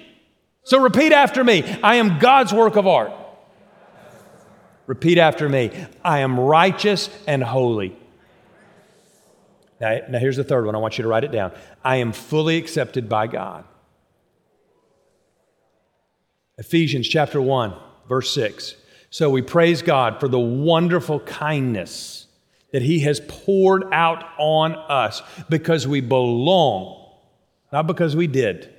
So 0.64 0.80
repeat 0.82 1.12
after 1.12 1.44
me 1.44 1.64
I 1.84 1.96
am 1.96 2.20
God's 2.20 2.54
work 2.54 2.76
of 2.76 2.88
art. 2.88 3.12
Repeat 4.88 5.18
after 5.18 5.48
me 5.50 5.72
I 6.04 6.20
am 6.20 6.40
righteous 6.40 7.10
and 7.28 7.44
holy. 7.44 7.98
Now, 9.80 10.00
now, 10.10 10.20
here's 10.20 10.38
the 10.38 10.44
third 10.44 10.68
one. 10.68 10.76
I 10.76 10.78
want 10.78 11.00
you 11.00 11.02
to 11.02 11.08
write 11.08 11.24
it 11.24 11.32
down. 11.32 11.52
I 11.84 11.96
am 11.96 12.12
fully 12.12 12.58
accepted 12.58 13.10
by 13.10 13.26
God. 13.26 13.64
Ephesians 16.60 17.08
chapter 17.08 17.42
1, 17.42 17.74
verse 18.08 18.32
6. 18.32 18.76
So 19.10 19.32
we 19.32 19.42
praise 19.42 19.82
God 19.82 20.20
for 20.20 20.28
the 20.28 20.40
wonderful 20.40 21.20
kindness 21.22 22.28
that 22.72 22.84
He 22.84 23.00
has 23.00 23.22
poured 23.28 23.92
out 23.92 24.24
on 24.38 24.76
us 24.76 25.24
because 25.50 25.88
we 25.88 26.00
belong, 26.00 27.10
not 27.74 27.88
because 27.88 28.16
we 28.16 28.28
did 28.28 28.72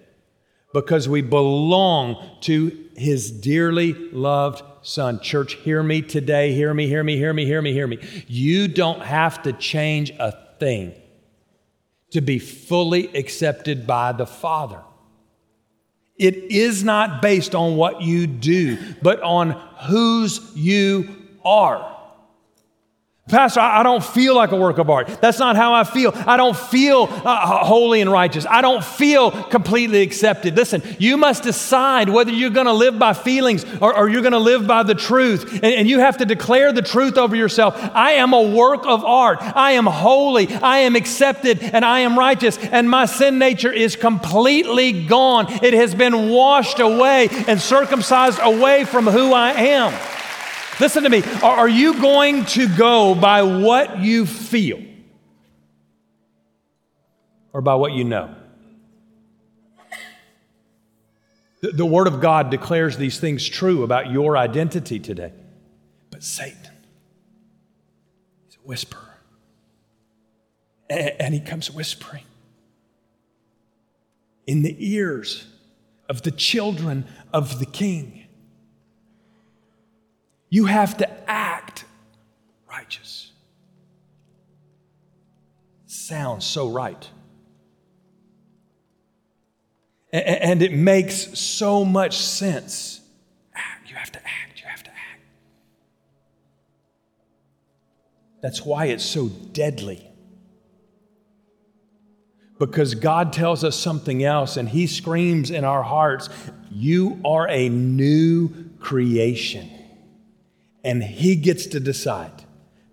because 0.73 1.09
we 1.09 1.23
belong 1.23 2.39
to 2.43 2.89
his 2.97 3.31
dearly 3.31 3.93
loved 3.93 4.63
son. 4.83 5.21
Church, 5.21 5.55
hear 5.55 5.83
me 5.83 6.03
today. 6.03 6.53
Hear 6.55 6.73
me, 6.75 6.87
hear 6.87 7.05
me, 7.05 7.17
hear 7.17 7.33
me, 7.33 7.45
hear 7.45 7.63
me, 7.63 7.73
hear 7.73 7.87
me. 7.87 7.99
You 8.27 8.69
don't 8.69 9.03
have 9.03 9.43
to 9.45 9.53
change 9.53 10.11
a 10.19 10.33
thing 10.59 10.95
to 12.11 12.21
be 12.21 12.39
fully 12.39 13.09
accepted 13.17 13.87
by 13.87 14.13
the 14.13 14.27
Father. 14.27 14.83
It 16.17 16.37
is 16.37 16.85
not 16.85 17.23
based 17.23 17.55
on 17.55 17.77
what 17.77 18.03
you 18.03 18.27
do, 18.27 18.79
but 19.03 19.21
on 19.23 19.53
whose 19.89 20.53
you 20.55 21.09
are. 21.45 21.92
Pastor, 23.33 23.61
I 23.61 23.83
don't 23.83 24.05
feel 24.05 24.35
like 24.37 24.53
a 24.53 24.57
work 24.57 24.77
of 24.77 24.91
art. 24.91 25.07
That's 25.23 25.39
not 25.39 25.57
how 25.57 25.73
I 25.73 25.85
feel. 25.85 26.13
I 26.15 26.37
don't 26.37 26.55
feel 26.55 27.09
uh, 27.11 27.65
holy 27.65 28.03
and 28.03 28.13
righteous. 28.13 28.45
I 28.45 28.61
don't 28.61 28.85
feel 28.85 29.31
completely 29.31 30.03
accepted. 30.03 30.55
Listen, 30.55 30.83
you 30.99 31.17
must 31.17 31.43
decide 31.43 32.11
whether 32.11 32.31
you're 32.31 32.51
going 32.51 32.67
to 32.67 32.75
live 32.75 32.99
by 32.99 33.15
feelings 33.15 33.65
or, 33.81 33.97
or 33.97 34.11
you're 34.11 34.21
going 34.21 34.33
to 34.33 34.39
live 34.39 34.67
by 34.67 34.83
the 34.83 34.95
truth. 34.95 35.51
And, 35.55 35.65
and 35.65 35.89
you 35.89 36.01
have 36.01 36.19
to 36.19 36.27
declare 36.27 36.73
the 36.73 36.83
truth 36.83 37.17
over 37.17 37.35
yourself. 37.35 37.75
I 37.95 38.13
am 38.13 38.35
a 38.35 38.43
work 38.43 38.85
of 38.85 39.03
art. 39.03 39.39
I 39.41 39.73
am 39.73 39.87
holy. 39.87 40.53
I 40.57 40.81
am 40.81 40.95
accepted 40.95 41.63
and 41.63 41.87
I 41.87 42.01
am 42.01 42.19
righteous. 42.19 42.59
And 42.59 42.91
my 42.91 43.07
sin 43.07 43.39
nature 43.39 43.73
is 43.73 43.97
completely 43.97 45.07
gone. 45.07 45.47
It 45.65 45.73
has 45.73 45.95
been 45.95 46.29
washed 46.29 46.81
away 46.81 47.31
and 47.49 47.59
circumcised 47.59 48.41
away 48.43 48.85
from 48.85 49.07
who 49.07 49.33
I 49.33 49.53
am. 49.53 50.22
Listen 50.81 51.03
to 51.03 51.11
me. 51.11 51.23
Are 51.43 51.69
you 51.69 52.01
going 52.01 52.45
to 52.47 52.69
go 52.77 53.15
by 53.15 53.43
what 53.43 54.01
you 54.01 54.27
feel 54.27 54.83
or 57.53 57.61
by 57.61 57.75
what 57.75 57.93
you 57.93 58.05
know? 58.05 58.35
The, 61.61 61.87
Word 61.87 62.09
of 62.09 62.21
God 62.21 62.51
declares 62.51 62.97
these 62.97 63.21
things 63.21 63.49
true 63.49 63.85
about 63.85 64.11
your 64.11 64.37
identity 64.37 64.99
today. 64.99 65.33
But 66.11 66.25
Satan, 66.25 66.73
he's 68.47 68.57
a 68.57 68.67
whisperer. 68.67 69.19
And 70.91 71.33
he 71.33 71.39
comes 71.41 71.71
whispering 71.71 72.25
in 74.47 74.63
the 74.63 74.77
ears 74.79 75.47
of 76.09 76.23
the 76.23 76.33
children 76.33 77.07
of 77.33 77.61
the 77.61 77.67
king. 77.67 78.22
You 80.53 80.67
have 80.67 80.99
to 80.99 81.09
act 81.31 81.87
righteous. 82.69 83.33
Sounds 85.87 86.45
so 86.45 86.69
right. 86.69 87.09
And 90.13 90.61
it 90.61 90.75
makes 90.75 91.39
so 91.39 91.87
much 91.87 92.19
sense. 92.19 93.01
You 93.89 93.95
have 93.95 94.13
to 94.13 94.19
act. 94.19 94.61
You 94.61 94.69
have 94.69 94.83
to 94.83 94.91
act. 94.91 95.23
That's 98.43 98.63
why 98.63 98.89
it's 98.89 99.07
so 99.07 99.29
deadly. 99.29 100.07
Because 102.59 102.95
God 102.95 103.33
tells 103.33 103.65
us 103.65 103.79
something 103.79 104.23
else 104.23 104.59
and 104.59 104.69
He 104.69 104.87
screams 104.87 105.51
in 105.51 105.65
our 105.65 105.83
hearts 105.83 106.29
You 106.71 107.23
are 107.25 107.49
a 107.49 107.71
new 107.71 108.51
creation. 108.81 109.71
And 110.85 111.03
He 111.03 111.37
gets 111.37 111.67
to 111.67 111.81
decide 111.81 112.45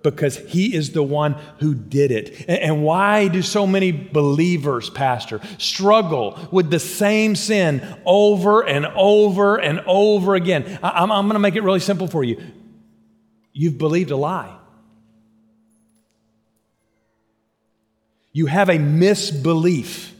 because 0.03 0.37
He 0.37 0.73
is 0.75 0.91
the 0.91 1.03
one 1.03 1.33
who 1.59 1.73
did 1.73 2.11
it. 2.11 2.45
And 2.47 2.83
why 2.83 3.27
do 3.27 3.41
so 3.41 3.67
many 3.67 3.91
believers, 3.91 4.89
Pastor, 4.89 5.41
struggle 5.57 6.39
with 6.51 6.69
the 6.69 6.79
same 6.79 7.35
sin 7.35 7.81
over 8.05 8.61
and 8.65 8.85
over 8.85 9.57
and 9.57 9.81
over 9.85 10.35
again? 10.35 10.79
I'm, 10.81 11.11
I'm 11.11 11.25
going 11.25 11.33
to 11.33 11.39
make 11.39 11.55
it 11.55 11.63
really 11.63 11.79
simple 11.79 12.07
for 12.07 12.23
you. 12.23 12.41
You've 13.51 13.77
believed 13.77 14.11
a 14.11 14.15
lie. 14.15 14.55
You 18.31 18.45
have 18.45 18.69
a 18.69 18.77
misbelief. 18.77 20.13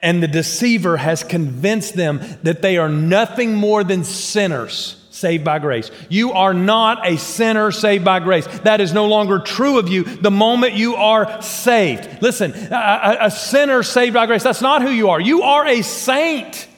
And 0.00 0.22
the 0.22 0.28
deceiver 0.28 0.98
has 0.98 1.24
convinced 1.24 1.94
them 1.94 2.20
that 2.42 2.60
they 2.60 2.76
are 2.76 2.90
nothing 2.90 3.54
more 3.54 3.82
than 3.82 4.04
sinners 4.04 5.03
saved 5.24 5.42
by 5.42 5.58
grace. 5.58 5.90
You 6.10 6.32
are 6.32 6.52
not 6.52 7.08
a 7.08 7.16
sinner 7.16 7.70
saved 7.70 8.04
by 8.04 8.20
grace. 8.20 8.46
That 8.58 8.82
is 8.82 8.92
no 8.92 9.06
longer 9.06 9.38
true 9.38 9.78
of 9.78 9.88
you 9.88 10.04
the 10.04 10.30
moment 10.30 10.74
you 10.74 10.96
are 10.96 11.40
saved. 11.40 12.20
Listen, 12.20 12.52
a, 12.52 13.16
a, 13.22 13.30
sinner 13.30 13.82
saved 13.82 14.12
by 14.12 14.26
grace, 14.26 14.42
that's 14.42 14.60
not 14.60 14.82
who 14.82 14.90
you 14.90 15.08
are. 15.08 15.18
You 15.18 15.40
are 15.40 15.66
a 15.66 15.80
saint. 15.80 16.68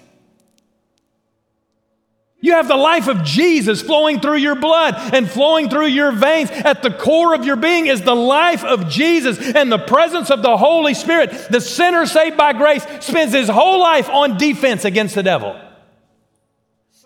You 2.41 2.53
have 2.53 2.69
the 2.69 2.77
life 2.77 3.09
of 3.09 3.25
Jesus 3.25 3.83
flowing 3.83 4.21
through 4.21 4.37
your 4.37 4.55
blood 4.55 4.95
and 5.13 5.29
flowing 5.29 5.69
through 5.69 5.87
your 5.87 6.13
veins. 6.13 6.49
At 6.53 6.85
the 6.85 6.93
core 6.93 7.35
of 7.35 7.45
your 7.45 7.57
being 7.57 7.89
is 7.89 8.03
the 8.03 8.15
life 8.15 8.63
of 8.63 8.89
Jesus 8.89 9.41
and 9.41 9.73
the 9.73 9.79
presence 9.79 10.31
of 10.31 10.43
the 10.43 10.57
Holy 10.57 10.95
Spirit. 10.95 11.49
The 11.51 11.61
sinner 11.61 12.07
saved 12.07 12.37
by 12.37 12.53
grace 12.53 12.87
spends 13.01 13.33
his 13.33 13.49
whole 13.49 13.81
life 13.81 14.09
on 14.09 14.39
defense 14.39 14.85
against 14.85 15.17
the 15.17 15.25
devil. 15.25 15.61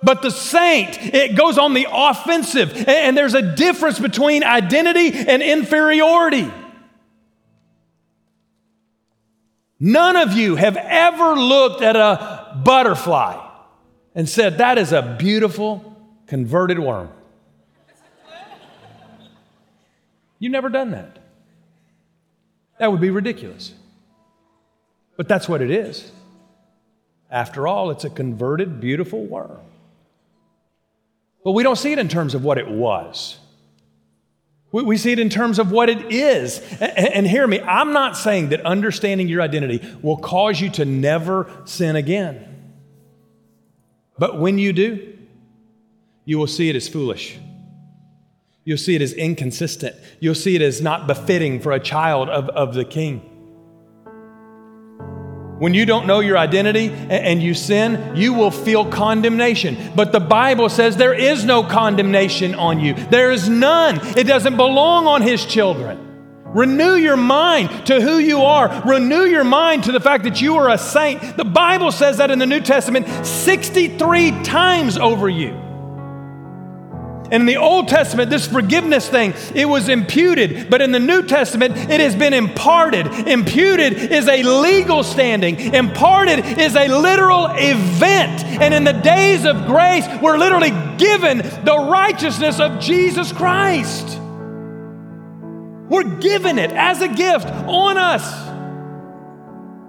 But 0.02 0.22
the 0.22 0.30
saint, 0.30 0.98
it 1.14 1.36
goes 1.36 1.58
on 1.58 1.74
the 1.74 1.86
offensive. 1.90 2.88
And 2.88 3.16
there's 3.16 3.34
a 3.34 3.54
difference 3.54 3.98
between 3.98 4.42
identity 4.42 5.12
and 5.12 5.42
inferiority. 5.42 6.50
None 9.78 10.16
of 10.16 10.34
you 10.34 10.56
have 10.56 10.76
ever 10.76 11.34
looked 11.34 11.82
at 11.82 11.96
a 11.96 12.60
butterfly 12.64 13.46
and 14.14 14.28
said, 14.28 14.58
That 14.58 14.78
is 14.78 14.92
a 14.92 15.16
beautiful 15.18 15.96
converted 16.26 16.78
worm. 16.78 17.10
You've 20.38 20.52
never 20.52 20.70
done 20.70 20.92
that. 20.92 21.18
That 22.78 22.90
would 22.90 23.00
be 23.00 23.10
ridiculous. 23.10 23.74
But 25.16 25.28
that's 25.28 25.48
what 25.48 25.60
it 25.60 25.70
is. 25.70 26.10
After 27.30 27.68
all, 27.68 27.90
it's 27.90 28.04
a 28.04 28.10
converted, 28.10 28.80
beautiful 28.80 29.24
worm. 29.24 29.60
But 31.44 31.52
we 31.52 31.62
don't 31.62 31.76
see 31.76 31.92
it 31.92 31.98
in 31.98 32.08
terms 32.08 32.34
of 32.34 32.44
what 32.44 32.58
it 32.58 32.68
was. 32.68 33.38
We 34.72 34.96
see 34.98 35.10
it 35.10 35.18
in 35.18 35.30
terms 35.30 35.58
of 35.58 35.72
what 35.72 35.88
it 35.88 36.12
is. 36.12 36.60
And 36.80 37.26
hear 37.26 37.46
me, 37.46 37.60
I'm 37.60 37.92
not 37.92 38.16
saying 38.16 38.50
that 38.50 38.64
understanding 38.64 39.26
your 39.26 39.42
identity 39.42 39.84
will 40.00 40.16
cause 40.16 40.60
you 40.60 40.70
to 40.70 40.84
never 40.84 41.50
sin 41.64 41.96
again. 41.96 42.46
But 44.16 44.38
when 44.38 44.58
you 44.58 44.72
do, 44.72 45.18
you 46.24 46.38
will 46.38 46.46
see 46.46 46.68
it 46.68 46.76
as 46.76 46.88
foolish. 46.88 47.36
You'll 48.62 48.78
see 48.78 48.94
it 48.94 49.02
as 49.02 49.12
inconsistent. 49.12 49.96
You'll 50.20 50.34
see 50.34 50.54
it 50.54 50.62
as 50.62 50.80
not 50.80 51.06
befitting 51.08 51.60
for 51.60 51.72
a 51.72 51.80
child 51.80 52.28
of, 52.28 52.48
of 52.50 52.74
the 52.74 52.84
king. 52.84 53.29
When 55.60 55.74
you 55.74 55.84
don't 55.84 56.06
know 56.06 56.20
your 56.20 56.38
identity 56.38 56.88
and 56.88 57.42
you 57.42 57.52
sin, 57.52 58.16
you 58.16 58.32
will 58.32 58.50
feel 58.50 58.86
condemnation. 58.86 59.92
But 59.94 60.10
the 60.10 60.18
Bible 60.18 60.70
says 60.70 60.96
there 60.96 61.12
is 61.12 61.44
no 61.44 61.62
condemnation 61.62 62.54
on 62.54 62.80
you. 62.80 62.94
There 62.94 63.30
is 63.30 63.46
none. 63.46 64.00
It 64.16 64.26
doesn't 64.26 64.56
belong 64.56 65.06
on 65.06 65.20
His 65.20 65.44
children. 65.44 66.06
Renew 66.46 66.94
your 66.94 67.18
mind 67.18 67.86
to 67.88 68.00
who 68.00 68.16
you 68.16 68.40
are. 68.40 68.82
Renew 68.86 69.24
your 69.24 69.44
mind 69.44 69.84
to 69.84 69.92
the 69.92 70.00
fact 70.00 70.24
that 70.24 70.40
you 70.40 70.56
are 70.56 70.70
a 70.70 70.78
saint. 70.78 71.36
The 71.36 71.44
Bible 71.44 71.92
says 71.92 72.16
that 72.16 72.30
in 72.30 72.38
the 72.38 72.46
New 72.46 72.60
Testament 72.60 73.06
63 73.26 74.42
times 74.42 74.96
over 74.96 75.28
you. 75.28 75.69
And 77.32 77.42
in 77.42 77.46
the 77.46 77.58
Old 77.58 77.86
Testament, 77.86 78.28
this 78.28 78.48
forgiveness 78.48 79.08
thing, 79.08 79.34
it 79.54 79.64
was 79.64 79.88
imputed. 79.88 80.68
But 80.68 80.82
in 80.82 80.90
the 80.90 80.98
New 80.98 81.22
Testament, 81.22 81.76
it 81.76 82.00
has 82.00 82.16
been 82.16 82.34
imparted. 82.34 83.06
Imputed 83.28 83.92
is 83.92 84.26
a 84.26 84.42
legal 84.42 85.04
standing, 85.04 85.58
imparted 85.74 86.44
is 86.58 86.74
a 86.74 86.88
literal 86.88 87.46
event. 87.52 88.44
And 88.44 88.74
in 88.74 88.82
the 88.82 88.92
days 88.92 89.44
of 89.44 89.66
grace, 89.66 90.06
we're 90.20 90.38
literally 90.38 90.72
given 90.98 91.38
the 91.38 91.86
righteousness 91.90 92.58
of 92.58 92.80
Jesus 92.80 93.32
Christ. 93.32 94.18
We're 95.88 96.18
given 96.18 96.58
it 96.58 96.72
as 96.72 97.00
a 97.00 97.08
gift 97.08 97.46
on 97.46 97.96
us. 97.96 98.48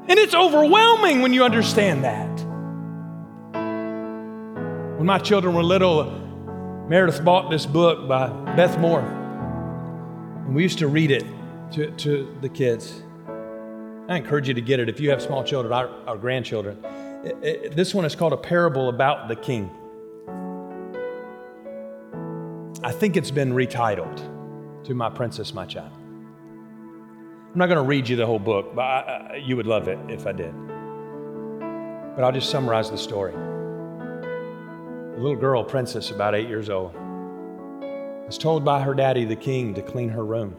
And 0.08 0.20
it's 0.20 0.36
overwhelming 0.36 1.22
when 1.22 1.34
you 1.34 1.44
understand 1.44 2.04
that. 2.04 2.30
When 4.98 5.06
my 5.06 5.18
children 5.20 5.56
were 5.56 5.64
little, 5.64 6.21
Meredith 6.88 7.24
bought 7.24 7.50
this 7.50 7.66
book 7.66 8.08
by 8.08 8.28
Beth 8.56 8.78
Moore, 8.80 9.02
and 9.02 10.54
we 10.54 10.64
used 10.64 10.80
to 10.80 10.88
read 10.88 11.12
it 11.12 11.26
to, 11.72 11.92
to 11.92 12.38
the 12.42 12.50
kids. 12.50 13.04
I 14.10 14.18
encourage 14.18 14.48
you 14.48 14.54
to 14.54 14.62
get 14.62 14.80
it 14.80 14.90
if 14.90 15.00
you 15.00 15.10
have 15.12 15.22
small 15.22 15.44
children, 15.44 15.72
our, 15.72 15.90
our 16.06 16.18
grandchildren. 16.18 16.84
It, 17.24 17.38
it, 17.44 17.76
this 17.76 17.94
one 17.94 18.04
is 18.04 18.14
called 18.16 18.34
A 18.34 18.38
Parable 18.38 18.90
About 18.90 19.30
the 19.30 19.38
King. 19.38 19.70
I 22.84 22.92
think 22.92 23.16
it's 23.16 23.32
been 23.32 23.54
retitled 23.54 24.84
to 24.86 24.94
My 24.94 25.10
Princess, 25.10 25.54
My 25.54 25.66
Child. 25.66 25.94
I'm 25.94 27.58
not 27.58 27.68
going 27.68 27.78
to 27.78 27.88
read 27.88 28.10
you 28.10 28.16
the 28.18 28.26
whole 28.26 28.40
book, 28.40 28.76
but 28.76 28.82
I, 28.82 29.30
I, 29.34 29.36
you 29.36 29.56
would 29.56 29.68
love 29.68 29.88
it 29.88 30.00
if 30.10 30.26
I 30.28 30.32
did. 30.32 30.54
But 32.16 32.26
I'll 32.26 32.32
just 32.34 32.50
summarize 32.50 32.90
the 32.90 32.98
story 32.98 33.34
little 35.18 35.36
girl, 35.36 35.64
princess, 35.64 36.12
about 36.12 36.36
eight 36.36 36.48
years 36.48 36.70
old, 36.70 36.94
was 38.26 38.38
told 38.38 38.64
by 38.64 38.82
her 38.82 38.94
daddy, 38.94 39.26
the 39.26 39.36
king, 39.36 39.74
to 39.74 39.82
clean 39.82 40.10
her 40.10 40.24
room. 40.24 40.52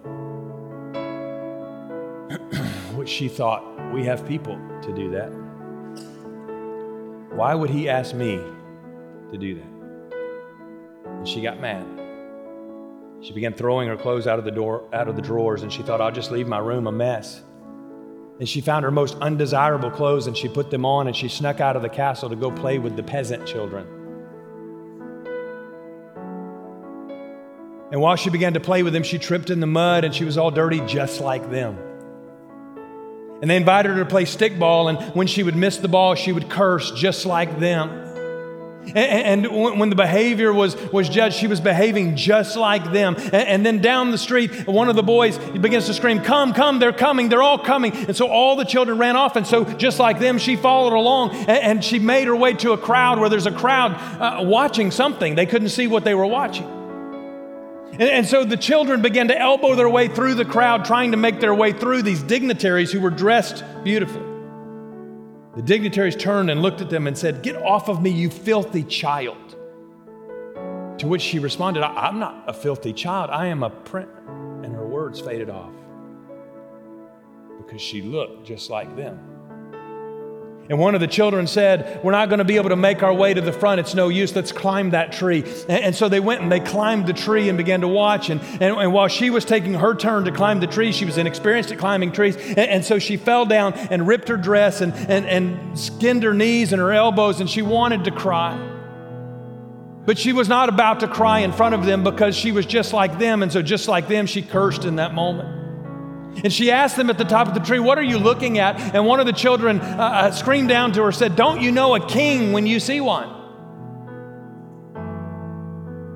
Which 2.94 3.08
she 3.08 3.28
thought, 3.28 3.64
we 3.92 4.04
have 4.04 4.26
people 4.26 4.56
to 4.82 4.94
do 4.94 5.10
that. 5.12 5.30
Why 7.34 7.54
would 7.54 7.70
he 7.70 7.88
ask 7.88 8.14
me 8.14 8.36
to 9.30 9.38
do 9.38 9.54
that? 9.54 10.18
And 11.06 11.26
she 11.26 11.40
got 11.40 11.60
mad. 11.60 11.86
She 13.22 13.32
began 13.32 13.54
throwing 13.54 13.88
her 13.88 13.96
clothes 13.96 14.26
out 14.26 14.38
of 14.38 14.44
the 14.44 14.50
door, 14.50 14.88
out 14.92 15.08
of 15.08 15.16
the 15.16 15.22
drawers, 15.22 15.62
and 15.62 15.72
she 15.72 15.82
thought, 15.82 16.00
I'll 16.00 16.12
just 16.12 16.30
leave 16.30 16.46
my 16.46 16.58
room 16.58 16.86
a 16.86 16.92
mess. 16.92 17.40
And 18.38 18.48
she 18.48 18.60
found 18.60 18.84
her 18.84 18.90
most 18.90 19.16
undesirable 19.20 19.90
clothes 19.90 20.26
and 20.26 20.36
she 20.36 20.48
put 20.48 20.70
them 20.70 20.84
on 20.84 21.06
and 21.06 21.14
she 21.14 21.28
snuck 21.28 21.60
out 21.60 21.76
of 21.76 21.82
the 21.82 21.88
castle 21.88 22.28
to 22.28 22.34
go 22.34 22.50
play 22.50 22.78
with 22.78 22.96
the 22.96 23.02
peasant 23.02 23.46
children. 23.46 24.01
And 27.92 28.00
while 28.00 28.16
she 28.16 28.30
began 28.30 28.54
to 28.54 28.60
play 28.60 28.82
with 28.82 28.94
them, 28.94 29.02
she 29.02 29.18
tripped 29.18 29.50
in 29.50 29.60
the 29.60 29.66
mud 29.66 30.04
and 30.04 30.14
she 30.14 30.24
was 30.24 30.38
all 30.38 30.50
dirty 30.50 30.80
just 30.86 31.20
like 31.20 31.50
them. 31.50 31.76
And 33.42 33.50
they 33.50 33.56
invited 33.56 33.92
her 33.92 33.98
to 33.98 34.06
play 34.08 34.24
stickball, 34.24 34.88
and 34.88 35.14
when 35.16 35.26
she 35.26 35.42
would 35.42 35.56
miss 35.56 35.76
the 35.76 35.88
ball, 35.88 36.14
she 36.14 36.30
would 36.30 36.48
curse 36.48 36.92
just 36.92 37.26
like 37.26 37.58
them. 37.58 37.90
And, 38.94 39.46
when 39.48 39.90
the 39.90 39.96
behavior 39.96 40.52
was, 40.52 40.76
was 40.92 41.08
judged, 41.08 41.36
she 41.36 41.48
was 41.48 41.60
behaving 41.60 42.16
just 42.16 42.56
like 42.56 42.92
them. 42.92 43.16
And, 43.32 43.64
then 43.66 43.80
down 43.80 44.10
the 44.10 44.18
street, 44.18 44.66
one 44.66 44.88
of 44.88 44.96
the 44.96 45.02
boys 45.02 45.38
begins 45.38 45.86
to 45.86 45.94
scream, 45.94 46.20
Come, 46.20 46.52
come, 46.52 46.78
they're 46.78 46.92
coming, 46.92 47.28
they're 47.28 47.42
all 47.42 47.58
coming. 47.58 47.92
And 47.92 48.16
so 48.16 48.28
all 48.28 48.56
the 48.56 48.64
children 48.64 48.98
ran 48.98 49.16
off. 49.16 49.36
And 49.36 49.46
so, 49.46 49.64
just 49.64 49.98
like 49.98 50.18
them, 50.18 50.38
she 50.38 50.56
followed 50.56 50.96
along 50.96 51.34
and, 51.48 51.84
she 51.84 51.98
made 51.98 52.26
her 52.28 52.36
way 52.36 52.54
to 52.54 52.72
a 52.72 52.78
crowd 52.78 53.18
where 53.18 53.28
there's 53.28 53.46
a 53.46 53.52
crowd 53.52 53.92
uh, 53.92 54.42
watching 54.42 54.90
something. 54.90 55.34
They 55.34 55.46
couldn't 55.46 55.70
see 55.70 55.88
what 55.88 56.04
they 56.04 56.14
were 56.14 56.26
watching. 56.26 56.81
And, 57.92 58.02
and, 58.02 58.26
so 58.26 58.44
the 58.44 58.56
children 58.56 59.02
began 59.02 59.28
to 59.28 59.38
elbow 59.38 59.74
their 59.74 59.88
way 59.88 60.08
through 60.08 60.34
the 60.34 60.46
crowd, 60.46 60.86
trying 60.86 61.10
to 61.10 61.18
make 61.18 61.40
their 61.40 61.54
way 61.54 61.72
through 61.72 62.02
these 62.02 62.22
dignitaries 62.22 62.90
who 62.90 63.00
were 63.00 63.10
dressed 63.10 63.62
beautifully. 63.84 64.24
The 65.56 65.62
dignitaries 65.62 66.16
turned 66.16 66.50
and 66.50 66.62
looked 66.62 66.80
at 66.80 66.88
them 66.88 67.06
and 67.06 67.16
said, 67.16 67.42
Get 67.42 67.56
off 67.56 67.90
of 67.90 68.00
me, 68.02 68.08
you 68.08 68.30
filthy 68.30 68.82
child. 68.82 69.36
To 70.98 71.06
which 71.06 71.20
she 71.20 71.38
responded, 71.38 71.82
I'm 71.82 72.18
not 72.18 72.44
a 72.46 72.54
filthy 72.54 72.94
child, 72.94 73.28
I 73.28 73.46
am 73.46 73.62
a 73.62 73.68
prince. 73.68 74.08
And 74.62 74.74
her 74.74 74.86
words 74.86 75.20
faded 75.20 75.50
off 75.50 75.72
because 77.58 77.82
she 77.82 78.00
looked 78.00 78.46
just 78.46 78.70
like 78.70 78.96
them. 78.96 79.31
And 80.68 80.78
one 80.78 80.94
of 80.94 81.00
the 81.00 81.08
children 81.08 81.46
said, 81.46 82.00
We're 82.04 82.12
not 82.12 82.28
going 82.28 82.38
to 82.38 82.44
be 82.44 82.56
able 82.56 82.70
to 82.70 82.76
make 82.76 83.02
our 83.02 83.12
way 83.12 83.34
to 83.34 83.40
the 83.40 83.52
front. 83.52 83.80
It's 83.80 83.94
no 83.94 84.08
use. 84.08 84.34
Let's 84.34 84.52
climb 84.52 84.90
that 84.90 85.12
tree. 85.12 85.42
And, 85.68 85.84
and 85.84 85.94
so 85.94 86.08
they 86.08 86.20
went 86.20 86.40
and 86.40 86.52
they 86.52 86.60
climbed 86.60 87.06
the 87.06 87.12
tree 87.12 87.48
and 87.48 87.58
began 87.58 87.80
to 87.80 87.88
watch. 87.88 88.30
And, 88.30 88.40
and, 88.40 88.76
and, 88.76 88.92
while 88.92 89.08
she 89.08 89.30
was 89.30 89.44
taking 89.44 89.74
her 89.74 89.94
turn 89.94 90.24
to 90.24 90.32
climb 90.32 90.60
the 90.60 90.68
tree, 90.68 90.92
she 90.92 91.04
was 91.04 91.18
inexperienced 91.18 91.72
at 91.72 91.78
climbing 91.78 92.12
trees. 92.12 92.36
And, 92.36 92.58
and 92.58 92.84
so 92.84 92.98
she 92.98 93.16
fell 93.16 93.44
down 93.44 93.74
and 93.74 94.06
ripped 94.06 94.28
her 94.28 94.36
dress 94.36 94.80
and, 94.80 94.94
and, 94.94 95.26
and 95.26 95.78
skinned 95.78 96.22
her 96.22 96.34
knees 96.34 96.72
and 96.72 96.80
her 96.80 96.92
elbows, 96.92 97.40
and 97.40 97.50
she 97.50 97.62
wanted 97.62 98.04
to 98.04 98.10
cry. 98.12 98.56
But 100.04 100.18
she 100.18 100.32
was 100.32 100.48
not 100.48 100.68
about 100.68 101.00
to 101.00 101.08
cry 101.08 101.40
in 101.40 101.52
front 101.52 101.74
of 101.74 101.84
them 101.84 102.04
because 102.04 102.36
she 102.36 102.52
was 102.52 102.66
just 102.66 102.92
like 102.92 103.18
them. 103.18 103.42
And 103.42 103.52
so, 103.52 103.62
just 103.62 103.88
like 103.88 104.08
them, 104.08 104.26
she 104.26 104.42
cursed 104.42 104.84
in 104.84 104.96
that 104.96 105.12
moment. 105.12 105.61
And 106.36 106.52
she 106.52 106.70
asked 106.70 106.96
them 106.96 107.10
at 107.10 107.18
the 107.18 107.24
top 107.24 107.48
of 107.48 107.54
the 107.54 107.60
tree, 107.60 107.78
What 107.78 107.98
are 107.98 108.02
you 108.02 108.18
looking 108.18 108.58
at? 108.58 108.94
And 108.94 109.06
one 109.06 109.20
of 109.20 109.26
the 109.26 109.32
children 109.32 109.80
uh, 109.80 109.84
uh, 109.84 110.30
screamed 110.32 110.68
down 110.68 110.92
to 110.92 111.02
her, 111.02 111.12
said, 111.12 111.36
Don't 111.36 111.60
you 111.60 111.70
know 111.70 111.94
a 111.94 112.06
king 112.06 112.52
when 112.52 112.66
you 112.66 112.80
see 112.80 113.00
one? 113.00 113.28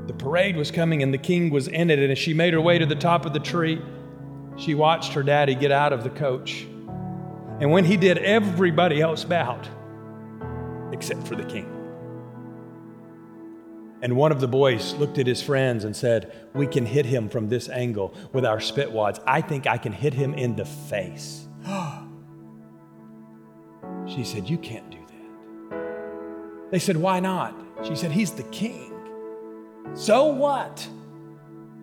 The 0.06 0.14
parade 0.14 0.56
was 0.56 0.70
coming 0.70 1.02
and 1.02 1.12
the 1.12 1.18
king 1.18 1.50
was 1.50 1.68
in 1.68 1.90
it. 1.90 1.98
And 1.98 2.10
as 2.10 2.18
she 2.18 2.34
made 2.34 2.54
her 2.54 2.60
way 2.60 2.78
to 2.78 2.86
the 2.86 2.94
top 2.94 3.26
of 3.26 3.32
the 3.32 3.40
tree, 3.40 3.80
she 4.56 4.74
watched 4.74 5.12
her 5.12 5.22
daddy 5.22 5.54
get 5.54 5.70
out 5.70 5.92
of 5.92 6.02
the 6.02 6.10
coach. 6.10 6.66
And 7.60 7.70
when 7.70 7.84
he 7.84 7.96
did, 7.96 8.18
everybody 8.18 9.00
else 9.00 9.24
bowed 9.24 9.68
except 10.92 11.26
for 11.26 11.36
the 11.36 11.44
king. 11.44 11.75
And 14.06 14.16
one 14.16 14.30
of 14.30 14.40
the 14.40 14.46
boys 14.46 14.94
looked 14.94 15.18
at 15.18 15.26
his 15.26 15.42
friends 15.42 15.82
and 15.82 15.96
said, 15.96 16.32
We 16.54 16.68
can 16.68 16.86
hit 16.86 17.06
him 17.06 17.28
from 17.28 17.48
this 17.48 17.68
angle 17.68 18.14
with 18.32 18.46
our 18.46 18.60
spit 18.60 18.92
wads. 18.92 19.18
I 19.26 19.40
think 19.40 19.66
I 19.66 19.78
can 19.78 19.90
hit 19.90 20.14
him 20.14 20.32
in 20.32 20.54
the 20.54 20.64
face. 20.64 21.48
she 24.06 24.22
said, 24.22 24.48
You 24.48 24.58
can't 24.58 24.88
do 24.90 24.98
that. 25.08 26.70
They 26.70 26.78
said, 26.78 26.96
Why 26.96 27.18
not? 27.18 27.60
She 27.82 27.96
said, 27.96 28.12
He's 28.12 28.30
the 28.30 28.44
king. 28.44 28.94
So 29.94 30.26
what? 30.26 30.88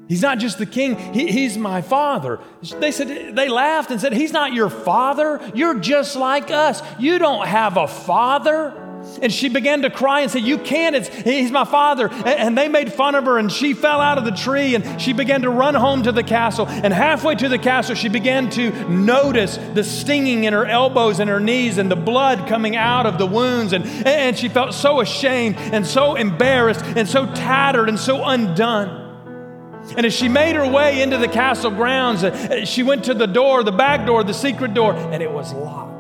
He's 0.08 0.22
not 0.22 0.40
just 0.40 0.60
the 0.60 0.66
king, 0.66 0.96
he, 1.14 1.30
he's 1.30 1.58
my 1.58 1.82
father. 1.82 2.40
They 2.80 2.92
said 2.92 3.36
they 3.36 3.50
laughed 3.50 3.92
and 3.92 4.00
said, 4.00 4.14
He's 4.14 4.32
not 4.32 4.54
your 4.54 4.70
father. 4.70 5.42
You're 5.54 5.78
just 5.78 6.16
like 6.16 6.52
us. 6.52 6.82
You 7.00 7.20
don't 7.20 7.48
have 7.48 7.76
a 7.76 7.90
father. 7.90 8.80
And 9.22 9.32
she 9.32 9.50
began 9.50 9.82
to 9.84 9.90
cry 9.90 10.22
and 10.22 10.32
say, 10.32 10.40
You 10.40 10.58
can't, 10.58 10.96
it's, 10.96 11.08
he's 11.08 11.52
my 11.52 11.66
father. 11.66 12.10
And 12.12 12.58
they 12.58 12.68
made 12.68 12.92
fun 12.92 13.16
of 13.16 13.26
her, 13.26 13.38
and 13.38 13.52
she 13.52 13.74
fell 13.74 14.02
out 14.02 14.18
of 14.18 14.26
the 14.26 14.32
tree 14.32 14.76
and 14.76 15.02
she 15.02 15.14
began 15.14 15.44
to 15.44 15.50
run 15.50 15.76
home 15.76 16.04
to 16.04 16.12
the 16.12 16.24
castle. 16.24 16.68
And 16.68 16.94
halfway 16.94 17.36
to 17.36 17.50
the 17.50 17.58
castle, 17.58 17.96
she 17.96 18.10
began 18.10 18.50
to 18.52 18.72
notice 18.90 19.58
the 19.74 19.84
stinging 19.84 20.46
in 20.46 20.54
her 20.54 20.66
elbows 20.66 21.20
and 21.20 21.30
her 21.30 21.40
knees 21.40 21.78
and 21.78 21.90
the 21.90 21.96
blood 21.96 22.48
coming 22.48 22.76
out 22.76 23.06
of 23.06 23.18
the 23.18 23.26
wounds. 23.26 23.74
And, 23.74 23.86
and 23.86 24.38
she 24.38 24.50
felt 24.50 24.74
so 24.74 25.02
ashamed 25.02 25.58
and 25.58 25.86
so 25.86 26.16
embarrassed 26.16 26.84
and 26.84 27.08
so 27.08 27.26
tattered 27.34 27.90
and 27.90 28.00
so 28.00 28.24
undone. 28.24 29.04
And 29.98 30.06
as 30.06 30.14
she 30.14 30.30
made 30.30 30.56
her 30.56 30.70
way 30.70 31.02
into 31.02 31.18
the 31.18 31.28
castle 31.28 31.72
grounds, 31.72 32.24
uh, 32.24 32.66
she 32.66 32.84
went 32.84 33.04
to 33.06 33.14
the 33.14 33.28
door, 33.28 33.64
the 33.64 33.72
back 33.72 34.06
door, 34.06 34.24
the 34.24 34.34
secret 34.34 34.74
door, 34.74 34.94
and 34.94 35.22
it 35.22 35.30
was 35.30 35.54
locked. 35.54 35.93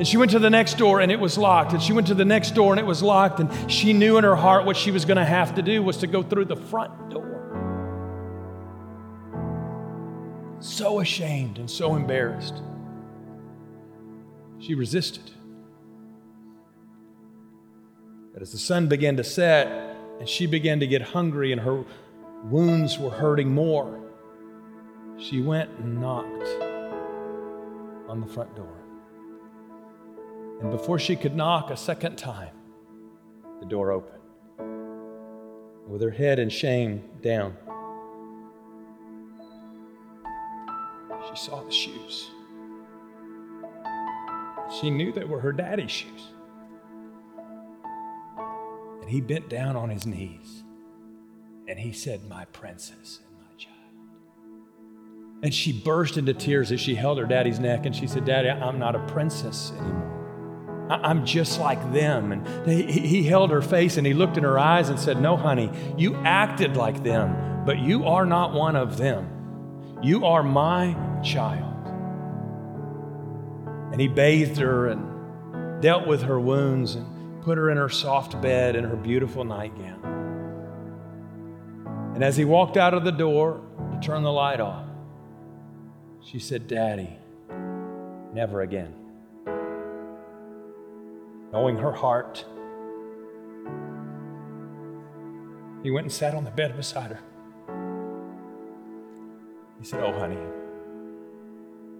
And 0.00 0.08
she 0.08 0.16
went 0.16 0.30
to 0.30 0.38
the 0.38 0.48
next 0.48 0.78
door 0.78 1.00
and 1.00 1.12
it 1.12 1.20
was 1.20 1.36
locked. 1.36 1.74
And 1.74 1.82
she 1.82 1.92
went 1.92 2.06
to 2.06 2.14
the 2.14 2.24
next 2.24 2.52
door 2.52 2.72
and 2.72 2.80
it 2.80 2.86
was 2.86 3.02
locked. 3.02 3.38
And 3.38 3.70
she 3.70 3.92
knew 3.92 4.16
in 4.16 4.24
her 4.24 4.34
heart 4.34 4.64
what 4.64 4.78
she 4.78 4.90
was 4.90 5.04
going 5.04 5.18
to 5.18 5.26
have 5.26 5.56
to 5.56 5.62
do 5.62 5.82
was 5.82 5.98
to 5.98 6.06
go 6.06 6.22
through 6.22 6.46
the 6.46 6.56
front 6.56 7.10
door. 7.10 7.26
So 10.60 11.00
ashamed 11.00 11.58
and 11.58 11.70
so 11.70 11.96
embarrassed. 11.96 12.62
She 14.58 14.74
resisted. 14.74 15.30
But 18.32 18.40
as 18.40 18.52
the 18.52 18.58
sun 18.58 18.88
began 18.88 19.18
to 19.18 19.24
set 19.24 19.66
and 20.18 20.26
she 20.26 20.46
began 20.46 20.80
to 20.80 20.86
get 20.86 21.02
hungry 21.02 21.52
and 21.52 21.60
her 21.60 21.84
wounds 22.44 22.98
were 22.98 23.10
hurting 23.10 23.52
more, 23.52 24.00
she 25.18 25.42
went 25.42 25.68
and 25.78 26.00
knocked 26.00 26.48
on 28.08 28.22
the 28.22 28.26
front 28.26 28.56
door. 28.56 28.79
And 30.60 30.70
before 30.70 30.98
she 30.98 31.16
could 31.16 31.34
knock 31.34 31.70
a 31.70 31.76
second 31.76 32.16
time, 32.16 32.54
the 33.60 33.66
door 33.66 33.92
opened. 33.92 34.18
With 35.88 36.02
her 36.02 36.10
head 36.10 36.38
in 36.38 36.50
shame 36.50 37.02
down, 37.22 37.56
she 41.28 41.36
saw 41.36 41.62
the 41.62 41.72
shoes. 41.72 42.30
She 44.80 44.90
knew 44.90 45.12
they 45.12 45.24
were 45.24 45.40
her 45.40 45.52
daddy's 45.52 45.90
shoes. 45.90 46.28
And 49.00 49.10
he 49.10 49.20
bent 49.20 49.48
down 49.48 49.76
on 49.76 49.88
his 49.88 50.06
knees 50.06 50.62
and 51.66 51.78
he 51.78 51.92
said, 51.92 52.28
My 52.28 52.44
princess 52.46 53.20
and 53.26 53.36
my 53.38 53.56
child. 53.56 53.76
And 55.42 55.54
she 55.54 55.72
burst 55.72 56.18
into 56.18 56.34
tears 56.34 56.70
as 56.70 56.80
she 56.80 56.94
held 56.94 57.18
her 57.18 57.26
daddy's 57.26 57.58
neck 57.58 57.86
and 57.86 57.96
she 57.96 58.06
said, 58.06 58.24
Daddy, 58.26 58.50
I'm 58.50 58.78
not 58.78 58.94
a 58.94 59.00
princess 59.06 59.72
anymore. 59.78 60.19
I'm 60.90 61.24
just 61.24 61.60
like 61.60 61.92
them. 61.92 62.32
And 62.32 62.66
he 62.68 63.22
held 63.22 63.50
her 63.50 63.62
face 63.62 63.96
and 63.96 64.06
he 64.06 64.12
looked 64.12 64.36
in 64.36 64.42
her 64.42 64.58
eyes 64.58 64.88
and 64.88 64.98
said, 64.98 65.20
No, 65.20 65.36
honey, 65.36 65.70
you 65.96 66.16
acted 66.24 66.76
like 66.76 67.04
them, 67.04 67.64
but 67.64 67.78
you 67.78 68.06
are 68.06 68.26
not 68.26 68.52
one 68.52 68.74
of 68.74 68.96
them. 68.96 69.98
You 70.02 70.26
are 70.26 70.42
my 70.42 70.96
child. 71.22 71.66
And 73.92 74.00
he 74.00 74.08
bathed 74.08 74.58
her 74.58 74.88
and 74.88 75.80
dealt 75.80 76.08
with 76.08 76.22
her 76.22 76.40
wounds 76.40 76.96
and 76.96 77.42
put 77.42 77.56
her 77.56 77.70
in 77.70 77.76
her 77.76 77.88
soft 77.88 78.40
bed 78.42 78.74
in 78.74 78.84
her 78.84 78.96
beautiful 78.96 79.44
nightgown. 79.44 80.00
And 82.14 82.24
as 82.24 82.36
he 82.36 82.44
walked 82.44 82.76
out 82.76 82.94
of 82.94 83.04
the 83.04 83.12
door 83.12 83.62
to 83.92 84.00
turn 84.00 84.24
the 84.24 84.32
light 84.32 84.60
off, 84.60 84.84
she 86.22 86.38
said, 86.38 86.66
Daddy, 86.66 87.16
never 88.34 88.60
again 88.60 88.99
knowing 91.52 91.76
her 91.76 91.92
heart. 91.92 92.44
He 95.82 95.90
went 95.90 96.04
and 96.04 96.12
sat 96.12 96.34
on 96.34 96.44
the 96.44 96.50
bed 96.50 96.76
beside 96.76 97.10
her. 97.10 97.20
He 99.78 99.86
said, 99.86 100.00
Oh, 100.00 100.12
honey, 100.12 100.38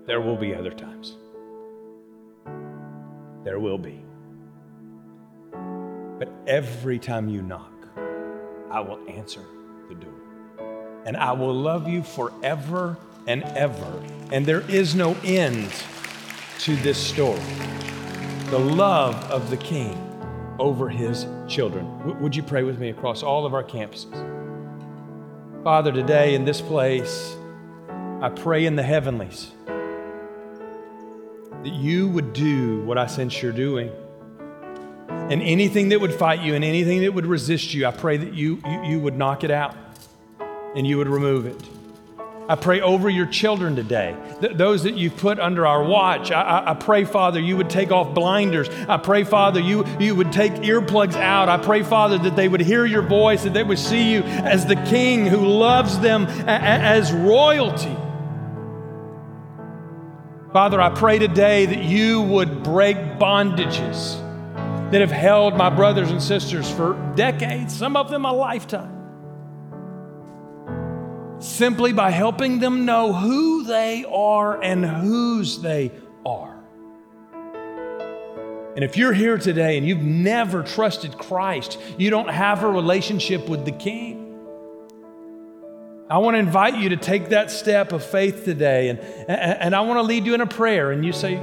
there 0.06 0.20
will 0.20 0.36
be 0.36 0.54
other 0.54 0.70
times. 0.70 1.16
There 3.42 3.58
will 3.58 3.78
be. 3.78 4.04
But 6.18 6.30
every 6.46 6.98
time 6.98 7.28
you 7.30 7.40
knock, 7.40 7.72
I 8.70 8.80
will 8.80 9.00
answer 9.08 9.44
the 9.88 9.94
door. 9.94 10.12
And 11.06 11.16
I 11.16 11.32
will 11.32 11.54
love 11.54 11.88
you 11.88 12.02
forever 12.02 12.98
and 13.26 13.42
ever. 13.44 14.02
And 14.30 14.44
there 14.44 14.60
is 14.70 14.94
no 14.94 15.16
end 15.24 15.72
to 16.58 16.76
this 16.76 16.98
story 16.98 17.40
the 18.50 18.58
love 18.58 19.14
of 19.30 19.48
the 19.48 19.56
King 19.56 19.96
over 20.58 20.88
his 20.88 21.24
children. 21.46 21.86
W- 22.00 22.16
would 22.16 22.34
you 22.34 22.42
pray 22.42 22.64
with 22.64 22.80
me 22.80 22.90
across 22.90 23.22
all 23.22 23.46
of 23.46 23.54
our 23.54 23.62
campuses? 23.62 24.10
Father, 25.62 25.92
today 25.92 26.34
in 26.34 26.44
this 26.44 26.60
place, 26.60 27.36
I 28.20 28.28
pray 28.28 28.66
in 28.66 28.74
the 28.74 28.82
heavenlies 28.82 29.52
that 31.62 31.72
you 31.72 32.08
would 32.08 32.32
do 32.32 32.82
what 32.82 32.98
I 32.98 33.06
sense 33.06 33.40
you're 33.40 33.52
doing. 33.52 33.92
And 35.08 35.40
anything 35.42 35.90
that 35.90 36.00
would 36.00 36.12
fight 36.12 36.40
you 36.40 36.56
and 36.56 36.64
anything 36.64 37.02
that 37.02 37.14
would 37.14 37.26
resist 37.26 37.72
you, 37.72 37.86
I 37.86 37.92
pray 37.92 38.16
that 38.16 38.34
you, 38.34 38.60
you, 38.66 38.82
you 38.82 39.00
would 39.00 39.16
knock 39.16 39.44
it 39.44 39.52
out 39.52 39.76
and 40.74 40.84
you 40.84 40.98
would 40.98 41.08
remove 41.08 41.46
it. 41.46 41.79
I 42.50 42.56
pray 42.56 42.80
over 42.80 43.08
your 43.08 43.26
children 43.26 43.76
today, 43.76 44.16
th- 44.40 44.56
those 44.56 44.82
that 44.82 44.96
you've 44.96 45.16
put 45.16 45.38
under 45.38 45.68
our 45.68 45.84
watch. 45.84 46.32
I, 46.32 46.42
I, 46.42 46.70
I, 46.72 46.74
pray, 46.74 47.04
Father, 47.04 47.38
you 47.38 47.56
would 47.56 47.70
take 47.70 47.92
off 47.92 48.12
blinders. 48.12 48.68
I 48.88 48.96
pray, 48.96 49.22
Father, 49.22 49.60
you, 49.60 49.86
you 50.00 50.16
would 50.16 50.32
take 50.32 50.54
earplugs 50.54 51.14
out. 51.14 51.48
I 51.48 51.58
pray, 51.58 51.84
Father, 51.84 52.18
that 52.18 52.34
they 52.34 52.48
would 52.48 52.60
hear 52.60 52.84
your 52.84 53.02
voice, 53.02 53.44
that 53.44 53.54
they 53.54 53.62
would 53.62 53.78
see 53.78 54.10
you 54.10 54.22
as 54.22 54.66
the 54.66 54.74
King 54.74 55.26
who 55.26 55.46
loves 55.46 56.00
them 56.00 56.24
a- 56.24 56.50
as 56.50 57.12
royalty. 57.12 57.96
Father, 60.52 60.80
I 60.80 60.90
pray 60.90 61.20
today 61.20 61.66
that 61.66 61.84
you 61.84 62.20
would 62.20 62.64
break 62.64 62.96
bondages 62.96 64.18
that 64.90 65.00
have 65.00 65.12
held 65.12 65.56
my 65.56 65.70
brothers 65.70 66.10
and 66.10 66.20
sisters 66.20 66.68
for 66.68 66.94
decades, 67.14 67.76
some 67.76 67.96
of 67.96 68.10
them 68.10 68.24
a 68.24 68.32
lifetime 68.32 68.99
simply 71.40 71.92
by 71.92 72.10
helping 72.10 72.60
them 72.60 72.84
know 72.84 73.12
who 73.12 73.64
they 73.64 74.04
are 74.04 74.62
and 74.62 74.84
whose 74.84 75.60
they 75.60 75.90
are. 76.24 76.56
And 78.76 78.84
if 78.84 78.96
you're 78.96 79.12
here 79.12 79.36
today 79.36 79.76
and 79.76 79.86
you've 79.86 80.02
never 80.02 80.62
trusted 80.62 81.18
Christ, 81.18 81.78
you 81.98 82.10
don't 82.10 82.30
have 82.30 82.62
a 82.62 82.68
relationship 82.68 83.48
with 83.48 83.64
the 83.64 83.72
King. 83.72 84.18
I 86.08 86.18
want 86.18 86.34
to 86.34 86.38
invite 86.38 86.76
you 86.76 86.90
to 86.90 86.96
take 86.96 87.30
that 87.30 87.50
step 87.50 87.92
of 87.92 88.04
faith 88.04 88.44
today, 88.44 88.88
and, 88.88 88.98
and 89.28 89.74
I 89.76 89.80
want 89.82 89.98
to 89.98 90.02
lead 90.02 90.26
you 90.26 90.34
in 90.34 90.40
a 90.40 90.46
prayer. 90.46 90.92
And 90.92 91.04
you 91.04 91.12
say, 91.12 91.40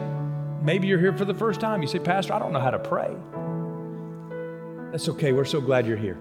Maybe 0.62 0.88
you're 0.88 1.00
here 1.00 1.14
for 1.14 1.26
the 1.26 1.34
first 1.34 1.62
time. 1.62 1.82
You 1.82 1.88
say, 1.88 2.00
Pastor, 2.00 2.34
I 2.34 2.40
don't 2.40 2.52
know 2.52 2.60
how 2.60 2.72
to 2.72 2.80
pray. 2.80 3.16
That's 4.92 5.08
okay. 5.10 5.32
We're 5.32 5.46
so 5.46 5.62
glad 5.62 5.88
you're 5.88 5.96
here. 5.96 6.18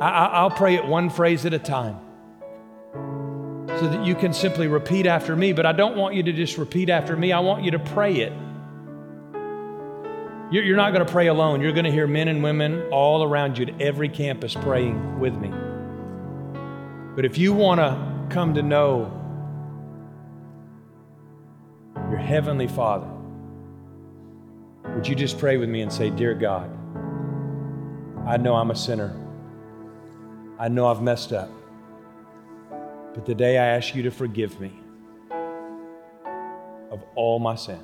I, 0.00 0.42
will 0.42 0.50
pray 0.50 0.76
it 0.76 0.86
one 0.86 1.10
phrase 1.10 1.44
at 1.44 1.52
a 1.52 1.58
time 1.58 1.98
so 3.68 3.86
that 3.86 4.04
you 4.04 4.14
can 4.14 4.32
simply 4.32 4.66
repeat 4.66 5.06
after 5.06 5.36
me. 5.36 5.52
But 5.52 5.66
I 5.66 5.72
don't 5.72 5.96
want 5.96 6.14
you 6.14 6.22
to 6.22 6.32
just 6.32 6.56
repeat 6.58 6.88
after 6.88 7.16
me, 7.16 7.32
I 7.32 7.40
want 7.40 7.64
you 7.64 7.72
to 7.72 7.78
pray 7.78 8.16
it. 8.16 8.32
You're 10.52 10.76
not 10.76 10.92
going 10.92 11.06
to 11.06 11.12
pray 11.12 11.28
alone. 11.28 11.60
You're 11.60 11.72
going 11.72 11.84
to 11.84 11.92
hear 11.92 12.08
men 12.08 12.26
and 12.26 12.42
women 12.42 12.82
all 12.90 13.22
around 13.22 13.56
you 13.56 13.66
at 13.66 13.80
every 13.80 14.08
campus 14.08 14.54
praying 14.54 15.20
with 15.20 15.36
me. 15.36 15.52
But 17.14 17.24
if 17.24 17.38
you 17.38 17.52
want 17.52 17.78
to 17.78 18.34
come 18.34 18.54
to 18.54 18.62
know 18.62 19.16
your 21.94 22.18
Heavenly 22.18 22.66
Father, 22.66 23.08
would 24.94 25.06
you 25.06 25.14
just 25.14 25.38
pray 25.38 25.56
with 25.56 25.68
me 25.68 25.82
and 25.82 25.92
say, 25.92 26.10
Dear 26.10 26.34
God, 26.34 26.68
I 28.26 28.36
know 28.36 28.56
I'm 28.56 28.72
a 28.72 28.76
sinner. 28.76 29.14
I 30.60 30.68
know 30.68 30.88
I've 30.88 31.00
messed 31.00 31.32
up. 31.32 31.48
But 33.14 33.24
today 33.24 33.56
I 33.56 33.64
ask 33.64 33.94
you 33.94 34.02
to 34.02 34.10
forgive 34.10 34.60
me 34.60 34.70
of 36.90 37.02
all 37.14 37.38
my 37.38 37.54
sin. 37.54 37.80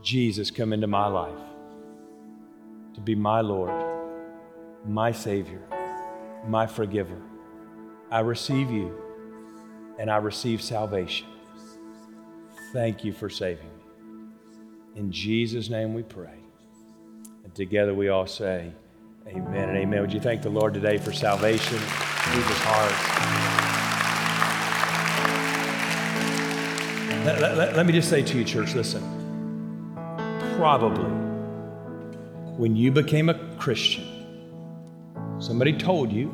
Jesus, 0.00 0.52
come 0.52 0.72
into 0.72 0.86
my 0.86 1.08
life 1.08 1.40
to 2.94 3.00
be 3.00 3.16
my 3.16 3.40
Lord, 3.40 3.72
my 4.86 5.10
Savior, 5.10 5.60
my 6.46 6.68
forgiver. 6.68 7.20
I 8.12 8.20
receive 8.20 8.70
you 8.70 8.96
and 9.98 10.12
I 10.12 10.18
receive 10.18 10.62
salvation. 10.62 11.26
Thank 12.72 13.02
you 13.02 13.12
for 13.12 13.28
saving 13.28 13.66
me. 13.66 15.00
In 15.00 15.10
Jesus' 15.10 15.68
name 15.68 15.94
we 15.94 16.04
pray. 16.04 16.38
And 17.42 17.52
together 17.56 17.92
we 17.92 18.08
all 18.08 18.28
say, 18.28 18.72
Amen 19.28 19.68
and 19.68 19.76
amen. 19.76 20.00
Would 20.00 20.12
you 20.14 20.20
thank 20.20 20.40
the 20.40 20.48
Lord 20.48 20.72
today 20.72 20.96
for 20.96 21.12
salvation? 21.12 21.76
People's 21.76 22.58
hearts. 22.62 22.94
Let, 27.26 27.58
let, 27.58 27.76
let, 27.76 27.84
me 27.84 27.92
just 27.92 28.08
say 28.08 28.22
to 28.22 28.38
you, 28.38 28.44
church, 28.44 28.74
listen. 28.74 29.02
Probably 30.56 31.10
when 32.56 32.74
you 32.74 32.90
became 32.90 33.28
a 33.28 33.34
Christian, 33.58 34.06
somebody 35.38 35.74
told 35.74 36.10
you 36.10 36.30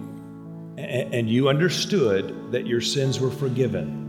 and, 0.79 1.13
and 1.13 1.29
you 1.29 1.49
understood 1.49 2.53
that 2.53 2.65
your 2.65 2.81
sins 2.81 3.19
were 3.19 3.33
forgiven. 3.33 4.03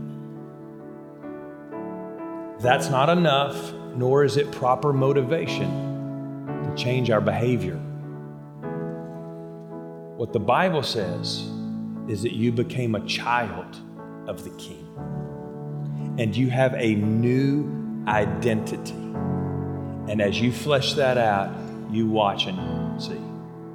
That's 2.60 2.88
not 2.88 3.08
enough, 3.08 3.72
nor 3.96 4.22
is 4.22 4.36
it 4.36 4.52
proper 4.52 4.92
motivation 4.92 6.46
to 6.46 6.74
change 6.76 7.10
our 7.10 7.20
behavior. 7.20 7.80
What 10.16 10.32
the 10.32 10.40
Bible 10.40 10.82
says 10.82 11.46
is 12.08 12.22
that 12.22 12.32
you 12.32 12.50
became 12.50 12.94
a 12.94 13.06
child 13.06 13.76
of 14.26 14.44
the 14.44 14.50
King 14.56 14.86
and 16.18 16.34
you 16.34 16.48
have 16.48 16.72
a 16.72 16.94
new 16.94 18.02
identity. 18.08 18.94
And 20.08 20.22
as 20.22 20.40
you 20.40 20.52
flesh 20.52 20.94
that 20.94 21.18
out, 21.18 21.54
you 21.90 22.06
watch 22.06 22.46
and 22.46 23.02
see 23.02 23.12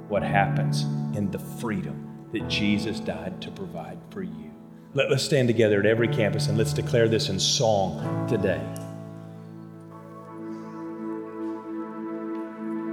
what 0.08 0.24
happens 0.24 0.82
in 1.16 1.30
the 1.30 1.38
freedom 1.38 2.26
that 2.32 2.48
Jesus 2.48 2.98
died 2.98 3.40
to 3.42 3.52
provide 3.52 3.98
for 4.10 4.22
you. 4.22 4.50
Let, 4.94 5.12
us 5.12 5.22
stand 5.22 5.46
together 5.46 5.78
at 5.78 5.86
every 5.86 6.08
campus 6.08 6.48
and 6.48 6.58
let's 6.58 6.72
declare 6.72 7.06
this 7.06 7.28
in 7.28 7.38
song 7.38 8.26
today. 8.26 8.60